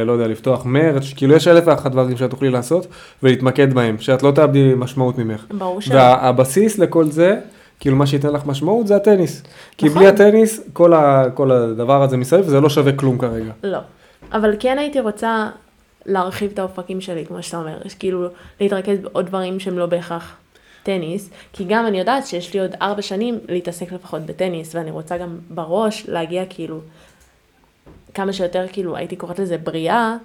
לא 0.07 0.12
יודע, 0.12 0.26
לפתוח 0.26 0.66
מרץ', 0.66 1.12
כאילו 1.16 1.35
יש 1.35 1.48
אלף 1.48 1.64
ואחת 1.66 1.90
דברים 1.90 2.16
שאת 2.16 2.31
תוכלי 2.31 2.50
לעשות, 2.50 2.87
ולהתמקד 3.22 3.74
בהם, 3.74 3.96
שאת 3.98 4.22
לא 4.22 4.31
תאבדי 4.31 4.72
משמעות 4.76 5.18
ממך. 5.18 5.44
ברור 5.50 5.81
שלא. 5.81 5.94
והבסיס 5.94 6.79
לכל 6.79 7.05
זה, 7.05 7.37
כאילו 7.81 7.96
מה 7.96 8.07
שייתן 8.07 8.33
לך 8.33 8.46
משמעות 8.46 8.87
זה 8.87 8.96
הטניס. 8.96 9.42
כי 9.79 9.87
נכון. 9.87 9.98
בלי 9.98 10.09
הטניס, 10.09 10.61
כל, 10.72 10.92
ה, 10.92 11.24
כל 11.35 11.50
הדבר 11.50 12.02
הזה 12.02 12.16
מסביב, 12.16 12.46
זה 12.46 12.61
לא 12.61 12.68
שווה 12.68 12.92
כלום 12.92 13.18
כרגע. 13.18 13.52
לא. 13.64 13.79
אבל 14.33 14.55
כן 14.59 14.79
הייתי 14.79 15.00
רוצה 15.00 15.48
להרחיב 16.07 16.51
את 16.53 16.59
האופקים 16.59 17.01
שלי, 17.01 17.27
כמו 17.27 17.42
שאתה 17.42 17.57
אומר. 17.57 17.79
כאילו, 17.99 18.29
להתרכז 18.61 18.99
בעוד 18.99 19.27
דברים 19.27 19.61
שהם 19.61 19.79
לא 19.79 19.87
בהכרח 19.87 20.37
טניס, 20.83 21.31
כי 21.53 21.64
גם 21.64 21.87
אני 21.87 21.99
יודעת 21.99 22.27
שיש 22.27 22.55
לי 22.55 22.61
עוד 22.61 22.71
ארבע 22.83 23.03
שנים 23.03 23.38
להתעסק 23.49 23.92
לפחות 23.92 24.23
בטניס, 24.23 24.75
ואני 24.75 24.90
רוצה 24.90 25.19
גם 25.19 25.38
בראש 25.51 26.05
להגיע 26.09 26.45
כאילו, 26.49 26.81
כמה 28.14 28.33
שיותר 28.33 28.66
כאילו, 28.73 28.97
הייתי 28.97 29.16
קוראת 29.16 29.38
לזה 29.38 29.59
בריאה, 29.59 30.16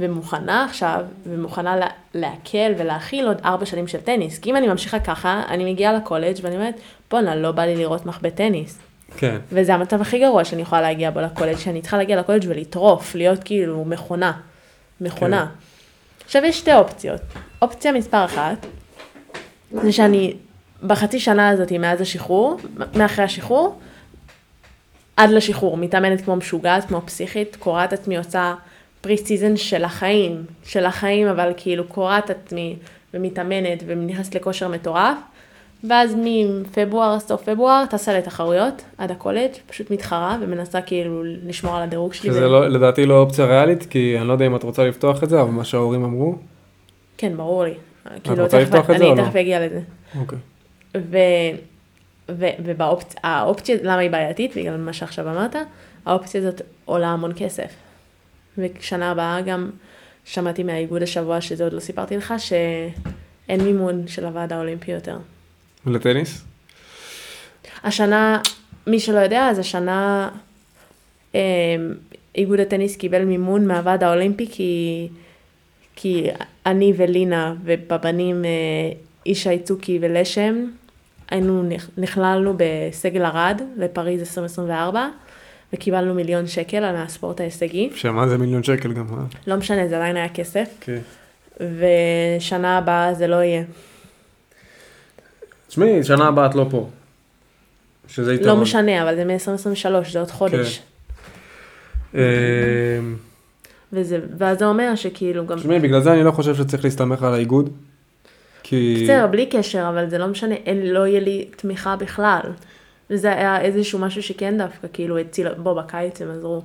ומוכנה 0.00 0.64
עכשיו, 0.64 1.04
ומוכנה 1.26 1.76
לה, 1.76 1.86
להקל 2.14 2.72
ולהכיל 2.78 3.26
עוד 3.26 3.40
ארבע 3.44 3.66
שנים 3.66 3.86
של 3.86 4.00
טניס. 4.00 4.38
כי 4.38 4.50
אם 4.50 4.56
אני 4.56 4.68
ממשיכה 4.68 5.00
ככה, 5.00 5.42
אני 5.48 5.72
מגיעה 5.72 5.92
לקולג' 5.92 6.36
ואני 6.42 6.56
אומרת, 6.56 6.74
בואנה, 7.10 7.36
לא 7.36 7.52
בא 7.52 7.62
לי 7.62 7.76
לראות 7.76 8.06
מחבט 8.06 8.34
טניס. 8.34 8.78
כן. 9.16 9.38
וזה 9.52 9.74
המצב 9.74 10.00
הכי 10.00 10.18
גרוע 10.18 10.44
שאני 10.44 10.62
יכולה 10.62 10.80
להגיע 10.80 11.10
בו 11.10 11.20
לקולג', 11.20 11.56
שאני 11.56 11.80
צריכה 11.80 11.96
להגיע 11.96 12.20
לקולג' 12.20 12.44
ולטרוף, 12.48 13.14
להיות 13.14 13.44
כאילו 13.44 13.84
מכונה. 13.84 14.32
מכונה. 15.00 15.46
כן. 15.46 16.24
עכשיו 16.24 16.44
יש 16.44 16.58
שתי 16.58 16.74
אופציות. 16.74 17.20
אופציה 17.62 17.92
מספר 17.92 18.24
אחת, 18.24 18.66
זה 19.72 19.92
שאני 19.92 20.34
בחצי 20.86 21.20
שנה 21.20 21.48
הזאת 21.48 21.72
מאז 21.72 22.00
השחרור, 22.00 22.56
מאחרי 22.94 23.24
השחרור, 23.24 23.80
עד 25.16 25.30
לשחרור, 25.30 25.76
מתאמנת 25.76 26.20
כמו 26.20 26.36
משוגעת, 26.36 26.84
כמו 26.84 27.00
פסיכית, 27.06 27.56
קורעת 27.56 27.92
עצמי, 27.92 28.16
עושה 28.16 28.54
pre 29.00 29.16
season 29.16 29.56
של 29.56 29.84
החיים, 29.84 30.44
של 30.64 30.86
החיים, 30.86 31.26
אבל 31.26 31.52
כאילו 31.56 31.84
קורעת 31.84 32.30
עצמי 32.30 32.76
ומתאמנת 33.14 33.82
ונכנסת 33.86 34.34
לכושר 34.34 34.68
מטורף. 34.68 35.16
ואז 35.88 36.16
מפברואר, 36.24 37.18
סוף 37.18 37.42
פברואר, 37.42 37.84
טסה 37.90 38.18
לתחרויות 38.18 38.82
עד 38.98 39.10
הקולג', 39.10 39.50
פשוט 39.66 39.90
מתחרה 39.90 40.38
ומנסה 40.40 40.80
כאילו 40.80 41.24
לשמור 41.24 41.76
על 41.76 41.82
הדירוג 41.82 42.12
שלי. 42.12 42.30
שזה 42.30 42.46
ו- 42.48 42.52
לא, 42.52 42.68
לדעתי 42.68 43.06
לא 43.06 43.20
אופציה 43.20 43.44
ריאלית, 43.44 43.86
כי 43.86 44.18
אני 44.18 44.28
לא 44.28 44.32
יודע 44.32 44.46
אם 44.46 44.56
את 44.56 44.62
רוצה 44.62 44.84
לפתוח 44.84 45.24
את 45.24 45.28
זה, 45.28 45.40
אבל 45.40 45.50
מה 45.50 45.64
שההורים 45.64 46.04
אמרו, 46.04 46.34
כן, 47.18 47.36
ברור 47.36 47.64
לי. 47.64 47.74
כאילו, 48.24 48.42
רוצה 48.42 48.60
לפתוח 48.60 48.90
את 48.90 48.98
זה 48.98 49.04
אני 49.04 49.10
או 49.10 49.14
לא? 49.14 49.22
תכף 49.22 49.36
אגיע 49.36 49.66
לזה. 49.66 49.80
אוקיי. 50.20 50.38
ו... 50.96 51.18
ו... 52.28 52.46
ובאופציה, 52.64 53.76
למה 53.82 53.98
היא 53.98 54.10
בעייתית? 54.10 54.56
בגלל 54.56 54.76
מה 54.76 54.92
שעכשיו 54.92 55.30
אמרת, 55.30 55.56
האופציה 56.06 56.40
הזאת 56.40 56.62
עולה 56.84 57.08
המון 57.08 57.32
כסף. 57.36 57.72
ושנה 58.58 59.10
הבאה 59.10 59.40
גם 59.40 59.70
שמעתי 60.24 60.62
מהאיגוד 60.62 61.02
השבוע, 61.02 61.40
שזה 61.40 61.64
עוד 61.64 61.72
לא 61.72 61.80
סיפרתי 61.80 62.16
לך, 62.16 62.34
שאין 62.38 63.60
מימון 63.60 64.06
של 64.06 64.26
הוועד 64.26 64.52
האולימפי 64.52 64.90
יותר. 64.92 65.16
לטניס? 65.86 66.44
השנה, 67.84 68.40
מי 68.86 69.00
שלא 69.00 69.18
יודע, 69.18 69.48
אז 69.48 69.58
השנה 69.58 70.28
אה, 71.34 71.40
איגוד 72.34 72.60
הטניס 72.60 72.96
קיבל 72.96 73.24
מימון 73.24 73.66
מהוועד 73.66 74.04
האולימפי, 74.04 74.46
כי, 74.50 75.08
כי 75.96 76.26
אני 76.66 76.92
ולינה 76.96 77.54
ובבנים 77.64 78.44
אה, 78.44 78.50
ישי 79.26 79.58
צוקי 79.58 79.98
ולשם, 80.02 80.64
היינו, 81.30 81.62
נכ- 81.70 81.90
נכללנו 81.98 82.54
בסגל 82.56 83.24
ערד 83.24 83.62
לפריז 83.76 84.20
2024, 84.20 85.08
וקיבלנו 85.72 86.14
מיליון 86.14 86.46
שקל 86.46 86.76
על 86.84 86.96
הספורט 86.96 87.40
ההישגי. 87.40 87.90
שמה 87.94 88.28
זה 88.28 88.38
מיליון 88.38 88.62
שקל 88.62 88.92
גם, 88.92 89.06
אה? 89.12 89.24
לא 89.46 89.56
משנה, 89.56 89.88
זה 89.88 89.96
עדיין 89.96 90.16
היה 90.16 90.28
כסף, 90.28 90.68
כן. 90.80 90.98
ושנה 91.60 92.78
הבאה 92.78 93.14
זה 93.14 93.26
לא 93.26 93.36
יהיה. 93.36 93.62
תשמעי, 95.70 96.04
שנה 96.04 96.28
הבאה 96.28 96.46
את 96.46 96.54
לא 96.54 96.66
פה. 96.70 96.88
שזה 98.08 98.34
יתרון. 98.34 98.48
לא 98.48 98.62
משנה, 98.62 99.02
אבל 99.02 99.16
זה 99.16 99.24
מ-2023, 99.24 100.10
זה 100.10 100.18
עוד 100.18 100.30
חודש. 100.30 100.82
אה, 102.14 102.20
וזה, 103.92 104.18
ואז 104.38 104.58
זה 104.58 104.66
אומר 104.66 104.94
שכאילו 104.94 105.46
גם... 105.46 105.58
תשמעי, 105.58 105.78
בגלל 105.78 106.00
זה 106.00 106.12
אני 106.12 106.24
לא 106.24 106.30
חושב 106.30 106.54
שצריך 106.54 106.84
להסתמך 106.84 107.22
על 107.22 107.34
האיגוד. 107.34 107.70
כי... 108.62 109.00
בסדר, 109.04 109.26
בלי 109.26 109.46
קשר, 109.46 109.88
אבל 109.88 110.10
זה 110.10 110.18
לא 110.18 110.26
משנה, 110.26 110.54
אין, 110.54 110.86
לא 110.86 111.06
יהיה 111.06 111.20
לי 111.20 111.48
תמיכה 111.56 111.96
בכלל. 111.96 112.40
וזה 113.10 113.32
היה 113.32 113.60
איזשהו 113.60 113.98
משהו 113.98 114.22
שכן 114.22 114.58
דווקא, 114.58 114.88
כאילו 114.92 115.18
הציל, 115.18 115.54
בוא, 115.54 115.82
בקיץ 115.82 116.22
הם 116.22 116.30
עזרו. 116.30 116.62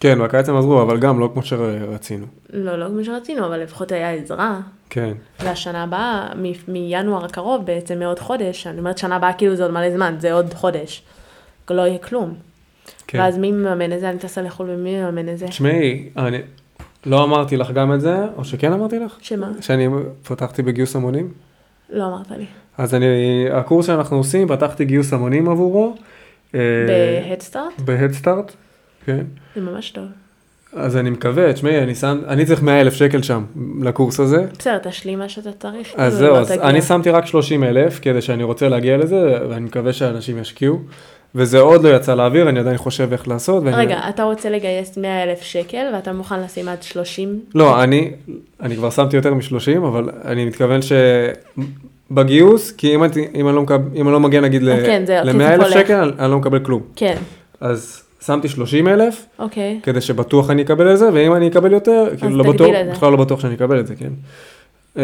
כן, 0.00 0.18
בקיץ 0.24 0.48
הם 0.48 0.56
עזרו, 0.56 0.82
אבל 0.82 0.98
גם 0.98 1.20
לא 1.20 1.30
כמו 1.32 1.42
שרצינו. 1.42 2.26
לא, 2.52 2.76
לא 2.78 2.86
כמו 2.88 3.04
שרצינו, 3.04 3.46
אבל 3.46 3.60
לפחות 3.62 3.92
היה 3.92 4.10
עזרה. 4.12 4.60
כן. 4.90 5.12
והשנה 5.40 5.82
הבאה, 5.82 6.28
מ- 6.36 6.72
מינואר 6.72 7.24
הקרוב 7.24 7.66
בעצם, 7.66 7.98
מעוד 7.98 8.18
חודש, 8.18 8.66
אני 8.66 8.78
אומרת 8.78 8.98
שנה 8.98 9.16
הבאה 9.16 9.32
כאילו 9.32 9.56
זה 9.56 9.62
עוד 9.62 9.72
מלא 9.72 9.90
זמן, 9.90 10.14
זה 10.18 10.32
עוד 10.32 10.54
חודש. 10.54 11.02
לא 11.70 11.82
יהיה 11.82 11.98
כלום. 11.98 12.34
כן. 13.06 13.18
ואז 13.18 13.38
מי 13.38 13.52
מממן 13.52 13.92
את 13.92 14.00
זה? 14.00 14.10
אני 14.10 14.18
טסה 14.18 14.42
לחו"ל 14.42 14.66
ומי 14.70 15.00
מממן 15.02 15.28
את 15.28 15.38
זה? 15.38 15.46
תשמעי, 15.46 16.08
אני 16.16 16.38
לא 17.06 17.24
אמרתי 17.24 17.56
לך 17.56 17.70
גם 17.70 17.92
את 17.94 18.00
זה, 18.00 18.16
או 18.36 18.44
שכן 18.44 18.72
אמרתי 18.72 18.98
לך? 18.98 19.16
שמה? 19.20 19.50
שאני 19.60 19.88
פתחתי 20.28 20.62
בגיוס 20.62 20.96
המונים? 20.96 21.32
לא 21.90 22.06
אמרת 22.06 22.30
לי. 22.30 22.46
אז 22.78 22.94
אני, 22.94 23.06
הקורס 23.52 23.86
שאנחנו 23.86 24.16
עושים, 24.16 24.48
פתחתי 24.48 24.84
גיוס 24.84 25.12
המונים 25.12 25.48
עבורו. 25.48 25.94
אה, 26.54 26.60
בהדסטארט? 27.28 27.80
בהדסטארט, 27.84 28.52
כן. 29.06 29.24
זה 29.54 29.60
ממש 29.60 29.90
טוב. 29.90 30.04
אז 30.76 30.96
אני 30.96 31.10
מקווה, 31.10 31.52
תשמעי, 31.52 31.78
אני 31.78 31.94
שם, 31.94 32.20
אני 32.26 32.46
צריך 32.46 32.62
100 32.62 32.80
אלף 32.80 32.94
שקל 32.94 33.22
שם 33.22 33.44
לקורס 33.82 34.20
הזה. 34.20 34.46
בסדר, 34.58 34.78
תשלים 34.78 35.18
מה 35.18 35.28
שאתה 35.28 35.50
צריך. 35.52 35.88
אז 35.96 36.12
כאילו, 36.14 36.26
זהו, 36.26 36.34
לא 36.34 36.40
אז 36.40 36.48
תגיע. 36.52 36.62
אני 36.62 36.82
שמתי 36.82 37.10
רק 37.10 37.26
30 37.26 37.64
אלף, 37.64 37.98
כדי 38.02 38.20
שאני 38.22 38.42
רוצה 38.42 38.68
להגיע 38.68 38.96
לזה, 38.96 39.16
ואני 39.50 39.64
מקווה 39.64 39.92
שאנשים 39.92 40.38
ישקיעו. 40.38 40.78
וזה 41.36 41.58
עוד 41.60 41.84
לא 41.84 41.96
יצא 41.96 42.14
לאוויר, 42.14 42.48
אני 42.48 42.60
עדיין 42.60 42.76
חושב 42.76 43.08
איך 43.12 43.28
לעשות. 43.28 43.62
ואני... 43.64 43.76
רגע, 43.76 44.00
אתה 44.08 44.22
רוצה 44.22 44.50
לגייס 44.50 44.96
100 44.98 45.22
אלף 45.22 45.40
שקל 45.42 45.86
ואתה 45.94 46.12
מוכן 46.12 46.40
לשים 46.40 46.68
עד 46.68 46.82
30? 46.82 47.40
לא, 47.54 47.82
אני, 47.82 48.10
אני 48.62 48.76
כבר 48.76 48.90
שמתי 48.90 49.16
יותר 49.16 49.34
מ-30, 49.34 49.78
אבל 49.78 50.10
אני 50.24 50.44
מתכוון 50.44 50.80
שבגיוס, 52.10 52.70
כי 52.72 52.94
אם, 52.94 53.04
אני- 53.04 53.28
אם, 53.34 53.48
אני 53.48 53.56
לא 53.56 53.62
מקב, 53.62 53.94
אם 53.96 54.06
אני 54.08 54.12
לא 54.12 54.20
מגיע 54.20 54.40
נגיד 54.40 54.62
כן, 54.62 55.02
זה 55.06 55.20
הכסף 55.20 55.34
ל-100 55.34 55.42
אלף 55.42 55.60
הולך. 55.62 55.72
שקל, 55.72 55.94
אני, 55.94 56.12
אני 56.18 56.30
לא 56.30 56.38
מקבל 56.38 56.58
כלום. 56.58 56.82
כן, 56.96 57.16
אז 57.60 58.02
שמתי 58.26 58.48
30 58.48 58.88
אלף, 58.88 59.26
אוקיי. 59.38 59.80
כדי 59.82 60.00
שבטוח 60.00 60.50
אני 60.50 60.62
אקבל 60.62 60.92
את 60.92 60.98
זה, 60.98 61.08
ואם 61.12 61.34
אני 61.34 61.48
אקבל 61.48 61.72
יותר, 61.72 62.04
כאילו 62.18 62.36
לא 62.36 62.52
בטוח. 62.52 62.70
בכלל 62.90 63.10
לא 63.10 63.16
בטוח 63.16 63.40
שאני 63.40 63.54
אקבל 63.54 63.80
את 63.80 63.86
זה, 63.86 63.96
כן. 63.96 64.10
אה, 64.98 65.02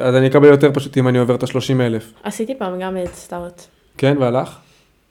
אז 0.00 0.14
אני 0.14 0.26
אקבל 0.26 0.48
יותר 0.48 0.70
פשוט 0.74 0.98
אם 0.98 1.08
אני 1.08 1.18
עובר 1.18 1.34
את 1.34 1.42
ה-30 1.42 1.80
אלף. 1.80 2.12
עשיתי 2.22 2.54
פעם 2.58 2.80
גם 2.80 2.96
את 2.96 3.14
סטארט. 3.14 3.66
כן, 3.98 4.16
והלך? 4.20 4.56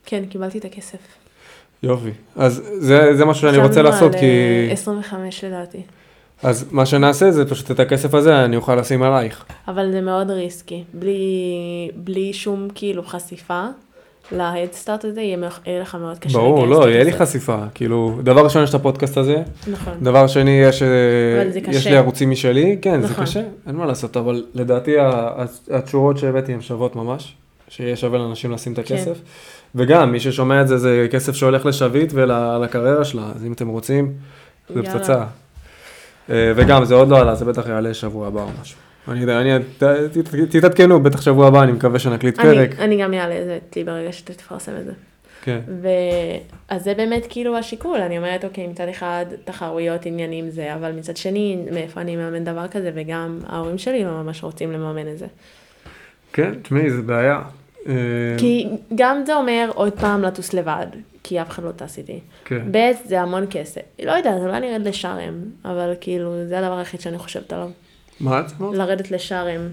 כן, 0.05 0.23
קיבלתי 0.29 0.57
את 0.57 0.65
הכסף. 0.65 0.97
יופי. 1.83 2.11
אז 2.35 2.63
זה, 2.79 3.15
זה 3.15 3.25
משהו 3.25 3.41
שאני 3.41 3.63
רוצה 3.63 3.81
לעשות, 3.81 4.11
כי... 4.15 4.25
אה, 4.69 4.73
25 4.73 5.43
לדעתי. 5.43 5.81
אז 6.43 6.65
מה 6.71 6.85
שנעשה 6.85 7.31
זה 7.31 7.49
פשוט 7.49 7.71
את 7.71 7.79
הכסף 7.79 8.13
הזה 8.13 8.45
אני 8.45 8.55
אוכל 8.55 8.75
לשים 8.75 9.03
עלייך. 9.03 9.45
אבל 9.67 9.91
זה 9.91 10.01
מאוד 10.01 10.31
ריסקי. 10.31 10.83
בלי, 10.93 11.91
בלי 11.95 12.33
שום 12.33 12.67
כאילו 12.75 13.03
חשיפה 13.03 13.65
להדסטארט 14.31 15.05
הזה, 15.05 15.21
יהיה 15.21 15.37
לך 15.81 15.95
מאוד 15.95 16.19
קשה 16.19 16.37
ברור, 16.37 16.67
לא, 16.67 16.89
יהיה 16.89 17.03
לי. 17.03 17.13
חשיפה. 17.13 17.57
כאילו, 17.73 18.19
דבר 18.23 18.43
ראשון 18.43 18.63
יש 18.63 18.69
את 18.69 18.75
הפודקאסט 18.75 19.17
הזה, 19.17 19.43
נכון. 19.67 19.93
דבר 20.01 20.27
שני 20.27 20.51
יש, 20.51 20.83
אה, 20.83 20.87
זה 21.51 21.59
יש. 21.67 21.87
לי 21.87 21.97
ערוצים 21.97 22.29
משלי, 22.29 22.77
כן, 22.81 23.01
זה 23.01 23.07
נכון. 23.07 23.25
קשה, 23.25 23.41
אין 23.67 23.75
מה 23.75 23.85
לעשות, 23.85 24.17
אבל 24.17 24.43
לדעתי 24.53 24.95
התשורות 25.71 26.17
שהבאתי 26.17 26.53
הן 26.53 26.61
שוות 26.61 26.95
ממש, 26.95 27.35
שיהיה 27.69 27.95
שווה 27.95 28.19
לאנשים 28.19 28.51
לשים 28.51 28.73
את 28.73 28.79
כן. 28.85 28.95
הכסף. 28.95 29.17
וגם, 29.75 30.11
מי 30.11 30.19
ששומע 30.19 30.61
את 30.61 30.67
זה, 30.67 30.77
זה 30.77 31.07
כסף 31.11 31.35
שהולך 31.35 31.65
לשביט 31.65 32.11
ולקריירה 32.13 33.05
שלה, 33.05 33.31
אז 33.35 33.45
אם 33.45 33.53
אתם 33.53 33.67
רוצים, 33.67 34.13
זה 34.69 34.79
יאללה. 34.79 34.99
פצצה. 34.99 35.23
אה, 36.29 36.51
וגם, 36.55 36.85
זה 36.85 36.95
עוד 36.95 37.09
לא 37.09 37.17
עלה, 37.17 37.35
זה 37.35 37.45
בטח 37.45 37.67
יעלה 37.67 37.93
שבוע 37.93 38.27
הבא 38.27 38.41
או 38.41 38.47
משהו. 38.61 38.77
אני 39.07 39.19
יודע, 39.19 39.41
אני, 39.41 39.49
ת- 39.77 39.83
ת- 39.83 40.35
תתעדכנו, 40.55 41.03
בטח 41.03 41.21
שבוע 41.21 41.47
הבא, 41.47 41.63
אני 41.63 41.71
מקווה 41.71 41.99
שנקליט 41.99 42.35
פרק. 42.35 42.71
אני, 42.75 42.83
אני 42.85 43.01
גם 43.03 43.13
אעלה 43.13 43.39
את 43.41 43.45
זה 43.45 43.59
אצלי 43.69 43.83
ברגע 43.83 44.11
שאתה 44.11 44.33
תפרסם 44.33 44.71
את 44.79 44.85
זה. 44.85 44.91
כן. 45.43 45.59
ו... 45.81 45.87
אז 46.69 46.83
זה 46.83 46.93
באמת 46.93 47.25
כאילו 47.29 47.57
השיקול, 47.57 47.97
אני 48.01 48.17
אומרת, 48.17 48.45
אוקיי, 48.45 48.67
מצד 48.67 48.87
אחד 48.87 49.25
תחרויות, 49.45 50.05
עניינים 50.05 50.49
זה, 50.49 50.75
אבל 50.75 50.91
מצד 50.91 51.17
שני, 51.17 51.57
מאיפה 51.71 52.01
אני 52.01 52.15
מממן 52.15 52.43
דבר 52.43 52.67
כזה, 52.67 52.91
וגם 52.95 53.39
ההורים 53.47 53.77
שלי 53.77 54.03
לא 54.03 54.11
ממש 54.11 54.43
רוצים 54.43 54.71
לממן 54.71 55.07
את 55.07 55.17
זה. 55.17 55.25
כן, 56.33 56.51
תשמעי, 56.61 56.89
זה 56.89 57.01
בעיה. 57.01 57.41
אה, 57.87 57.93
כי 58.37 58.67
גם 58.95 59.23
זה 59.25 59.35
אומר 59.35 59.69
עוד 59.73 59.93
פעם 59.99 60.21
לטוס 60.21 60.53
לבד, 60.53 60.87
כי 61.23 61.41
אף 61.41 61.49
אחד 61.49 61.63
לא 61.63 61.71
טס 61.71 61.97
איתי. 61.97 62.19
כן. 62.45 62.61
ב' 62.71 62.91
זה 63.05 63.21
המון 63.21 63.45
כסף. 63.49 63.81
לא 64.05 64.11
יודעת, 64.11 64.39
אולי 64.41 64.57
אני 64.57 64.73
ארד 64.73 64.87
לשארם, 64.87 65.33
אבל 65.65 65.93
כאילו, 66.01 66.45
זה 66.47 66.59
הדבר 66.59 66.77
היחיד 66.77 67.01
שאני 67.01 67.17
חושבת 67.17 67.53
עליו. 67.53 67.69
מה 68.19 68.39
את 68.39 68.45
אמרת? 68.59 68.75
לרדת 68.75 69.11
לשארם, 69.11 69.69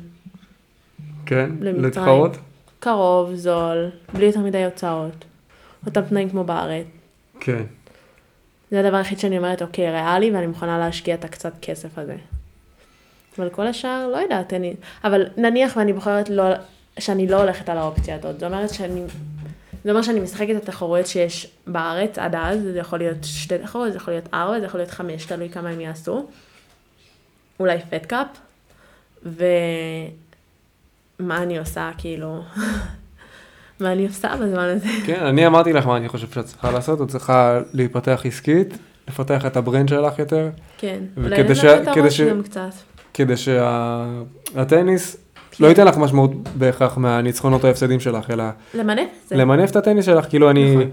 כן. 1.26 1.51
להתחרות? 1.61 2.36
קרוב, 2.80 3.34
זול, 3.34 3.91
בלי 4.12 4.26
יותר 4.26 4.41
מדי 4.41 4.64
הוצאות. 4.64 5.24
אותם 5.86 6.01
תנאים 6.01 6.30
כמו 6.30 6.45
בארץ. 6.45 6.86
כן. 7.41 7.62
זה 8.70 8.80
הדבר 8.80 8.97
היחיד 8.97 9.18
שאני 9.18 9.38
אומרת, 9.38 9.62
אוקיי, 9.62 9.91
ריאלי, 9.91 10.30
ואני 10.30 10.47
מוכנה 10.47 10.78
להשקיע 10.78 11.14
את 11.14 11.24
הקצת 11.24 11.53
כסף 11.62 11.99
הזה. 11.99 12.16
אבל 13.38 13.49
כל 13.49 13.66
השאר, 13.66 14.09
לא 14.12 14.16
יודעת, 14.16 14.53
אני... 14.53 14.74
אבל 15.05 15.26
נניח 15.36 15.76
ואני 15.76 15.93
בוחרת 15.93 16.28
לא, 16.28 16.45
שאני 16.99 17.26
לא 17.26 17.36
הולכת 17.36 17.68
על 17.68 17.78
האופציה 17.78 18.14
הזאת, 18.14 18.34
זאת 18.34 18.43
אומרת 18.43 18.70
שאני... 18.70 19.03
זה 19.84 19.91
אומר 19.91 20.03
שאני 20.03 20.20
משחקת 20.20 20.57
את 20.57 20.62
התחרויות 20.62 21.07
שיש 21.07 21.51
בארץ 21.66 22.18
עד 22.18 22.34
אז, 22.34 22.62
זה 22.62 22.78
יכול 22.78 22.99
להיות 22.99 23.16
שתי 23.22 23.59
תחרויות, 23.59 23.93
זה 23.93 23.97
יכול 23.97 24.14
להיות 24.14 24.28
ארבע, 24.34 24.61
זה 24.61 24.66
יכול 24.66 24.80
להיות 24.80 24.91
חמש, 24.91 25.24
תלוי 25.24 25.49
כמה 25.49 25.68
הם 25.68 25.80
יעשו. 25.80 26.26
אולי 27.61 27.78
Fed 27.90 28.06
Cup. 28.06 28.26
ומה 29.22 29.42
אני 31.42 31.58
עושה, 31.58 31.90
כאילו... 31.98 32.40
מה 33.80 33.92
אני 33.92 34.06
עושה 34.06 34.36
בזמן 34.36 34.64
הזה? 34.64 34.86
כן, 35.06 35.26
אני 35.26 35.46
אמרתי 35.46 35.72
לך 35.72 35.86
מה 35.86 35.96
אני 35.96 36.08
חושב 36.08 36.30
שאת 36.30 36.44
צריכה 36.44 36.70
לעשות, 36.70 37.02
את 37.02 37.08
צריכה 37.08 37.61
להיפתח 37.72 38.22
עסקית, 38.24 38.78
לפתח 39.08 39.46
את 39.46 39.56
ה 39.56 39.62
brand 39.62 39.88
שלך 39.88 40.18
יותר, 40.18 40.50
כן. 40.78 40.98
אולי 41.16 41.42
לנקות 41.42 41.64
את 41.64 41.88
הראש 41.88 42.20
גם 42.20 42.42
קצת. 42.42 42.70
כדי 43.14 43.34
שהטניס 43.36 45.16
לא 45.61 45.66
ייתן 45.66 45.86
לך 45.86 45.96
משמעות 45.96 46.30
בהכרח 46.54 46.96
מהניצחונות 46.96 47.62
או 47.62 47.68
ההפסדים 47.68 48.00
שלך, 48.00 48.30
אלא 48.30 48.44
למנף 48.74 49.08
את 49.24 49.28
זה. 49.28 49.36
למנף 49.36 49.70
את 49.70 49.76
הטניס 49.76 50.04
שלך, 50.04 50.28
כאילו 50.28 50.50
אני, 50.50 50.76
נכון. 50.76 50.90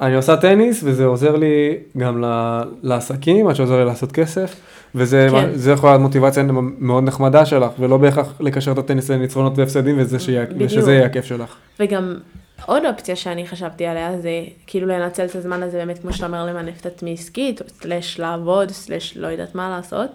אני 0.00 0.14
עושה 0.14 0.36
טניס 0.36 0.80
וזה 0.84 1.04
עוזר 1.04 1.36
לי 1.36 1.78
גם 1.96 2.24
ל- 2.24 2.62
לעסקים, 2.82 3.48
עד 3.48 3.54
שעוזר 3.54 3.78
לי 3.78 3.84
לעשות 3.84 4.12
כסף, 4.12 4.56
וזה 4.94 5.28
כן. 5.30 5.72
יכול 5.72 5.90
להיות 5.90 6.00
מוטיבציה 6.00 6.42
מאוד 6.78 7.04
נחמדה 7.04 7.46
שלך, 7.46 7.70
ולא 7.78 7.96
בהכרח 7.96 8.34
לקשר 8.40 8.72
את 8.72 8.78
הטניס 8.78 9.10
לניצחונות 9.10 9.58
והפסדים, 9.58 9.96
וזה 9.98 10.18
בדיוק. 10.18 10.50
ושזה 10.58 10.92
יהיה 10.92 11.06
הכיף 11.06 11.24
שלך. 11.24 11.56
וגם 11.80 12.16
עוד 12.66 12.82
אופציה 12.84 13.16
שאני 13.16 13.46
חשבתי 13.46 13.86
עליה 13.86 14.20
זה 14.20 14.30
כאילו 14.66 14.86
לנצל 14.86 15.24
את 15.24 15.34
הזמן 15.34 15.62
הזה 15.62 15.76
באמת 15.78 15.98
כמו 15.98 16.12
שאתה 16.12 16.26
אומר 16.26 16.46
למנף 16.46 16.80
את 16.80 16.86
עצמי 16.86 17.12
עסקית, 17.12 17.60
סלש 17.68 18.20
לעבוד, 18.20 18.70
סלש 18.70 19.16
לא 19.16 19.26
יודעת 19.26 19.54
מה 19.54 19.70
לעשות. 19.70 20.10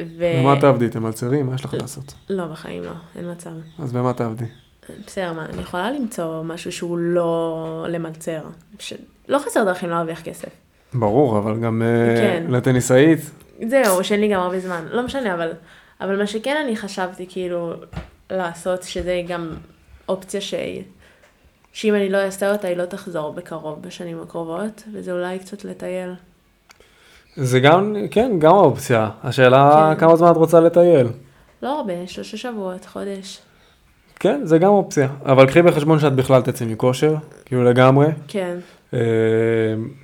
ו... 0.00 0.24
במה 0.40 0.60
תעבדי? 0.60 0.88
תמלצרי? 0.88 1.42
מה 1.42 1.54
יש 1.54 1.64
לך 1.64 1.74
לעשות? 1.74 2.14
לא, 2.30 2.46
בחיים 2.46 2.82
לא, 2.82 2.90
אין 3.16 3.30
מצב. 3.30 3.50
אז 3.78 3.92
במה 3.92 4.12
תעבדי? 4.12 4.44
בסדר, 5.06 5.32
מה, 5.32 5.46
אני 5.46 5.62
יכולה 5.62 5.90
למצוא 5.90 6.42
משהו 6.42 6.72
שהוא 6.72 6.98
לא 6.98 7.86
למלצר. 7.88 8.40
ש... 8.78 8.92
לא 9.28 9.38
חסר 9.38 9.64
דרכים 9.64 9.90
להרוויח 9.90 10.22
כסף. 10.22 10.48
ברור, 10.94 11.38
אבל 11.38 11.60
גם 11.60 11.82
אה, 11.82 12.16
כן. 12.16 12.46
לטניסאית, 12.48 13.20
זהו, 13.68 14.04
שאין 14.04 14.20
לי 14.20 14.28
גם 14.28 14.40
הרבה 14.40 14.60
זמן. 14.60 14.84
לא 14.90 15.02
משנה, 15.02 15.34
אבל, 15.34 15.52
אבל 16.00 16.18
מה 16.18 16.26
שכן 16.26 16.56
אני 16.64 16.76
חשבתי 16.76 17.26
כאילו 17.28 17.72
לעשות, 18.30 18.82
שזה 18.82 19.22
גם 19.28 19.54
אופציה 20.08 20.40
ש... 20.40 20.54
שאם 21.72 21.94
אני 21.94 22.08
לא 22.08 22.18
אעשה 22.18 22.52
אותה, 22.52 22.68
היא 22.68 22.76
לא 22.76 22.84
תחזור 22.84 23.32
בקרוב, 23.32 23.82
בשנים 23.82 24.20
הקרובות, 24.22 24.82
וזה 24.92 25.12
אולי 25.12 25.38
קצת 25.38 25.64
לטייל. 25.64 26.14
זה 27.36 27.60
גם, 27.60 27.96
כן, 28.10 28.38
גם 28.38 28.52
אופציה. 28.52 29.10
השאלה 29.22 29.92
כן. 29.94 30.00
כמה 30.00 30.16
זמן 30.16 30.30
את 30.30 30.36
רוצה 30.36 30.60
לטייל. 30.60 31.06
לא 31.62 31.78
הרבה, 31.78 32.06
שלושה 32.06 32.36
שבועות, 32.36 32.84
חודש. 32.84 33.38
כן, 34.20 34.40
זה 34.44 34.58
גם 34.58 34.70
אופציה. 34.70 35.08
אבל 35.24 35.46
קחי 35.46 35.62
בחשבון 35.62 35.98
שאת 35.98 36.12
בכלל 36.12 36.42
תצאי 36.42 36.66
מכושר, 36.66 37.14
כאילו 37.44 37.64
לגמרי, 37.64 38.06
כן. 38.28 38.56
אה, 38.94 38.98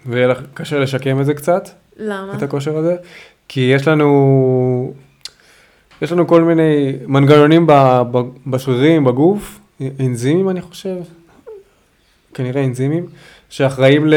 ויהיה 0.07 0.27
לך 0.27 0.41
קשה 0.55 0.79
לשקם 0.79 1.21
את 1.21 1.27
זה 1.27 1.35
קצת, 1.35 1.69
למה? 1.97 2.35
את 2.37 2.43
הכושר 2.43 2.77
הזה, 2.77 2.97
כי 3.49 3.61
יש 3.61 3.89
לנו, 3.89 4.93
יש 6.03 6.13
לנו 6.13 6.27
כל 6.27 6.43
מיני 6.43 6.93
מנגנונים 7.07 7.67
בשרירים, 8.47 9.05
בגוף, 9.05 9.61
אנזימים 10.01 10.49
אני 10.49 10.61
חושב, 10.61 10.97
כנראה 12.35 12.65
אנזימים, 12.65 13.07
שאחראים 13.49 14.07
ל, 14.07 14.15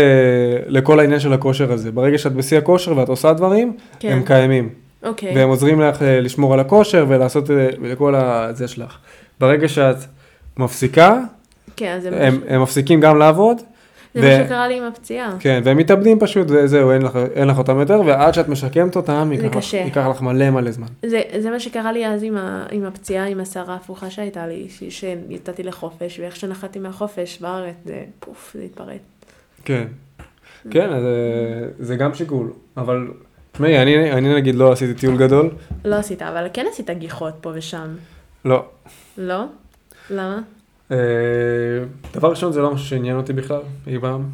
לכל 0.67 0.99
העניין 0.99 1.19
של 1.19 1.33
הכושר 1.33 1.71
הזה. 1.71 1.91
ברגע 1.91 2.17
שאת 2.17 2.33
בשיא 2.33 2.57
הכושר 2.57 2.97
ואת 2.97 3.09
עושה 3.09 3.33
דברים, 3.33 3.77
כן. 3.99 4.11
הם 4.11 4.23
קיימים. 4.23 4.69
אוקיי. 5.03 5.35
והם 5.35 5.49
עוזרים 5.49 5.81
לך 5.81 6.01
אה, 6.01 6.21
לשמור 6.21 6.53
על 6.53 6.59
הכושר 6.59 7.05
ולעשות 7.09 7.51
אה, 7.51 7.69
לכל 7.81 8.15
הזה 8.15 8.67
שלך. 8.67 8.97
ברגע 9.39 9.67
שאת 9.67 9.95
מפסיקה, 10.57 11.21
כן, 11.75 11.99
זה 12.01 12.27
הם, 12.27 12.41
הם 12.47 12.61
מפסיקים 12.61 13.01
גם 13.01 13.17
לעבוד, 13.19 13.57
זה 14.15 14.21
ו- 14.23 14.37
מה 14.41 14.45
שקרה 14.45 14.67
לי 14.67 14.77
עם 14.77 14.83
הפציעה. 14.83 15.31
כן, 15.39 15.61
והם 15.63 15.77
מתאבדים 15.77 16.19
פשוט, 16.19 16.47
וזהו, 16.49 16.91
אין 16.91 17.01
לך, 17.01 17.15
אין 17.35 17.47
לך 17.47 17.57
אותם 17.57 17.79
יותר, 17.79 18.01
ועד 18.05 18.33
שאת 18.33 18.49
משקמת 18.49 18.95
אותם, 18.95 19.27
זה 19.37 19.43
ייקח, 19.43 19.57
לך- 19.57 19.63
קשה. 19.63 19.77
ייקח 19.77 20.05
לך 20.09 20.21
מלא 20.21 20.49
מלא 20.49 20.71
זמן. 20.71 20.87
זה, 21.05 21.21
זה 21.39 21.49
מה 21.49 21.59
שקרה 21.59 21.91
לי 21.91 22.07
אז 22.07 22.23
עם, 22.23 22.37
ה, 22.37 22.65
עם 22.71 22.85
הפציעה, 22.85 23.25
עם 23.27 23.39
הסערה 23.39 23.73
ההפוכה 23.73 24.09
שהייתה 24.09 24.47
לי, 24.47 24.67
שיצאתי 24.89 25.63
לחופש, 25.63 26.19
ואיך 26.19 26.35
שנחתי 26.35 26.79
מהחופש 26.79 27.37
בארץ, 27.41 27.75
זה 27.85 28.03
פוף, 28.19 28.51
זה 28.57 28.63
התפרץ. 28.63 29.01
כן, 29.65 29.87
כן, 30.71 30.89
אז 30.93 31.03
אה, 31.03 31.09
זה 31.79 31.95
גם 31.95 32.13
שיקול, 32.13 32.51
אבל, 32.77 33.07
תשמעי, 33.51 33.81
אני, 33.81 34.11
אני 34.11 34.35
נגיד 34.35 34.55
לא 34.55 34.71
עשיתי 34.71 34.93
טיול 34.93 35.17
גדול, 35.17 35.49
לא 35.85 35.95
עשית, 35.95 36.21
אבל 36.21 36.47
כן 36.53 36.65
עשית 36.71 36.89
גיחות 36.89 37.33
פה 37.41 37.51
ושם. 37.55 37.87
לא. 38.45 38.65
לא? 39.17 39.43
למה? 40.09 40.39
אה, 40.91 40.97
דבר 42.13 42.29
ראשון, 42.29 42.51
זה 42.51 42.61
לא 42.61 42.73
משהו 42.73 42.87
שעניין 42.87 43.17
אותי 43.17 43.33
בכלל, 43.33 43.61
אי 43.87 43.99
פעם. 43.99 44.29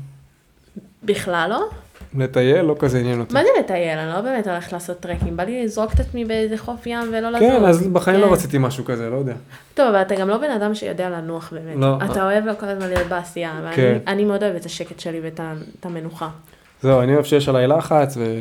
בכלל 1.04 1.50
לא? 1.50 1.70
לטייל, 2.18 2.62
לא 2.62 2.76
כזה 2.80 3.00
עניין 3.00 3.20
אותי. 3.20 3.34
מה 3.34 3.44
זה 3.44 3.50
לטייל? 3.60 3.98
אני 3.98 4.14
לא 4.14 4.22
באמת 4.22 4.48
הולכת 4.48 4.74
לעשות 4.74 5.00
trekking, 5.00 5.34
בא 5.34 5.44
לי 5.44 5.64
לזרוק 5.64 5.94
את 5.94 6.00
עצמי 6.00 6.26
באיזה 6.26 6.58
חוף 6.58 6.88
ים 6.88 7.08
ולא 7.12 7.30
לזוז. 7.30 7.50
כן, 7.50 7.66
אז 7.66 7.88
בחיים 7.88 8.20
לא 8.20 8.26
כן. 8.26 8.34
רציתי 8.34 8.58
משהו 8.58 8.86
כזה, 8.86 9.10
לא 9.10 9.16
יודע. 9.16 9.34
טוב, 9.74 9.88
אבל 9.88 10.02
אתה 10.02 10.16
גם 10.16 10.30
לא 10.30 10.38
בן 10.38 10.52
אדם 10.52 10.76
שיודע 10.76 11.10
לנוח 11.10 11.54
באמת. 11.54 11.76
לא. 11.78 11.98
אתה 12.12 12.24
אוהב 12.24 12.44
כל 12.60 12.66
הזמן 12.66 12.88
להיות 12.88 13.08
בעשייה, 13.08 13.60
ואני 13.64 13.76
כן. 13.76 13.98
אני 14.08 14.26
מאוד 14.26 14.44
אוהבת 14.44 14.62
את 14.62 14.66
השקט 14.66 15.00
שלי 15.00 15.20
ואת 15.24 15.40
המנוחה. 15.84 16.30
זהו, 16.82 17.02
אני 17.02 17.14
אוהב 17.14 17.26
שיש 17.26 17.50
עליי 17.50 17.68
לחץ, 17.68 18.18
ו... 18.18 18.40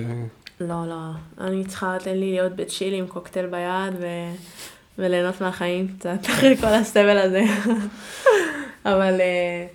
לא, 0.61 0.87
לא, 0.89 1.11
אני 1.41 1.65
צריכה, 1.65 1.97
תן 2.05 2.17
לי 2.17 2.31
להיות 2.31 2.57
בצ'יל 2.57 2.95
עם 2.95 3.07
קוקטייל 3.07 3.47
ביד 3.47 3.95
ו... 4.01 4.07
וליהנות 4.99 5.41
מהחיים 5.41 5.89
קצת, 5.99 6.19
אחרי 6.31 6.57
כל 6.57 6.67
הסבל 6.67 7.19
הזה. 7.19 7.43
אבל, 8.93 9.21
אה, 9.21 9.67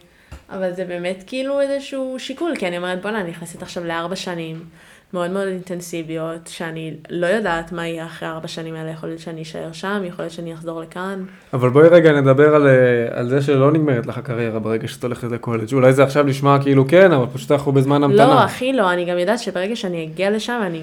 אבל 0.49 0.73
זה 0.73 0.85
באמת 0.85 1.23
כאילו 1.27 1.61
איזשהו 1.61 2.15
שיקול, 2.19 2.55
כי 2.55 2.67
אני 2.67 2.77
אומרת, 2.77 3.01
בוא'נה, 3.01 3.21
אני 3.21 3.29
נכנסת 3.29 3.61
עכשיו 3.61 3.83
לארבע 3.83 4.15
שנים 4.15 4.63
מאוד 5.13 5.31
מאוד 5.31 5.47
אינטנסיביות, 5.47 6.47
שאני 6.47 6.93
לא 7.09 7.27
יודעת 7.27 7.71
מה 7.71 7.87
יהיה 7.87 8.05
אחרי 8.05 8.29
ארבע 8.29 8.47
שנים 8.47 8.75
האלה, 8.75 8.91
יכול 8.91 9.09
להיות 9.09 9.21
שאני 9.21 9.41
אשאר 9.41 9.71
שם, 9.71 10.01
יכול 10.05 10.25
להיות 10.25 10.33
שאני 10.33 10.53
אחזור 10.53 10.81
לכאן. 10.81 11.23
אבל 11.53 11.69
בואי 11.69 11.87
רגע 11.87 12.21
נדבר 12.21 12.55
על, 12.55 12.67
אה, 12.67 12.73
על 13.11 13.29
זה 13.29 13.41
שלא 13.41 13.71
נגמרת 13.71 14.05
לך 14.05 14.17
הקריירה 14.17 14.59
ברגע 14.59 14.87
שאת 14.87 15.03
הולכת 15.03 15.31
לקולג'. 15.31 15.73
אולי 15.73 15.93
זה 15.93 16.03
עכשיו 16.03 16.23
נשמע 16.23 16.57
כאילו 16.63 16.87
כן, 16.87 17.11
אבל 17.11 17.25
פשוט 17.33 17.51
אנחנו 17.51 17.71
בזמן 17.71 18.03
המתנה. 18.03 18.25
לא, 18.25 18.43
הכי 18.43 18.73
לא, 18.73 18.91
אני 18.91 19.05
גם 19.05 19.17
יודעת 19.17 19.39
שברגע 19.39 19.75
שאני 19.75 20.03
אגיע 20.03 20.31
לשם, 20.31 20.61
אני, 20.65 20.81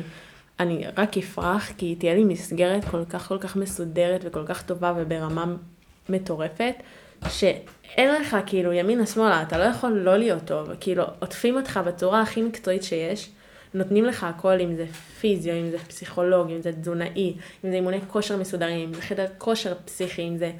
אני 0.61 0.85
רק 0.97 1.19
אפרח, 1.19 1.73
כי 1.79 1.95
תהיה 1.95 2.15
לי 2.15 2.25
מסגרת 2.25 2.85
כל 2.85 3.05
כך 3.05 3.29
כל 3.29 3.39
כך 3.39 3.57
מסודרת 3.57 4.21
וכל 4.25 4.47
כך 4.47 4.63
טובה 4.63 4.95
וברמה 4.97 5.55
מטורפת, 6.09 6.75
שאין 7.29 8.15
לך 8.21 8.37
כאילו 8.47 8.73
ימינה 8.73 9.07
שמאלה, 9.07 9.43
אתה 9.43 9.59
לא 9.59 9.65
יכול 9.65 9.91
לא 9.91 10.17
להיות 10.17 10.45
טוב, 10.45 10.69
כאילו 10.81 11.05
עוטפים 11.19 11.57
אותך 11.57 11.81
בצורה 11.87 12.23
הכי 12.23 12.43
מקצועית 12.43 12.83
שיש, 12.83 13.31
נותנים 13.75 14.05
לך 14.05 14.25
הכל, 14.25 14.61
אם 14.61 14.75
זה 14.75 14.87
פיזיו, 15.21 15.55
אם 15.55 15.71
זה 15.71 15.79
פסיכולוג, 15.79 16.51
אם 16.51 16.63
זה 16.63 16.73
תזונאי, 16.73 17.35
אם 17.65 17.71
זה 17.71 17.77
אימוני 17.77 17.99
כושר 18.09 18.37
מסודרים, 18.37 18.89
אם 18.89 18.95
זה 18.95 19.03
חדר 19.03 19.27
כושר 19.39 19.75
פסיכי, 19.85 20.29
אם 20.29 20.37
זה 20.37 20.53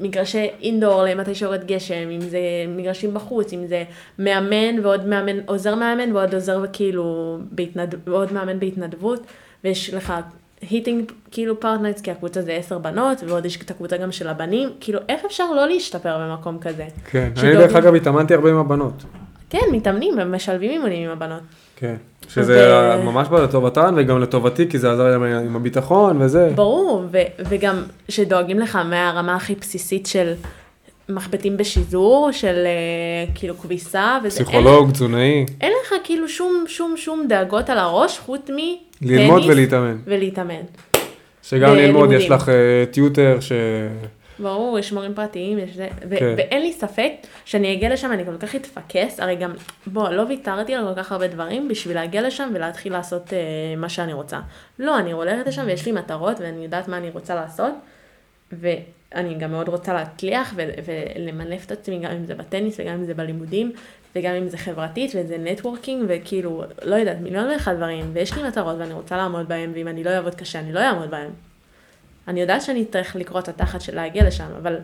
מגרשי 0.00 0.46
אינדור 0.62 1.02
למתי 1.04 1.34
שיורד 1.34 1.64
גשם, 1.64 2.08
אם 2.10 2.20
זה 2.20 2.38
מגרשים 2.68 3.14
בחוץ, 3.14 3.52
אם 3.52 3.66
זה 3.66 3.84
מאמן 4.18 4.78
ועוד 4.82 5.06
מאמן, 5.06 5.36
עוזר 5.46 5.74
מאמן 5.74 6.16
ועוד 6.16 6.34
עוזר 6.34 6.64
כאילו, 6.72 7.38
בהתנד... 7.50 7.94
ועוד 8.06 8.32
מאמן 8.32 8.58
בהתנדבות, 8.60 9.20
ויש 9.64 9.94
לך 9.94 10.12
hitting 10.70 11.12
כאילו 11.30 11.60
partners, 11.60 12.00
כי 12.00 12.10
הקבוצה 12.10 12.42
זה 12.42 12.52
עשר 12.52 12.78
בנות, 12.78 13.18
ועוד 13.26 13.46
יש 13.46 13.56
את 13.62 13.70
הקבוצה 13.70 13.96
גם 13.96 14.12
של 14.12 14.28
הבנים, 14.28 14.68
כאילו 14.80 14.98
איך 15.08 15.24
אפשר 15.24 15.52
לא 15.52 15.66
להשתפר 15.68 16.18
במקום 16.18 16.58
כזה? 16.58 16.86
כן, 17.10 17.18
אני 17.26 17.36
שדואגים- 17.36 17.58
דרך 17.60 17.76
אגב 17.76 17.94
התאמנתי 17.94 18.34
הרבה 18.34 18.50
עם 18.50 18.56
הבנות. 18.56 19.04
כן, 19.50 19.66
מתאמנים 19.72 20.14
ומשלבים 20.18 20.70
אימונים 20.70 21.10
עם 21.10 21.16
הבנות. 21.16 21.40
כן. 21.76 21.94
שזה 22.28 22.72
ו- 23.00 23.04
ממש 23.04 23.28
בא 23.28 23.42
לטובתן 23.42 23.94
וגם 23.96 24.20
לטובתי, 24.20 24.68
כי 24.68 24.78
זה 24.78 24.92
עזר 24.92 25.08
להם 25.08 25.22
עם 25.22 25.56
הביטחון 25.56 26.22
וזה. 26.22 26.50
ברור, 26.54 27.04
ו- 27.12 27.18
וגם 27.48 27.76
שדואגים 28.08 28.58
לך 28.58 28.76
מהרמה 28.76 29.34
הכי 29.36 29.54
בסיסית 29.54 30.06
של 30.06 30.32
מחבטים 31.08 31.56
בשיזור, 31.56 32.28
של 32.32 32.54
אה, 32.66 33.32
כאילו 33.34 33.58
כביסה, 33.58 34.18
וזה... 34.24 34.38
אין- 34.38 34.46
פסיכולוג, 34.46 34.90
תזונאי, 34.90 35.46
אין 35.60 35.72
לך 35.82 35.94
כאילו 36.04 36.28
שום 36.28 36.64
שום 36.68 36.94
שום 36.96 37.26
דאגות 37.28 37.70
על 37.70 37.78
הראש, 37.78 38.18
חוץ 38.18 38.40
מטניס 38.40 38.76
ללמוד 39.02 39.42
ולהתאמן. 39.46 39.96
ולהתאמן. 40.04 40.60
שגם 41.42 41.74
ללמוד, 41.74 42.12
יש. 42.12 42.30
לך 42.30 42.48
אה, 42.48 42.54
טיוטר 42.90 43.36
ש... 43.40 43.52
ברור, 44.38 44.78
יש 44.78 44.92
מורים 44.92 45.14
פרטיים, 45.14 45.58
יש 45.58 45.70
זה, 45.70 45.88
ו- 46.08 46.16
כן. 46.18 46.34
ואין 46.36 46.62
לי 46.62 46.72
ספק 46.72 47.12
שאני 47.44 47.72
אגיע 47.72 47.92
לשם, 47.92 48.12
אני 48.12 48.24
כל 48.24 48.36
כך 48.38 48.56
אתפקס, 48.56 49.20
הרי 49.20 49.36
גם, 49.36 49.52
בוא, 49.86 50.08
לא 50.08 50.22
ויתרתי 50.22 50.74
על 50.74 50.94
כל 50.94 51.02
כך 51.02 51.12
הרבה 51.12 51.26
דברים 51.26 51.68
בשביל 51.68 51.96
להגיע 51.96 52.22
לשם 52.22 52.50
ולהתחיל 52.54 52.92
לעשות 52.92 53.32
אה, 53.32 53.38
מה 53.76 53.88
שאני 53.88 54.12
רוצה. 54.12 54.40
לא, 54.78 54.98
אני 54.98 55.12
הולכת 55.12 55.46
לשם 55.46 55.62
ויש 55.66 55.86
לי 55.86 55.92
מטרות 55.92 56.40
ואני 56.40 56.64
יודעת 56.64 56.88
מה 56.88 56.96
אני 56.96 57.10
רוצה 57.10 57.34
לעשות, 57.34 57.72
ואני 58.52 59.34
גם 59.34 59.50
מאוד 59.50 59.68
רוצה 59.68 59.92
להצליח 59.92 60.52
ו- 60.56 60.70
ולמנף 60.84 61.66
את 61.66 61.72
עצמי, 61.72 61.98
גם 61.98 62.10
אם 62.10 62.24
זה 62.24 62.34
בטניס 62.34 62.80
וגם 62.80 62.94
אם 62.94 63.04
זה 63.04 63.14
בלימודים, 63.14 63.72
וגם 64.16 64.34
אם 64.34 64.48
זה 64.48 64.58
חברתית 64.58 65.12
וזה 65.16 65.38
נטוורקינג, 65.38 66.04
וכאילו, 66.08 66.62
לא 66.82 66.94
יודעת, 66.94 67.20
מיליון 67.20 67.46
ואחד 67.50 67.76
דברים, 67.76 68.10
ויש 68.12 68.36
לי 68.36 68.48
מטרות 68.48 68.76
ואני 68.78 68.94
רוצה 68.94 69.16
לעמוד 69.16 69.48
בהם, 69.48 69.72
ואם 69.74 69.88
אני 69.88 70.04
לא 70.04 70.10
אעבוד 70.10 70.34
קשה, 70.34 70.58
אני 70.58 70.72
לא 70.72 70.80
אעמוד 70.80 71.10
בהם. 71.10 71.30
אני 72.28 72.40
יודעת 72.40 72.62
שאני 72.62 72.82
אצטרך 72.82 73.16
לקרוא 73.16 73.40
את 73.40 73.48
התחת 73.48 73.80
של 73.80 73.94
להגיע 73.94 74.26
לשם, 74.26 74.46
אבל 74.62 74.76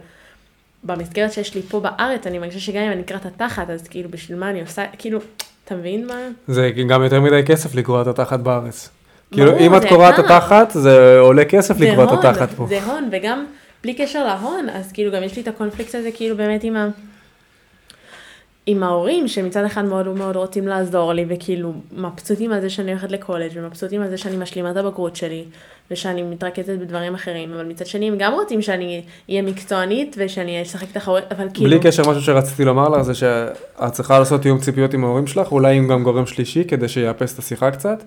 במסגרת 0.85 1.33
שיש 1.33 1.55
לי 1.55 1.63
פה 1.63 1.81
בארץ, 1.81 2.27
אני 2.27 2.39
מרגישה 2.39 2.61
שגם 2.61 2.83
אם 2.83 2.93
אני 2.93 3.03
אקרא 3.03 3.17
את 3.17 3.27
התחת, 3.27 3.71
אז 3.71 3.89
כאילו, 3.89 4.09
בשביל 4.11 4.39
מה 4.39 4.51
אני 4.51 4.61
עושה, 4.61 4.85
כאילו, 4.99 5.19
אתה 5.65 5.75
מבין 5.75 6.07
מה? 6.07 6.29
זה 6.49 6.71
גם 6.89 7.03
יותר 7.03 7.21
מדי 7.21 7.43
כסף 7.47 7.75
לקרוע 7.75 8.03
את 8.03 8.07
התחת 8.07 8.41
בארץ. 8.41 8.89
כאילו, 9.33 9.59
אם 9.59 9.75
את 9.75 9.83
זה 9.83 9.89
קורעת 9.89 10.19
את. 10.19 10.25
התחת, 10.25 10.71
זה 10.71 11.19
עולה 11.19 11.45
כסף 11.45 11.79
זה 11.79 11.85
לקרוע 11.85 12.05
את 12.05 12.25
התחת 12.25 12.49
פה. 12.57 12.67
זה 12.69 12.85
הון, 12.85 13.09
וגם 13.13 13.47
בלי 13.83 13.95
קשר 13.95 14.27
להון, 14.27 14.69
אז 14.69 14.93
כאילו 14.93 15.13
גם 15.13 15.23
יש 15.23 15.37
לי 15.37 15.43
את 15.43 15.49
הקונפליקט 15.49 15.95
הזה 15.95 16.11
כאילו 16.15 16.37
באמת 16.37 16.65
עם 16.65 16.77
ה... 16.77 16.89
עם 18.67 18.83
ההורים, 18.83 19.29
שמצד 19.29 19.65
אחד 19.65 19.85
מאוד 19.85 20.09
מאוד 20.09 20.37
רוצים 20.37 20.69
לעזור 20.69 21.13
לי, 21.13 21.25
וכאילו 21.29 21.73
מבסוטים 21.93 22.53
על 22.53 22.61
זה 22.61 22.71
שאני 22.71 22.91
הולכת 22.91 23.11
לקולג' 23.13 23.51
ומבסוטים 23.55 24.03
על 24.03 24.11
זה 24.11 24.19
שאני 24.19 24.37
משלימה 24.37 24.71
את 24.71 24.77
הבגרות 24.77 25.17
שלי, 25.17 25.45
ושאני 25.91 26.23
מתרכזת 26.23 26.79
בדברים 26.79 27.15
אחרים, 27.15 27.53
אבל 27.53 27.65
מצד 27.65 27.87
שני 27.87 28.09
הם 28.09 28.19
גם 28.19 28.33
רוצים 28.33 28.63
שאני 28.63 29.03
אהיה 29.29 29.43
מקצוענית 29.43 30.17
ושאני 30.19 30.63
אשחק 30.63 30.87
תחרות, 30.93 31.23
אבל 31.31 31.49
כאילו... 31.55 31.71
בלי 31.71 31.79
קשר, 31.83 32.11
משהו 32.11 32.23
שרציתי 32.23 32.65
לומר 32.65 32.89
לך 32.89 33.03
זה 33.03 33.15
שאת 33.15 33.93
צריכה 33.93 34.19
לעשות 34.19 34.43
תיאום 34.43 34.59
ציפיות 34.59 34.95
עם 34.95 35.05
ההורים 35.05 35.27
שלך, 35.27 35.53
אולי 35.53 35.77
עם 35.77 35.89
גם 35.89 36.03
גורם 36.03 36.27
שלישי, 36.27 36.65
כדי 36.65 36.89
שיאפס 36.89 37.35
את 37.35 37.39
השיחה 37.39 37.71
קצת. 37.71 38.03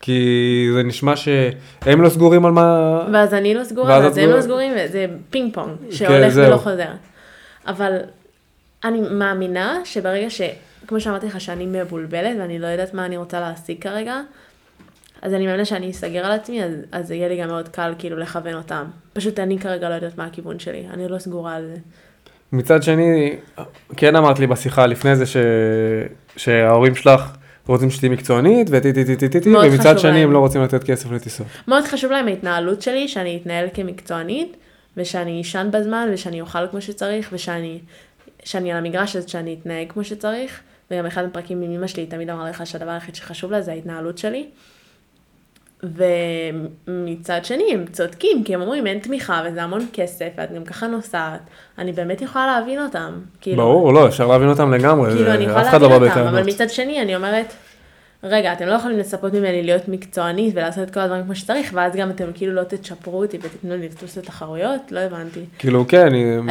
כי 0.00 0.68
זה 0.74 0.82
נשמע 0.82 1.16
שהם 1.16 2.02
לא 2.02 2.08
סגורים 2.08 2.46
על 2.46 2.52
מה... 2.52 3.00
ואז 3.12 3.34
אני 3.34 3.54
לא 3.54 3.64
סגורה, 3.64 3.88
ואז 3.88 4.04
הם 4.04 4.12
סגורה. 4.12 4.36
לא 4.36 4.42
סגורים, 4.42 4.72
וזה 4.76 5.06
פינג 5.30 5.54
פונג, 5.54 5.70
שהולך 5.90 6.28
זהו. 6.28 6.46
ולא 6.46 6.56
חוזר. 6.56 6.88
אבל 7.66 7.96
אני 8.84 9.00
מאמינה 9.10 9.80
שברגע 9.84 10.30
ש... 10.30 10.40
כמו 10.86 11.00
שאמרתי 11.00 11.26
לך, 11.26 11.40
שאני 11.40 11.66
מבולבלת 11.66 12.36
ואני 12.38 12.58
לא 12.58 12.66
יודעת 12.66 12.94
מה 12.94 13.06
אני 13.06 13.16
רוצה 13.16 13.40
להשיג 13.40 13.82
כרגע, 13.82 14.20
אז 15.22 15.34
אני 15.34 15.46
מאמינה 15.46 15.64
שאני 15.64 15.90
אסגר 15.90 16.26
על 16.26 16.32
עצמי, 16.32 16.64
אז, 16.64 16.72
אז 16.92 17.10
יהיה 17.10 17.28
לי 17.28 17.36
גם 17.36 17.48
מאוד 17.48 17.68
קל 17.68 17.94
כאילו 17.98 18.16
לכוון 18.16 18.54
אותם. 18.54 18.84
פשוט 19.12 19.38
אני 19.38 19.58
כרגע 19.58 19.88
לא 19.88 19.94
יודעת 19.94 20.18
מה 20.18 20.24
הכיוון 20.24 20.58
שלי, 20.58 20.86
אני 20.92 21.08
לא 21.08 21.18
סגורה 21.18 21.54
על 21.54 21.66
זה. 21.66 21.80
מצד 22.52 22.82
שני, 22.82 23.36
כן 23.96 24.16
אמרת 24.16 24.38
לי 24.38 24.46
בשיחה 24.46 24.86
לפני 24.86 25.16
זה 25.16 25.26
ש... 25.26 25.36
שההורים 26.36 26.94
שלך 26.94 27.36
רוצים 27.66 27.90
שתהיי 27.90 28.08
מקצוענית 28.08 28.66
וטי 28.70 28.92
טי 28.92 29.04
טי 29.04 29.16
טי 29.16 29.28
טי 29.28 29.40
טי, 29.40 29.48
מאוד 29.48 29.66
ומצד 29.70 29.98
שני 29.98 30.12
להם. 30.12 30.22
הם 30.22 30.32
לא 30.32 30.38
רוצים 30.38 30.62
לתת 30.62 30.84
כסף 30.84 31.10
לטיסות. 31.10 31.46
מאוד 31.68 31.84
חשוב 31.84 32.12
להם 32.12 32.28
ההתנהלות 32.28 32.82
שלי, 32.82 33.08
שאני 33.08 33.38
אתנהל 33.42 33.68
כמקצוענית, 33.74 34.56
ושאני 34.96 35.40
אשן 35.40 35.68
בזמן, 35.72 36.08
ושאני 36.12 36.40
אוכל 36.40 36.68
כמו 36.70 36.80
שצריך, 36.80 37.28
ושאני 37.32 37.78
שאני 38.44 38.72
על 38.72 38.78
המגרש, 38.78 39.16
אז 39.16 39.28
שאני 39.28 39.56
אתנהג 39.60 39.92
כמו 39.92 40.04
שצריך. 40.04 40.60
וגם 40.90 41.06
אחד 41.06 41.24
הפרקים 41.24 41.62
עם 41.62 41.70
אמא 41.70 41.86
שלי 41.86 42.06
תמיד 42.06 42.30
אמר 42.30 42.44
לך 42.44 42.66
שהדבר 42.66 42.90
היחיד 42.90 43.14
שחשוב 43.14 43.50
לה 43.50 43.62
זה 43.62 43.72
ההתנהלות 43.72 44.18
שלי. 44.18 44.46
ומצד 45.82 47.44
שני 47.44 47.64
הם 47.72 47.84
צודקים, 47.92 48.44
כי 48.44 48.54
הם 48.54 48.60
אומרים 48.60 48.86
אין 48.86 48.98
תמיכה 48.98 49.42
וזה 49.46 49.62
המון 49.62 49.86
כסף, 49.92 50.28
ואת 50.36 50.52
גם 50.52 50.64
ככה 50.64 50.86
נוסעת. 50.86 51.40
אני 51.78 51.92
באמת 51.92 52.22
יכולה 52.22 52.46
להבין 52.46 52.82
אותם. 52.82 53.12
כאילו, 53.40 53.56
ברור, 53.56 53.94
לא, 53.94 54.08
אפשר 54.08 54.26
להבין 54.26 54.48
אותם 54.48 54.72
לגמרי, 54.72 55.12
כאילו, 55.12 55.30
אני 55.30 55.44
יכולה 55.44 55.78
לא 55.78 55.88
להבין 55.88 56.08
אותם, 56.10 56.20
אבל. 56.20 56.42
מצד 56.42 56.70
שני, 56.70 57.02
אני 57.02 57.16
אומרת, 57.16 57.54
רגע, 58.24 58.52
אתם 58.52 58.66
לא 58.66 58.72
יכולים 58.72 58.98
לצפות 58.98 59.32
ממני 59.34 59.62
להיות 59.62 59.88
מקצוענית 59.88 60.54
ולעשות 60.56 60.88
את 60.88 60.94
כל 60.94 61.00
הדברים 61.00 61.24
כמו 61.24 61.34
שצריך, 61.34 61.70
ואז 61.74 61.96
גם 61.96 62.10
אתם 62.10 62.24
כאילו 62.34 62.52
לא 62.52 62.62
תצ'פרו 62.62 63.22
אותי 63.22 63.38
ותיתנו 63.42 63.76
לי 63.76 63.88
לטוס 63.88 64.18
לתחרויות? 64.18 64.80
לא 64.90 65.00
הבנתי. 65.00 65.40
כאילו, 65.58 65.84
כן, 65.88 66.14
הם 66.14 66.48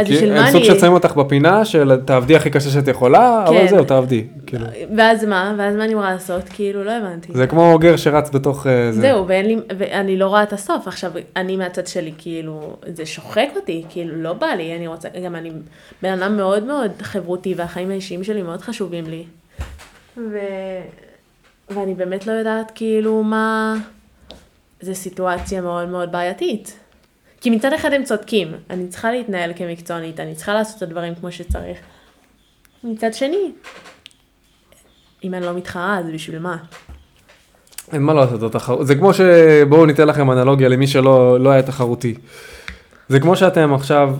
סוג 0.51 0.61
אני- 0.61 0.65
ששמים 0.65 0.93
אותך 0.93 1.11
בפינה 1.15 1.65
של 1.65 1.99
תעבדי 2.05 2.35
הכי 2.35 2.49
קשה 2.49 2.69
שאת 2.69 2.87
יכולה, 2.87 3.43
אבל 3.47 3.57
כן. 3.57 3.67
זהו, 3.67 3.83
תעבדי. 3.83 4.27
כאילו, 4.47 4.65
ואז 4.97 5.23
מה? 5.25 5.55
ואז 5.57 5.75
מה 5.75 5.83
אני 5.85 5.93
אמורה 5.93 6.11
לעשות? 6.13 6.43
כאילו, 6.49 6.83
לא 6.83 6.91
הבנתי. 6.91 7.33
זה 7.33 7.47
כמו 7.47 7.71
אוגר 7.73 7.95
שרץ 7.95 8.29
בתוך 8.29 8.67
אה, 8.67 8.91
זה. 8.91 9.01
זהו, 9.01 9.27
ואני 9.77 10.17
לא 10.17 10.27
רואה 10.27 10.43
את 10.43 10.53
הסוף. 10.53 10.87
עכשיו, 10.87 11.11
אני 11.35 11.57
מהצד 11.57 11.87
שלי, 11.87 12.11
כאילו, 12.17 12.77
זה 12.87 13.05
שוחק 13.05 13.47
אותי, 13.55 13.83
כאילו, 13.89 14.15
לא 14.15 14.33
בא 14.33 14.47
לי, 14.47 14.75
אני 14.75 14.87
רוצה, 14.87 15.09
גם 15.25 15.35
אני 15.35 15.51
בן 16.01 16.09
אדם 16.21 16.37
מאוד 16.37 16.63
מאוד 16.63 16.91
חברותי, 17.01 17.53
והחיים 17.57 17.89
האישיים 17.89 18.23
שלי 18.23 18.41
מאוד 18.41 18.61
חשובים 18.61 19.03
לי. 19.07 19.23
ואני 21.69 21.93
באמת 21.93 22.27
לא 22.27 22.31
יודעת, 22.31 22.71
כאילו, 22.75 23.23
מה... 23.23 23.75
זו 24.81 24.95
סיטואציה 24.95 25.61
מאוד 25.61 25.89
מאוד 25.89 26.11
בעייתית. 26.11 26.79
כי 27.41 27.49
מצד 27.49 27.73
אחד 27.73 27.93
הם 27.93 28.03
צודקים, 28.03 28.47
אני 28.69 28.87
צריכה 28.87 29.11
להתנהל 29.11 29.53
כמקצוענית, 29.55 30.19
אני 30.19 30.35
צריכה 30.35 30.53
לעשות 30.53 30.77
את 30.77 30.81
הדברים 30.81 31.15
כמו 31.15 31.31
שצריך. 31.31 31.77
מצד 32.83 33.13
שני, 33.13 33.51
אם 35.23 35.33
אני 35.33 35.45
לא 35.45 35.53
מתחרה, 35.53 35.99
אז 35.99 36.05
בשביל 36.13 36.39
מה? 36.39 36.57
אין 37.91 38.01
מה 38.01 38.13
לעשות, 38.13 38.39
זו 38.39 38.49
תחרות. 38.49 38.87
זה 38.87 38.95
כמו 38.95 39.11
שבואו 39.13 39.85
ניתן 39.85 40.07
לכם 40.07 40.31
אנלוגיה 40.31 40.69
למי 40.69 40.87
שלא 40.87 41.39
לא 41.39 41.49
היה 41.49 41.61
תחרותי. 41.61 42.15
זה 43.09 43.19
כמו 43.19 43.35
שאתם 43.35 43.73
עכשיו 43.73 44.15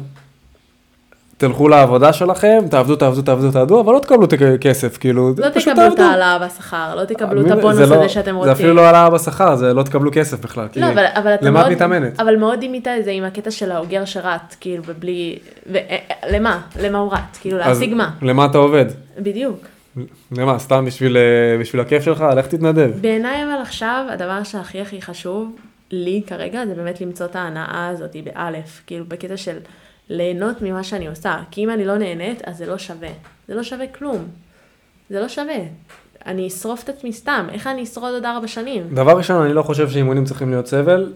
תלכו 1.47 1.67
לעבודה 1.67 2.13
שלכם, 2.13 2.59
תעבדו, 2.69 2.95
תעבדו, 2.95 3.21
תעבדו, 3.21 3.51
תעבדו, 3.51 3.81
אבל 3.81 3.93
לא 3.93 3.99
תקבלו 3.99 4.25
את 4.25 4.33
הכסף, 4.55 4.97
כאילו, 4.97 5.33
לא 5.37 5.49
פשוט 5.53 5.73
תקבלו 5.73 5.87
את 5.87 5.91
תעבדו. 5.91 6.03
ההעלאה 6.03 6.39
בשכר, 6.39 6.95
לא 6.95 7.05
תקבלו 7.05 7.45
את 7.45 7.51
הבונוס 7.51 7.79
לא- 7.79 7.95
הזה 7.95 8.09
שאתם 8.09 8.35
רוצים. 8.35 8.53
זה 8.53 8.59
אפילו 8.59 8.73
לא 8.73 8.81
העלאה 8.81 9.09
בשכר, 9.09 9.55
זה 9.55 9.73
לא 9.73 9.83
תקבלו 9.83 10.11
כסף 10.13 10.39
בכלל. 10.39 10.67
לא, 10.75 10.85
אבל, 10.85 11.05
אבל 11.15 11.33
אתה 11.33 11.45
למה 11.45 11.67
את 11.67 11.71
מתאמנת? 11.71 12.19
אבל 12.19 12.35
מאוד 12.35 12.59
דימית 12.59 12.87
את 12.87 13.05
זה 13.05 13.11
עם 13.11 13.23
הקטע 13.23 13.51
של 13.51 13.71
האוגר 13.71 14.05
שרץ, 14.05 14.55
כאילו, 14.59 14.83
ובלי, 14.85 15.39
ו, 15.71 15.75
אה, 15.75 15.81
אה, 15.89 16.29
למה? 16.29 16.61
למה 16.81 16.97
הוא 16.97 17.13
רץ? 17.13 17.37
כאילו, 17.41 17.57
להשיג 17.57 17.93
מה? 17.93 18.09
למה 18.21 18.45
אתה 18.45 18.57
עובד? 18.57 18.85
בדיוק. 19.19 19.57
למה, 20.31 20.59
סתם 20.59 20.85
בשביל, 20.85 21.17
אה, 21.17 21.57
בשביל 21.59 21.81
הכיף 21.81 22.03
שלך? 22.03 22.25
לך 22.37 22.47
תתנדב. 22.47 22.91
בעיניי 23.01 23.43
אבל 23.43 23.61
עכשיו, 23.61 24.05
הדבר 24.09 24.43
שהכי 24.43 24.81
הכי 24.81 25.01
חשוב 25.01 25.55
לי 25.91 26.21
כרגע, 26.27 26.65
זה 26.65 26.75
באמת 26.75 27.01
למצוא 27.01 27.25
את 27.25 27.35
ההנאה 27.35 27.87
הזאת 27.87 28.15
באלף, 28.23 28.81
כאילו, 28.87 29.05
בקטע 29.07 29.37
של 29.37 29.57
ליהנות 30.10 30.62
ממה 30.62 30.84
שאני 30.84 31.08
עושה, 31.08 31.36
כי 31.51 31.64
אם 31.64 31.70
אני 31.70 31.86
לא 31.86 31.97
נהנית, 31.97 32.41
אז 32.45 32.58
זה 32.58 32.66
לא 32.66 32.78
שווה. 32.78 33.10
זה 33.47 33.56
לא 33.56 33.64
שווה 33.64 33.88
כלום. 33.88 34.18
זה 35.10 35.20
לא 35.22 35.28
שווה. 35.28 35.56
אני 36.26 36.47
אשרוף 36.47 36.84
את 36.84 36.89
עצמי 36.89 37.14
סתם, 37.14 37.45
איך 37.51 37.68
אני 37.68 37.84
אשרוד 37.84 38.14
עוד 38.14 38.26
ארבע 38.26 38.47
שנים? 38.47 38.84
דבר 38.93 39.18
ראשון, 39.18 39.45
אני 39.45 39.54
לא 39.54 39.64
חושב 39.64 39.89
שאימונים 39.89 40.26
צריכים 40.26 40.49
להיות 40.49 40.68
סבל. 40.68 41.14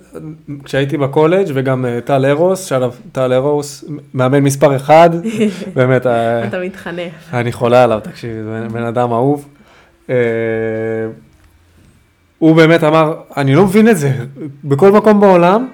כשהייתי 0.64 0.98
בקולג' 0.98 1.48
וגם 1.54 1.86
אה, 1.86 2.00
טל 2.02 2.26
ארוס, 2.26 2.66
שלום, 2.66 2.92
טל 3.12 3.34
ארוס, 3.34 3.84
מאמן 4.14 4.40
מספר 4.40 4.76
אחד, 4.76 5.10
באמת, 5.76 6.06
אה, 6.08 6.48
אתה 6.48 6.60
מתחנף. 6.60 7.34
אני 7.34 7.52
חולה 7.52 7.84
עליו, 7.84 8.00
תקשיב, 8.04 8.32
זה 8.44 8.50
בן- 8.50 8.68
בן 8.68 8.84
אדם 8.84 9.12
אהוב. 9.12 9.48
אה, 10.10 10.16
הוא 12.40 12.56
באמת 12.56 12.84
אמר, 12.84 13.14
אני 13.38 13.56
לא 13.56 13.64
מבין 13.66 13.90
את 13.90 13.98
זה, 13.98 14.12
בכל 14.64 14.92
מקום 14.92 15.20
בעולם, 15.22 15.68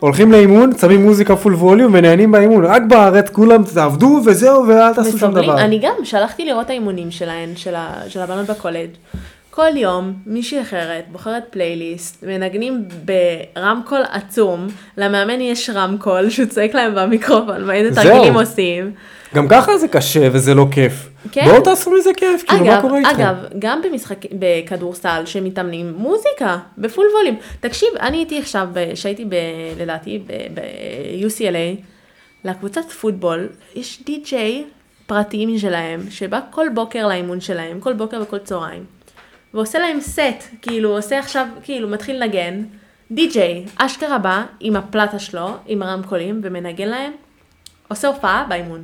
הולכים 0.00 0.32
לאימון, 0.32 0.70
שמים 0.80 1.02
מוזיקה 1.02 1.36
פול 1.36 1.54
ווליום 1.54 1.94
ונהנים 1.94 2.32
באימון, 2.32 2.64
רק 2.64 2.82
בארץ 2.88 3.28
כולם 3.28 3.62
תעבדו 3.74 4.20
וזהו 4.26 4.68
ואל 4.68 4.94
תעשו 4.94 5.18
שום 5.18 5.34
דבר. 5.34 5.58
אני 5.58 5.78
גם 5.78 5.94
שלחתי 6.04 6.44
לראות 6.44 6.70
האימונים 6.70 7.10
שלהן, 7.10 7.56
של, 7.56 7.74
ה, 7.74 7.94
של 8.08 8.20
הבנות 8.20 8.46
בקולג'. 8.46 8.88
כל 9.50 9.76
יום 9.76 10.12
מישהי 10.26 10.60
אחרת 10.60 11.04
בוחרת 11.12 11.42
פלייליסט, 11.50 12.24
מנגנים 12.24 12.84
ברמקול 13.04 14.00
עצום, 14.10 14.66
למאמן 14.96 15.40
יש 15.40 15.70
רמקול 15.70 16.30
שהוא 16.30 16.46
צועק 16.46 16.74
להם 16.74 16.94
במיקרופון, 16.94 17.64
ואיזה. 17.68 18.02
תרגילים 18.02 18.34
עושים. 18.34 18.92
גם 19.34 19.48
ככה 19.48 19.78
זה 19.78 19.88
קשה 19.88 20.28
וזה 20.32 20.54
לא 20.54 20.66
כיף. 20.72 21.08
כן. 21.32 21.44
בואו 21.44 21.60
תעשו 21.60 21.90
מזה 21.90 22.10
כיף, 22.16 22.42
כאילו 22.48 22.64
מה 22.64 22.80
קורה 22.80 22.98
איתכם? 22.98 23.14
אגב, 23.14 23.36
גם 23.58 23.80
במשחק, 23.82 24.16
בכדורסל 24.38 25.22
שמתאמנים, 25.26 25.94
מוזיקה, 25.96 26.58
בפול 26.78 27.06
ווליום. 27.16 27.36
תקשיב, 27.60 27.88
אני 28.00 28.16
הייתי 28.16 28.38
עכשיו, 28.38 28.68
ב- 28.72 28.94
שהייתי 28.94 29.24
ב, 29.24 29.34
לדעתי 29.80 30.22
ב-UCLA, 30.54 31.82
לקבוצת 32.44 32.90
פוטבול, 32.90 33.48
יש 33.74 34.02
די-ג'יי 34.06 34.64
פרטי 35.06 35.46
משלהם, 35.46 36.00
שבא 36.10 36.40
כל 36.50 36.66
בוקר 36.74 37.06
לאימון 37.08 37.40
שלהם, 37.40 37.80
כל 37.80 37.92
בוקר 37.92 38.22
וכל 38.22 38.38
צהריים, 38.38 38.84
ועושה 39.54 39.78
להם 39.78 40.00
סט, 40.00 40.44
כאילו, 40.62 40.96
עושה 40.96 41.18
עכשיו, 41.18 41.46
כאילו, 41.62 41.88
מתחיל 41.88 42.24
לנגן, 42.24 42.62
די-ג'יי, 43.10 43.64
אשכרה 43.76 44.18
בא 44.18 44.42
עם 44.60 44.76
הפלטה 44.76 45.18
שלו, 45.18 45.48
עם 45.66 45.82
הרמקולים, 45.82 46.40
ומנגן 46.44 46.88
להם, 46.88 47.12
עושה 47.88 48.08
הופעה 48.08 48.44
באימון. 48.48 48.82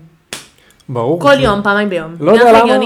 ברור. 0.88 1.20
כל 1.20 1.40
יום, 1.40 1.62
פעמיים 1.62 1.88
ביום. 1.90 2.14
לא 2.20 2.32
יודע 2.32 2.52
למה? 2.52 2.84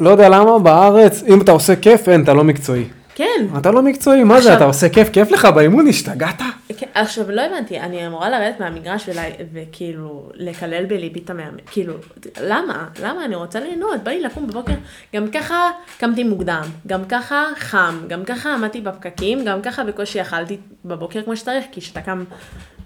לא 0.00 0.10
יודע 0.10 0.28
למה 0.28 0.58
בארץ, 0.58 1.22
אם 1.28 1.40
אתה 1.40 1.52
עושה 1.52 1.76
כיף, 1.76 2.08
אין, 2.08 2.22
אתה 2.22 2.34
לא 2.34 2.44
מקצועי. 2.44 2.84
כן. 3.14 3.46
אתה 3.58 3.70
לא 3.70 3.82
מקצועי, 3.82 4.24
מה 4.24 4.34
זה, 4.34 4.38
עכשיו- 4.38 4.56
אתה 4.56 4.64
עושה 4.64 4.88
כיף, 4.88 5.08
כיף 5.08 5.30
לך 5.30 5.44
באימון, 5.44 5.88
השתגעת? 5.88 6.42
כן, 6.76 6.86
עכשיו, 6.94 7.30
לא 7.30 7.42
הבנתי, 7.42 7.80
אני 7.80 8.06
אמורה 8.06 8.30
לרדת 8.30 8.60
מהמגרש 8.60 9.08
ולה, 9.08 9.22
וכאילו 9.52 10.30
לקלל 10.34 10.84
בליבי 10.84 11.20
את 11.24 11.30
המאמן, 11.30 11.56
כאילו, 11.70 11.94
למה? 12.42 12.88
למה? 13.02 13.24
אני 13.24 13.34
רוצה 13.34 13.60
ליהנות, 13.60 14.02
בא 14.02 14.10
לי 14.10 14.20
לקום 14.22 14.46
בבוקר, 14.46 14.72
גם 15.16 15.28
ככה 15.30 15.70
קמתי 15.98 16.24
מוקדם, 16.24 16.62
גם 16.86 17.04
ככה 17.08 17.44
חם, 17.56 17.94
גם 18.08 18.24
ככה 18.24 18.54
עמדתי 18.54 18.80
בפקקים, 18.80 19.44
גם 19.44 19.62
ככה 19.62 19.84
בקושי 19.84 20.20
אכלתי 20.20 20.56
בבוקר 20.84 21.22
כמו 21.22 21.36
שצריך, 21.36 21.64
כי 21.72 21.80
כשאתה 21.80 22.00
קם 22.00 22.24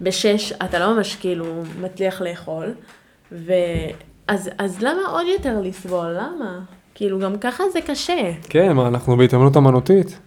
בשש, 0.01 0.53
אתה 0.53 0.79
לא 0.79 0.95
ממש 0.95 1.17
כאילו 1.21 1.45
מצליח 1.81 2.21
לאכול, 2.23 2.67
ואז 3.33 4.51
אז 4.59 4.83
למה 4.83 5.01
עוד 5.09 5.27
יותר 5.27 5.61
לסבול? 5.63 6.07
למה? 6.13 6.59
כאילו, 6.97 7.19
גם 7.19 7.39
ככה 7.39 7.65
זה 7.73 7.81
קשה. 7.81 8.33
כן, 8.49 8.73
מה, 8.73 8.89
אנחנו 8.89 9.17
בהתאמנות 9.17 9.57
אמנותית? 9.57 10.19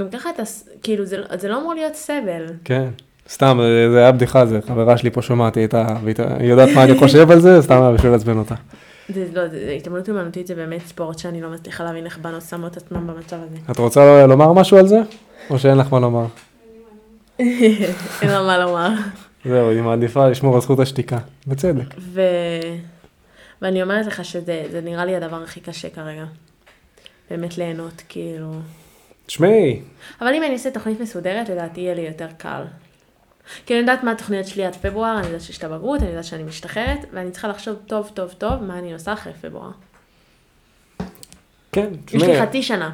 גם 0.00 0.08
ככה 0.12 0.30
אתה, 0.30 0.42
כאילו, 0.82 1.04
זה, 1.04 1.16
זה 1.38 1.48
לא 1.48 1.60
אמור 1.60 1.74
להיות 1.74 1.94
סבל. 1.94 2.46
כן. 2.64 2.88
סתם, 3.28 3.58
זה 3.62 3.90
זה 3.90 3.98
היה 3.98 4.12
בדיחה, 4.12 4.46
זה 4.46 4.58
חברה 4.66 4.96
שלי 4.96 5.10
פה 5.10 5.22
שומעת, 5.22 5.54
היא 5.54 5.62
הייתה, 5.62 5.86
היא 6.38 6.50
יודעת 6.50 6.68
מה 6.74 6.84
אני 6.84 6.98
חושב 6.98 7.30
על 7.30 7.40
זה, 7.40 7.62
סתם 7.62 7.82
היה 7.82 7.92
בשביל 7.92 8.12
לעצבן 8.12 8.38
אותה. 8.38 8.54
זה 9.08 9.26
לא, 9.32 9.40
התעמלות 9.76 10.08
אומנותית 10.08 10.46
זה 10.46 10.54
באמת 10.54 10.86
ספורט 10.86 11.18
שאני 11.18 11.40
לא 11.40 11.50
מצליחה 11.50 11.84
להבין 11.84 12.04
איך 12.04 12.18
בנות 12.18 12.42
שמות 12.42 12.76
עצמם 12.76 13.06
במצב 13.06 13.36
הזה. 13.36 13.56
את 13.70 13.78
רוצה 13.78 14.26
לומר 14.26 14.52
משהו 14.52 14.78
על 14.78 14.86
זה? 14.86 15.00
או 15.50 15.58
שאין 15.58 15.78
לך 15.78 15.92
מה 15.92 16.00
לומר? 16.00 16.26
אין 17.40 18.30
לה 18.30 18.42
מה 18.42 18.58
לומר. 18.58 18.88
זהו, 19.44 19.70
היא 19.70 19.82
מעדיפה 19.82 20.28
לשמור 20.28 20.54
על 20.54 20.60
זכות 20.60 20.80
השתיקה. 20.80 21.18
בצדק. 21.46 21.94
ואני 23.62 23.82
אומרת 23.82 24.06
לך 24.06 24.24
שזה 24.24 24.64
זה 24.70 24.80
נראה 24.80 25.04
לי 25.04 25.16
הדבר 25.16 25.42
הכי 25.42 25.60
קשה 25.60 25.90
כרגע. 25.90 26.24
באמת 27.30 27.58
ליהנות, 27.58 28.02
כאילו. 28.08 28.50
תשמעי, 29.26 29.82
אבל 30.20 30.34
אם 30.34 30.42
אני 30.42 30.52
אעשה 30.52 30.70
תוכנית 30.70 31.00
מסודרת, 31.00 31.48
לדעתי 31.48 31.80
יהיה 31.80 31.94
לי 31.94 32.02
יותר 32.02 32.28
קל. 32.38 32.62
כי 33.66 33.74
אני 33.74 33.80
יודעת 33.80 34.04
מה 34.04 34.12
התוכניות 34.12 34.46
שלי 34.46 34.64
עד 34.64 34.76
פברואר, 34.76 35.18
אני 35.18 35.26
יודעת 35.26 35.40
שיש 35.40 35.58
את 35.58 35.64
הבגרות, 35.64 36.00
אני 36.00 36.08
יודעת 36.08 36.24
שאני 36.24 36.42
משתחררת, 36.42 36.98
ואני 37.12 37.30
צריכה 37.30 37.48
לחשוב 37.48 37.76
טוב 37.86 38.10
טוב 38.14 38.30
טוב 38.38 38.62
מה 38.62 38.78
אני 38.78 38.92
עושה 38.92 39.12
אחרי 39.12 39.32
פברואר. 39.40 39.70
כן, 41.72 41.88
יש 41.92 41.98
תשמעי, 42.04 42.32
לי 42.32 42.42
חצי 42.42 42.62
שנה. 42.62 42.90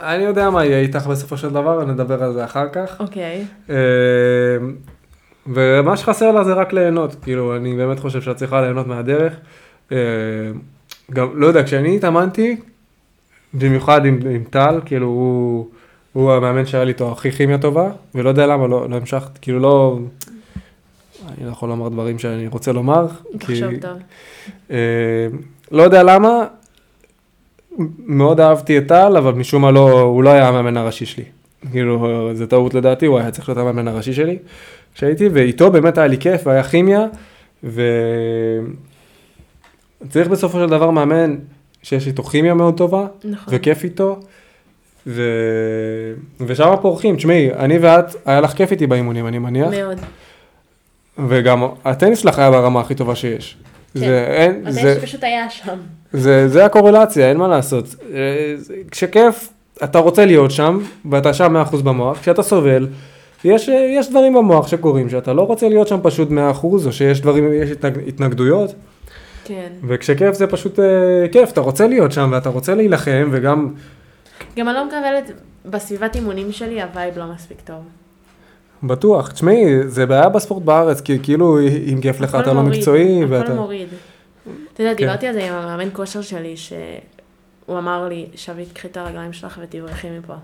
אני 0.00 0.22
יודע 0.22 0.50
מה 0.50 0.64
יהיה 0.64 0.78
איתך 0.78 1.06
בסופו 1.06 1.36
של 1.36 1.48
דבר, 1.50 1.84
נדבר 1.84 2.22
על 2.22 2.32
זה 2.32 2.44
אחר 2.44 2.68
כך. 2.72 3.00
אוקיי. 3.00 3.44
אה, 3.70 3.76
ומה 5.46 5.96
שחסר 5.96 6.32
לה 6.32 6.44
זה 6.44 6.52
רק 6.52 6.72
ליהנות, 6.72 7.16
כאילו, 7.22 7.56
אני 7.56 7.76
באמת 7.76 7.98
חושב 7.98 8.22
שאת 8.22 8.36
צריכה 8.36 8.60
ליהנות 8.60 8.86
מהדרך. 8.86 9.36
אה, 9.92 9.96
גם, 11.12 11.28
לא 11.34 11.46
יודע, 11.46 11.62
כשאני 11.64 11.96
התאמנתי, 11.96 12.56
במיוחד 13.54 14.06
עם, 14.06 14.18
עם 14.30 14.44
טל, 14.50 14.80
כאילו, 14.84 15.06
הוא, 15.06 15.68
הוא 16.12 16.32
המאמן 16.32 16.66
שהיה 16.66 16.84
לי 16.84 16.92
איתו 16.92 17.12
הכי 17.12 17.32
כימיה 17.32 17.58
טובה, 17.58 17.90
ולא 18.14 18.28
יודע 18.28 18.46
למה, 18.46 18.66
לא, 18.66 18.90
לא 18.90 18.96
המשכת, 18.96 19.38
כאילו, 19.38 19.58
לא... 19.58 19.98
אני 21.28 21.46
לא 21.46 21.50
יכול 21.50 21.68
לומר 21.68 21.88
דברים 21.88 22.18
שאני 22.18 22.46
רוצה 22.46 22.72
לומר. 22.72 23.06
תחשוב 23.38 23.76
טוב. 23.80 23.98
אה, 24.70 25.26
לא 25.70 25.82
יודע 25.82 26.02
למה, 26.02 26.44
מאוד 27.98 28.40
אהבתי 28.40 28.78
את 28.78 28.88
טל, 28.88 29.16
אבל 29.16 29.32
משום 29.32 29.62
מה 29.62 29.70
לא, 29.70 30.00
הוא 30.00 30.22
לא 30.22 30.30
היה 30.30 30.48
המאמן 30.48 30.76
הראשי 30.76 31.06
שלי. 31.06 31.24
כאילו, 31.72 32.30
זו 32.34 32.46
טעות 32.46 32.74
לדעתי, 32.74 33.06
הוא 33.06 33.18
היה 33.18 33.30
צריך 33.30 33.48
להיות 33.48 33.58
המאמן 33.58 33.88
הראשי 33.88 34.12
שלי 34.12 34.38
כשהייתי, 34.94 35.28
ואיתו 35.28 35.70
באמת 35.70 35.98
היה 35.98 36.06
לי 36.06 36.18
כיף 36.18 36.46
והיה 36.46 36.62
כימיה, 36.62 37.06
וצריך 37.64 37.78
בסופו 40.28 40.58
של 40.58 40.68
דבר 40.68 40.90
מאמן 40.90 41.36
שיש 41.82 42.06
איתו 42.06 42.22
כימיה 42.22 42.54
מאוד 42.54 42.76
טובה, 42.76 43.06
נכון. 43.24 43.54
וכיף 43.54 43.84
איתו, 43.84 44.20
ו... 45.06 45.22
ושם 46.40 46.74
פורחים, 46.82 47.16
תשמעי, 47.16 47.52
אני 47.52 47.78
ואת, 47.78 48.04
היה 48.24 48.40
לך 48.40 48.52
כיף 48.52 48.70
איתי 48.70 48.86
באימונים, 48.86 49.26
אני 49.26 49.38
מניח, 49.38 49.68
מאוד. 49.70 49.98
וגם 51.28 51.62
הטניס 51.84 52.18
שלך 52.18 52.38
היה 52.38 52.50
ברמה 52.50 52.80
הכי 52.80 52.94
טובה 52.94 53.14
שיש. 53.14 53.56
כן. 53.94 54.00
זה, 54.00 54.26
אין, 54.28 54.62
מתי 54.62 54.72
זה, 54.72 54.96
שפשוט 55.00 55.24
היה 55.24 55.50
שם. 55.50 55.78
זה, 56.12 56.48
זה 56.48 56.64
הקורלציה, 56.64 57.28
אין 57.28 57.36
מה 57.36 57.48
לעשות. 57.48 57.94
אה, 58.14 58.54
כשכיף, 58.90 59.52
אתה 59.84 59.98
רוצה 59.98 60.24
להיות 60.26 60.50
שם, 60.50 60.78
ואתה 61.10 61.34
שם 61.34 61.56
100% 61.72 61.76
במוח, 61.82 62.18
כשאתה 62.18 62.42
סובל, 62.42 62.86
יש, 63.44 63.68
יש 63.68 64.10
דברים 64.10 64.34
במוח 64.34 64.68
שקורים, 64.68 65.10
שאתה 65.10 65.32
לא 65.32 65.42
רוצה 65.42 65.68
להיות 65.68 65.88
שם 65.88 65.98
פשוט 66.02 66.28
100%, 66.30 66.32
או 66.62 66.92
שיש 66.92 67.20
דברים, 67.20 67.52
יש 67.52 67.70
התנג- 67.70 68.08
התנגדויות, 68.08 68.74
כן. 69.44 69.68
וכשכיף 69.88 70.34
זה 70.34 70.46
פשוט 70.46 70.78
אה, 70.78 70.84
כיף, 71.32 71.52
אתה 71.52 71.60
רוצה 71.60 71.86
להיות 71.86 72.12
שם, 72.12 72.30
ואתה 72.32 72.48
רוצה 72.48 72.74
להילחם, 72.74 73.28
וגם, 73.32 73.68
גם 74.56 74.68
אני 74.68 74.76
לא 74.76 74.84
מקבלת, 74.86 75.32
בסביבת 75.66 76.14
אימונים 76.16 76.52
שלי 76.52 76.82
ה 76.82 76.89
vibe 76.89 77.18
לא 77.18 77.24
מספיק 77.34 77.60
טוב. 77.64 77.76
בטוח, 78.82 79.30
תשמעי, 79.32 79.88
זה 79.88 80.06
בעיה 80.06 80.28
בספורט 80.28 80.62
בארץ, 80.62 81.00
כי 81.00 81.18
כאילו, 81.22 81.58
אם 81.92 81.98
כיף 82.00 82.20
לך, 82.20 82.34
הכל 82.34 82.42
אתה 82.42 82.52
לא 82.52 82.62
מוריד, 82.62 82.78
מקצועי, 82.78 83.24
הכל 83.24 83.32
ואתה... 83.34 83.54
מוריד. 83.54 83.88
אתה 84.74 84.82
יודע, 84.82 84.92
כן. 84.94 84.96
דיברתי 84.96 85.26
על 85.26 85.34
זה 85.34 85.44
עם 85.44 85.54
המאמן 85.54 85.88
כושר 85.92 86.20
שלי, 86.22 86.54
שהוא 87.66 87.78
אמר 87.78 88.08
לי, 88.08 88.26
שבי, 88.34 88.66
קחי 88.72 88.88
את 88.88 88.96
הרגליים 88.96 89.32
שלך 89.32 89.60
ותברחי 89.62 90.08
מפה. 90.18 90.34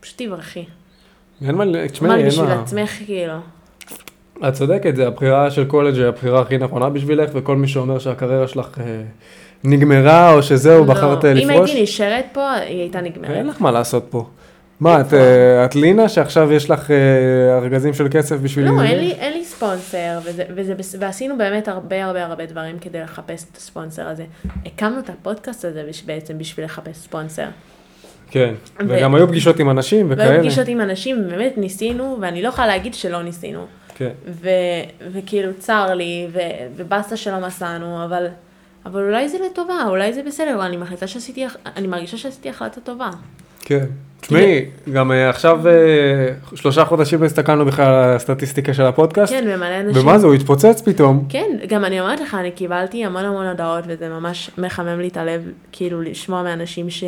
פשוט 0.00 0.22
תברחי. 0.22 0.64
אין 1.46 1.54
מה, 1.54 1.64
הוא 1.64 1.86
תשמעי, 1.86 2.18
אין 2.18 2.26
בשביל 2.26 2.46
מה... 2.46 2.62
עצמך, 2.62 2.90
כאילו. 3.06 3.34
את 4.48 4.52
צודקת, 4.52 4.96
זה 4.96 5.06
הבחירה 5.06 5.50
של 5.50 5.64
קולג' 5.64 5.94
היא 5.94 6.04
הבחירה 6.04 6.40
הכי 6.40 6.58
נכונה 6.58 6.88
בשבילך, 6.88 7.30
וכל 7.34 7.56
מי 7.56 7.68
שאומר 7.68 7.98
שהקריירה 7.98 8.48
שלך 8.48 8.78
אה, 8.80 9.02
נגמרה, 9.64 10.32
או 10.32 10.42
שזהו, 10.42 10.84
בחרת 10.84 11.24
לא, 11.24 11.30
אם 11.30 11.36
לפרוש, 11.36 11.70
הייתי 11.70 11.82
נשארת 11.82 12.24
פה, 12.32 12.52
היא 12.52 12.80
הייתה 12.80 13.00
נגמרת. 13.00 13.30
אין 13.30 13.46
לך 13.46 13.62
מה 13.62 13.70
לעשות 13.70 14.06
פה. 14.10 14.26
מה, 14.80 15.00
את, 15.00 15.14
אה, 15.14 15.64
את 15.64 15.74
לינה 15.74 16.08
שעכשיו 16.08 16.52
יש 16.52 16.70
לך 16.70 16.90
אה, 16.90 16.96
ארגזים 17.58 17.94
של 17.94 18.06
כסף 18.10 18.36
בשביל... 18.36 18.64
לא, 18.64 18.82
אין 18.82 18.98
לי, 18.98 19.12
אין 19.12 19.32
לי 19.32 19.44
ספונסר, 19.44 20.18
וזה, 20.24 20.44
וזה, 20.54 20.74
ועשינו 20.98 21.38
באמת 21.38 21.68
הרבה 21.68 22.04
הרבה 22.04 22.24
הרבה 22.24 22.46
דברים 22.46 22.78
כדי 22.78 23.00
לחפש 23.00 23.46
את 23.52 23.56
הספונסר 23.56 24.08
הזה. 24.08 24.24
הקמנו 24.66 24.98
את 24.98 25.10
הפודקאסט 25.10 25.64
הזה 25.64 25.84
בש- 25.88 26.02
בעצם 26.02 26.38
בשביל 26.38 26.64
לחפש 26.66 26.96
ספונסר. 26.96 27.46
כן, 28.30 28.54
ו- 28.80 28.84
וגם 28.88 29.14
היו 29.14 29.28
פגישות 29.28 29.60
עם 29.60 29.70
אנשים 29.70 30.06
וכאלה. 30.10 30.28
והיו 30.28 30.40
פגישות 30.40 30.68
עם 30.68 30.80
אנשים, 30.80 31.22
ובאמת 31.26 31.58
ניסינו, 31.58 32.18
ואני 32.20 32.42
לא 32.42 32.48
יכולה 32.48 32.66
להגיד 32.66 32.94
שלא 32.94 33.22
ניסינו. 33.22 33.66
כן. 33.94 34.10
ו, 34.28 34.48
וכאילו 35.12 35.52
צר 35.58 35.94
לי, 35.94 36.26
ו, 36.32 36.38
ובאסה 36.76 37.16
שלא 37.16 37.46
מסענו, 37.46 38.04
אבל, 38.04 38.26
אבל 38.86 39.00
אולי 39.02 39.28
זה 39.28 39.38
לטובה, 39.50 39.74
אולי 39.88 40.12
זה 40.12 40.22
בסדר, 40.26 40.66
אני 40.66 40.76
מחליטה 40.76 41.06
שעשיתי, 41.06 41.46
אני 41.76 41.86
מרגישה 41.86 42.16
שעשיתי 42.16 42.48
החלטה 42.50 42.80
טובה. 42.80 43.10
כן. 43.60 43.86
תשמעי, 44.20 44.64
גם 44.92 45.12
אה, 45.12 45.28
עכשיו 45.28 45.68
אה, 45.68 45.72
שלושה 46.54 46.84
חודשים 46.84 47.20
לא 47.20 47.26
הסתכלנו 47.26 47.64
בכלל 47.64 47.86
על 47.86 48.16
הסטטיסטיקה 48.16 48.74
של 48.74 48.82
הפודקאסט, 48.82 49.32
כן, 49.32 49.44
ומלא 49.46 49.80
אנשים. 49.80 50.02
ומה 50.02 50.18
זה, 50.18 50.26
הוא 50.26 50.34
התפוצץ 50.34 50.82
פתאום. 50.84 51.26
כן, 51.28 51.56
גם 51.68 51.84
אני 51.84 52.00
אומרת 52.00 52.20
לך, 52.20 52.34
אני 52.34 52.50
קיבלתי 52.50 53.04
המון 53.04 53.24
המון 53.24 53.46
הודעות, 53.46 53.84
וזה 53.86 54.08
ממש 54.08 54.50
מחמם 54.58 55.00
לי 55.00 55.08
את 55.08 55.16
הלב, 55.16 55.42
כאילו, 55.72 56.02
לשמוע 56.02 56.42
מאנשים 56.42 56.90
ש, 56.90 57.04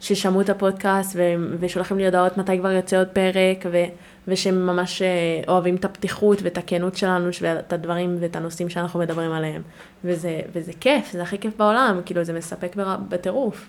ששמעו 0.00 0.40
את 0.40 0.50
הפודקאסט, 0.50 1.16
ו, 1.16 1.22
ושולחים 1.60 1.98
לי 1.98 2.04
הודעות 2.04 2.38
מתי 2.38 2.58
כבר 2.58 2.70
יוצא 2.70 2.98
עוד 2.98 3.08
פרק, 3.08 3.66
ו, 3.72 3.84
ושהם 4.28 4.66
ממש 4.66 5.02
אה, 5.02 5.08
אוהבים 5.48 5.74
את 5.74 5.84
הפתיחות 5.84 6.42
ואת 6.42 6.58
הכנות 6.58 6.96
שלנו, 6.96 7.28
ואת 7.40 7.72
הדברים 7.72 8.16
ואת 8.20 8.36
הנושאים 8.36 8.68
שאנחנו 8.68 9.00
מדברים 9.00 9.32
עליהם. 9.32 9.62
וזה, 10.04 10.40
וזה 10.52 10.72
כיף, 10.80 11.12
זה 11.12 11.22
הכי 11.22 11.38
כיף 11.38 11.56
בעולם, 11.56 12.00
כאילו, 12.06 12.24
זה 12.24 12.32
מספק 12.32 12.76
בטירוף. 13.08 13.68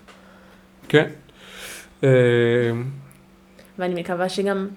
כן. 0.88 1.06
אה, 2.04 2.10
ואני 3.78 4.00
מקווה 4.00 4.28
שגם 4.28 4.68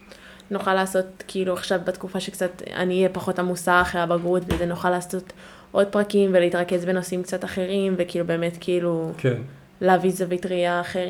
נוכל 0.51 0.73
לעשות, 0.73 1.05
כאילו 1.27 1.53
עכשיו 1.53 1.79
בתקופה 1.85 2.19
שקצת 2.19 2.61
אני 2.75 2.97
אהיה 2.97 3.09
פחות 3.09 3.39
עמוסה 3.39 3.81
אחרי 3.81 4.01
הבגרות, 4.01 4.43
וזה 4.47 4.65
נוכל 4.65 4.89
לעשות 4.89 5.33
עוד 5.71 5.87
פרקים 5.87 6.29
ולהתרכז 6.33 6.85
בנושאים 6.85 7.23
קצת 7.23 7.43
אחרים, 7.43 7.95
וכאילו 7.97 8.25
באמת 8.25 8.57
כאילו 8.59 9.11
כן. 9.17 9.41
להביא 9.81 10.11
זווית 10.11 10.45
ראייה 10.45 10.81
אחר, 10.81 11.09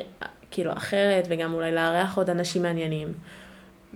כאילו 0.51 0.73
אחרת, 0.73 1.27
וגם 1.29 1.53
אולי 1.53 1.71
לארח 1.71 2.17
עוד 2.17 2.29
אנשים 2.29 2.61
מעניינים. 2.61 3.07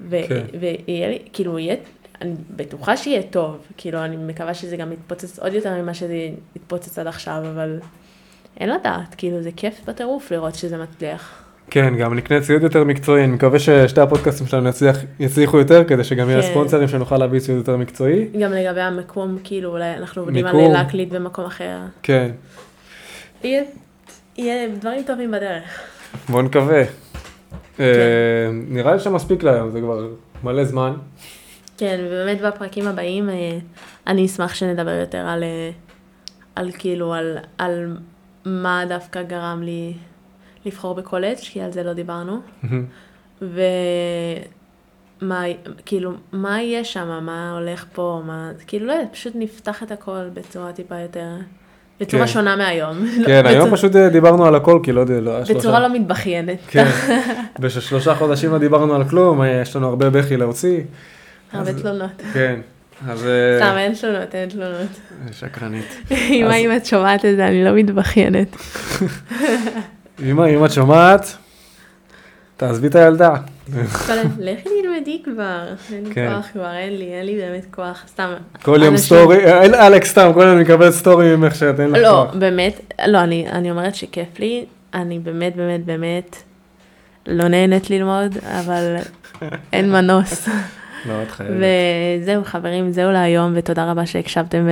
ו- 0.10 0.28
כן. 0.30 0.46
ויהיה 0.60 1.10
לי, 1.10 1.20
כאילו 1.34 1.60
יהיה, 1.60 1.76
אני 2.22 2.34
בטוחה 2.56 2.98
שיהיה 2.98 3.24
טוב, 3.24 3.68
כאילו 3.78 4.06
אני 4.06 4.18
מקווה 4.18 4.54
שזה 4.54 4.78
גם 4.78 4.92
יתפוצץ 4.92 5.40
עוד 5.40 5.54
יותר 5.54 5.82
ממה 5.82 5.94
שזה 5.94 6.30
יתפוצץ 6.56 7.00
עד 7.00 7.08
עכשיו, 7.08 7.44
אבל 7.54 7.80
אין 8.60 8.70
לדעת, 8.70 9.16
כאילו 9.16 9.42
זה 9.42 9.50
כיף 9.56 9.82
בטירוף 9.86 10.32
לראות 10.32 10.56
שזה 10.56 10.78
מצליח. 10.78 11.41
כן, 11.72 11.98
גם 11.98 12.14
נקנה 12.14 12.42
ציוד 12.42 12.64
יותר 12.64 12.84
מקצועי, 12.84 13.24
אני 13.24 13.32
מקווה 13.32 13.60
ששתי 13.60 14.02
הפודקאסטים 14.02 14.48
שלנו 14.48 14.70
יצליח, 14.70 14.98
יצליחו 15.20 15.58
יותר, 15.58 15.84
כדי 15.84 16.04
שגם 16.04 16.30
יהיה 16.30 16.42
כן. 16.42 16.48
ספונסרים 16.48 16.88
שנוכל 16.88 17.18
להביא 17.18 17.40
ציוד 17.40 17.58
יותר 17.58 17.78
מקצועי. 17.78 18.28
גם 18.40 18.52
לגבי 18.54 18.82
המקום, 18.82 19.38
כאילו, 19.44 19.70
אולי 19.70 19.94
אנחנו 19.98 20.22
עובדים 20.22 20.46
על. 20.46 20.56
להקליט 20.72 21.10
במקום 21.10 21.46
אחר. 21.46 21.78
כן, 22.04 22.32
יהיה, 23.44 23.64
יהיה 24.38 24.68
דברים 24.80 25.04
טובים 25.04 25.32
בדרך. 25.32 25.82
בוא 26.30 26.42
נקווה. 26.42 26.84
כן. 27.78 27.84
אה, 27.84 28.50
נראה 28.52 28.94
לי 28.94 29.00
שמספיק 29.00 29.44
להיום, 29.44 29.72
זה 29.72 29.80
כבר 29.80 30.08
מלא 30.44 30.64
זמן. 30.64 30.94
כן, 31.78 32.00
ובאמת 32.06 32.42
בפרקים 32.42 32.88
הבאים 32.88 33.30
אה, 33.30 33.58
אני 34.08 34.26
אשמח 34.26 34.54
שנדבר 34.54 35.00
יותר 35.00 35.18
על, 35.18 35.44
אה, 35.44 35.72
על 36.56 36.72
כאילו, 36.78 37.14
על, 37.14 37.38
על 37.58 37.98
מה 38.46 38.84
דווקא 38.90 39.22
גרם 39.22 39.62
לי 39.64 39.94
לבחור 40.66 40.96
בקולג', 40.96 41.38
כי 41.42 41.62
על 41.62 41.72
זה 41.72 41.84
לא 41.84 41.94
דיברנו. 41.94 42.40
ומה, 45.22 45.44
כאילו, 45.86 46.12
מה 46.32 46.62
יהיה 46.62 46.84
שם, 46.84 47.20
מה 47.26 47.58
הולך 47.60 47.86
פה, 47.94 48.22
מה, 48.26 48.52
כאילו, 48.68 48.86
לא 48.88 48.92
יודעת, 48.94 49.14
פשוט 49.14 49.34
נפתח 49.36 49.84
את 49.84 49.92
הכל 49.92 50.30
בצורה 50.34 50.74
טיפה 50.74 51.00
יותר, 51.00 51.28
בצורה 52.00 52.24
כן. 52.26 52.32
שונה 52.32 52.56
מהיום. 52.56 52.98
כן, 53.26 53.46
היום 53.46 53.60
בצורה- 53.66 53.72
פשוט 53.78 53.96
אה, 53.96 54.10
דיברנו 54.10 54.46
על 54.46 54.56
הכל, 54.56 54.80
כי 54.84 54.92
לא 54.92 55.02
יודע, 55.02 55.20
לא 55.22 55.36
היה 55.36 55.46
שלושה. 55.46 55.60
בצורה 55.60 55.80
לא 55.80 55.94
מתבכיינת. 55.94 56.58
כן, 56.68 56.86
בשלושה 57.60 58.16
חודשים 58.16 58.52
לא 58.52 58.58
דיברנו 58.58 58.96
על 58.96 59.10
כלום, 59.10 59.42
אה, 59.42 59.48
יש 59.62 59.76
לנו 59.76 59.88
הרבה 59.88 60.10
בכי 60.10 60.38
להוציא. 60.38 60.82
הרבה 61.54 61.70
אז- 61.70 61.82
תלונות. 61.82 62.22
כן, 62.34 62.60
אז... 63.08 63.26
אה, 63.26 63.58
סתם, 63.58 63.76
אין 63.78 63.94
תלונות, 63.94 64.36
אין 64.36 64.50
תלונות. 64.50 64.88
שקרנית. 65.32 66.12
אם 66.22 66.72
את 66.78 66.86
שומעת 66.86 67.26
את 67.26 67.36
זה, 67.36 67.48
אני 67.48 67.64
לא 67.66 67.72
מתבכיינת. 67.76 68.56
אמא, 70.30 70.46
אם 70.46 70.66
את 70.66 70.72
שומעת, 70.72 71.36
תעזבי 72.58 72.88
את 72.88 72.96
הילדה. 72.96 73.34
לכי 74.40 74.70
תלמדי 74.84 75.22
כבר, 75.24 75.68
אין 75.94 76.08
לי 76.08 76.14
כן. 76.14 76.34
כוח 76.36 76.48
כבר, 76.54 76.76
אין 76.76 76.98
לי, 76.98 77.14
אין 77.14 77.26
לי 77.26 77.36
באמת 77.36 77.66
כוח, 77.72 78.04
סתם. 78.08 78.34
כל 78.64 78.80
יום 78.84 78.98
סטורי, 78.98 79.64
אלכס 79.64 80.12
סתם, 80.12 80.32
כל 80.34 80.42
יום 80.42 80.52
אני 80.56 80.62
מקבל 80.64 80.92
סטורי 80.92 81.36
ממך 81.36 81.56
שאת 81.56 81.80
אין 81.80 81.90
לך 81.90 81.98
לא, 82.02 82.10
כוח. 82.10 82.36
באמת, 82.36 82.94
לא, 83.08 83.18
אני, 83.18 83.72
אומרת 83.72 83.96
שכיף 83.96 84.40
לי, 84.40 84.66
אני 84.94 85.20
באמת, 85.20 85.56
באמת, 85.56 85.86
באמת 85.86 86.36
לא 87.28 87.48
נהנית 87.48 87.90
ללמוד, 87.90 88.38
אבל 88.44 88.96
אין 89.74 89.92
מנוס. 89.92 90.48
לא, 91.08 91.14
את 91.24 91.32
חייבת. 91.32 91.56
וזהו, 92.22 92.44
חברים, 92.44 92.92
זהו 92.92 93.12
להיום, 93.12 93.54
ותודה 93.56 93.92
רבה 93.92 94.06
שהקשבתם. 94.06 94.68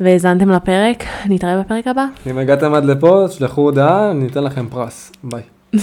והאזנתם 0.00 0.50
לפרק. 0.50 1.04
נתראה 1.28 1.60
בפרק 1.60 1.86
הבא. 1.86 2.06
אם 2.30 2.38
הגעתם 2.38 2.74
עד 2.74 2.84
לפה, 2.84 3.24
תשלחו 3.28 3.60
הודעה, 3.60 4.12
ניתן 4.12 4.44
לכם 4.44 4.66
פרס. 4.68 5.12
ביי. 5.24 5.42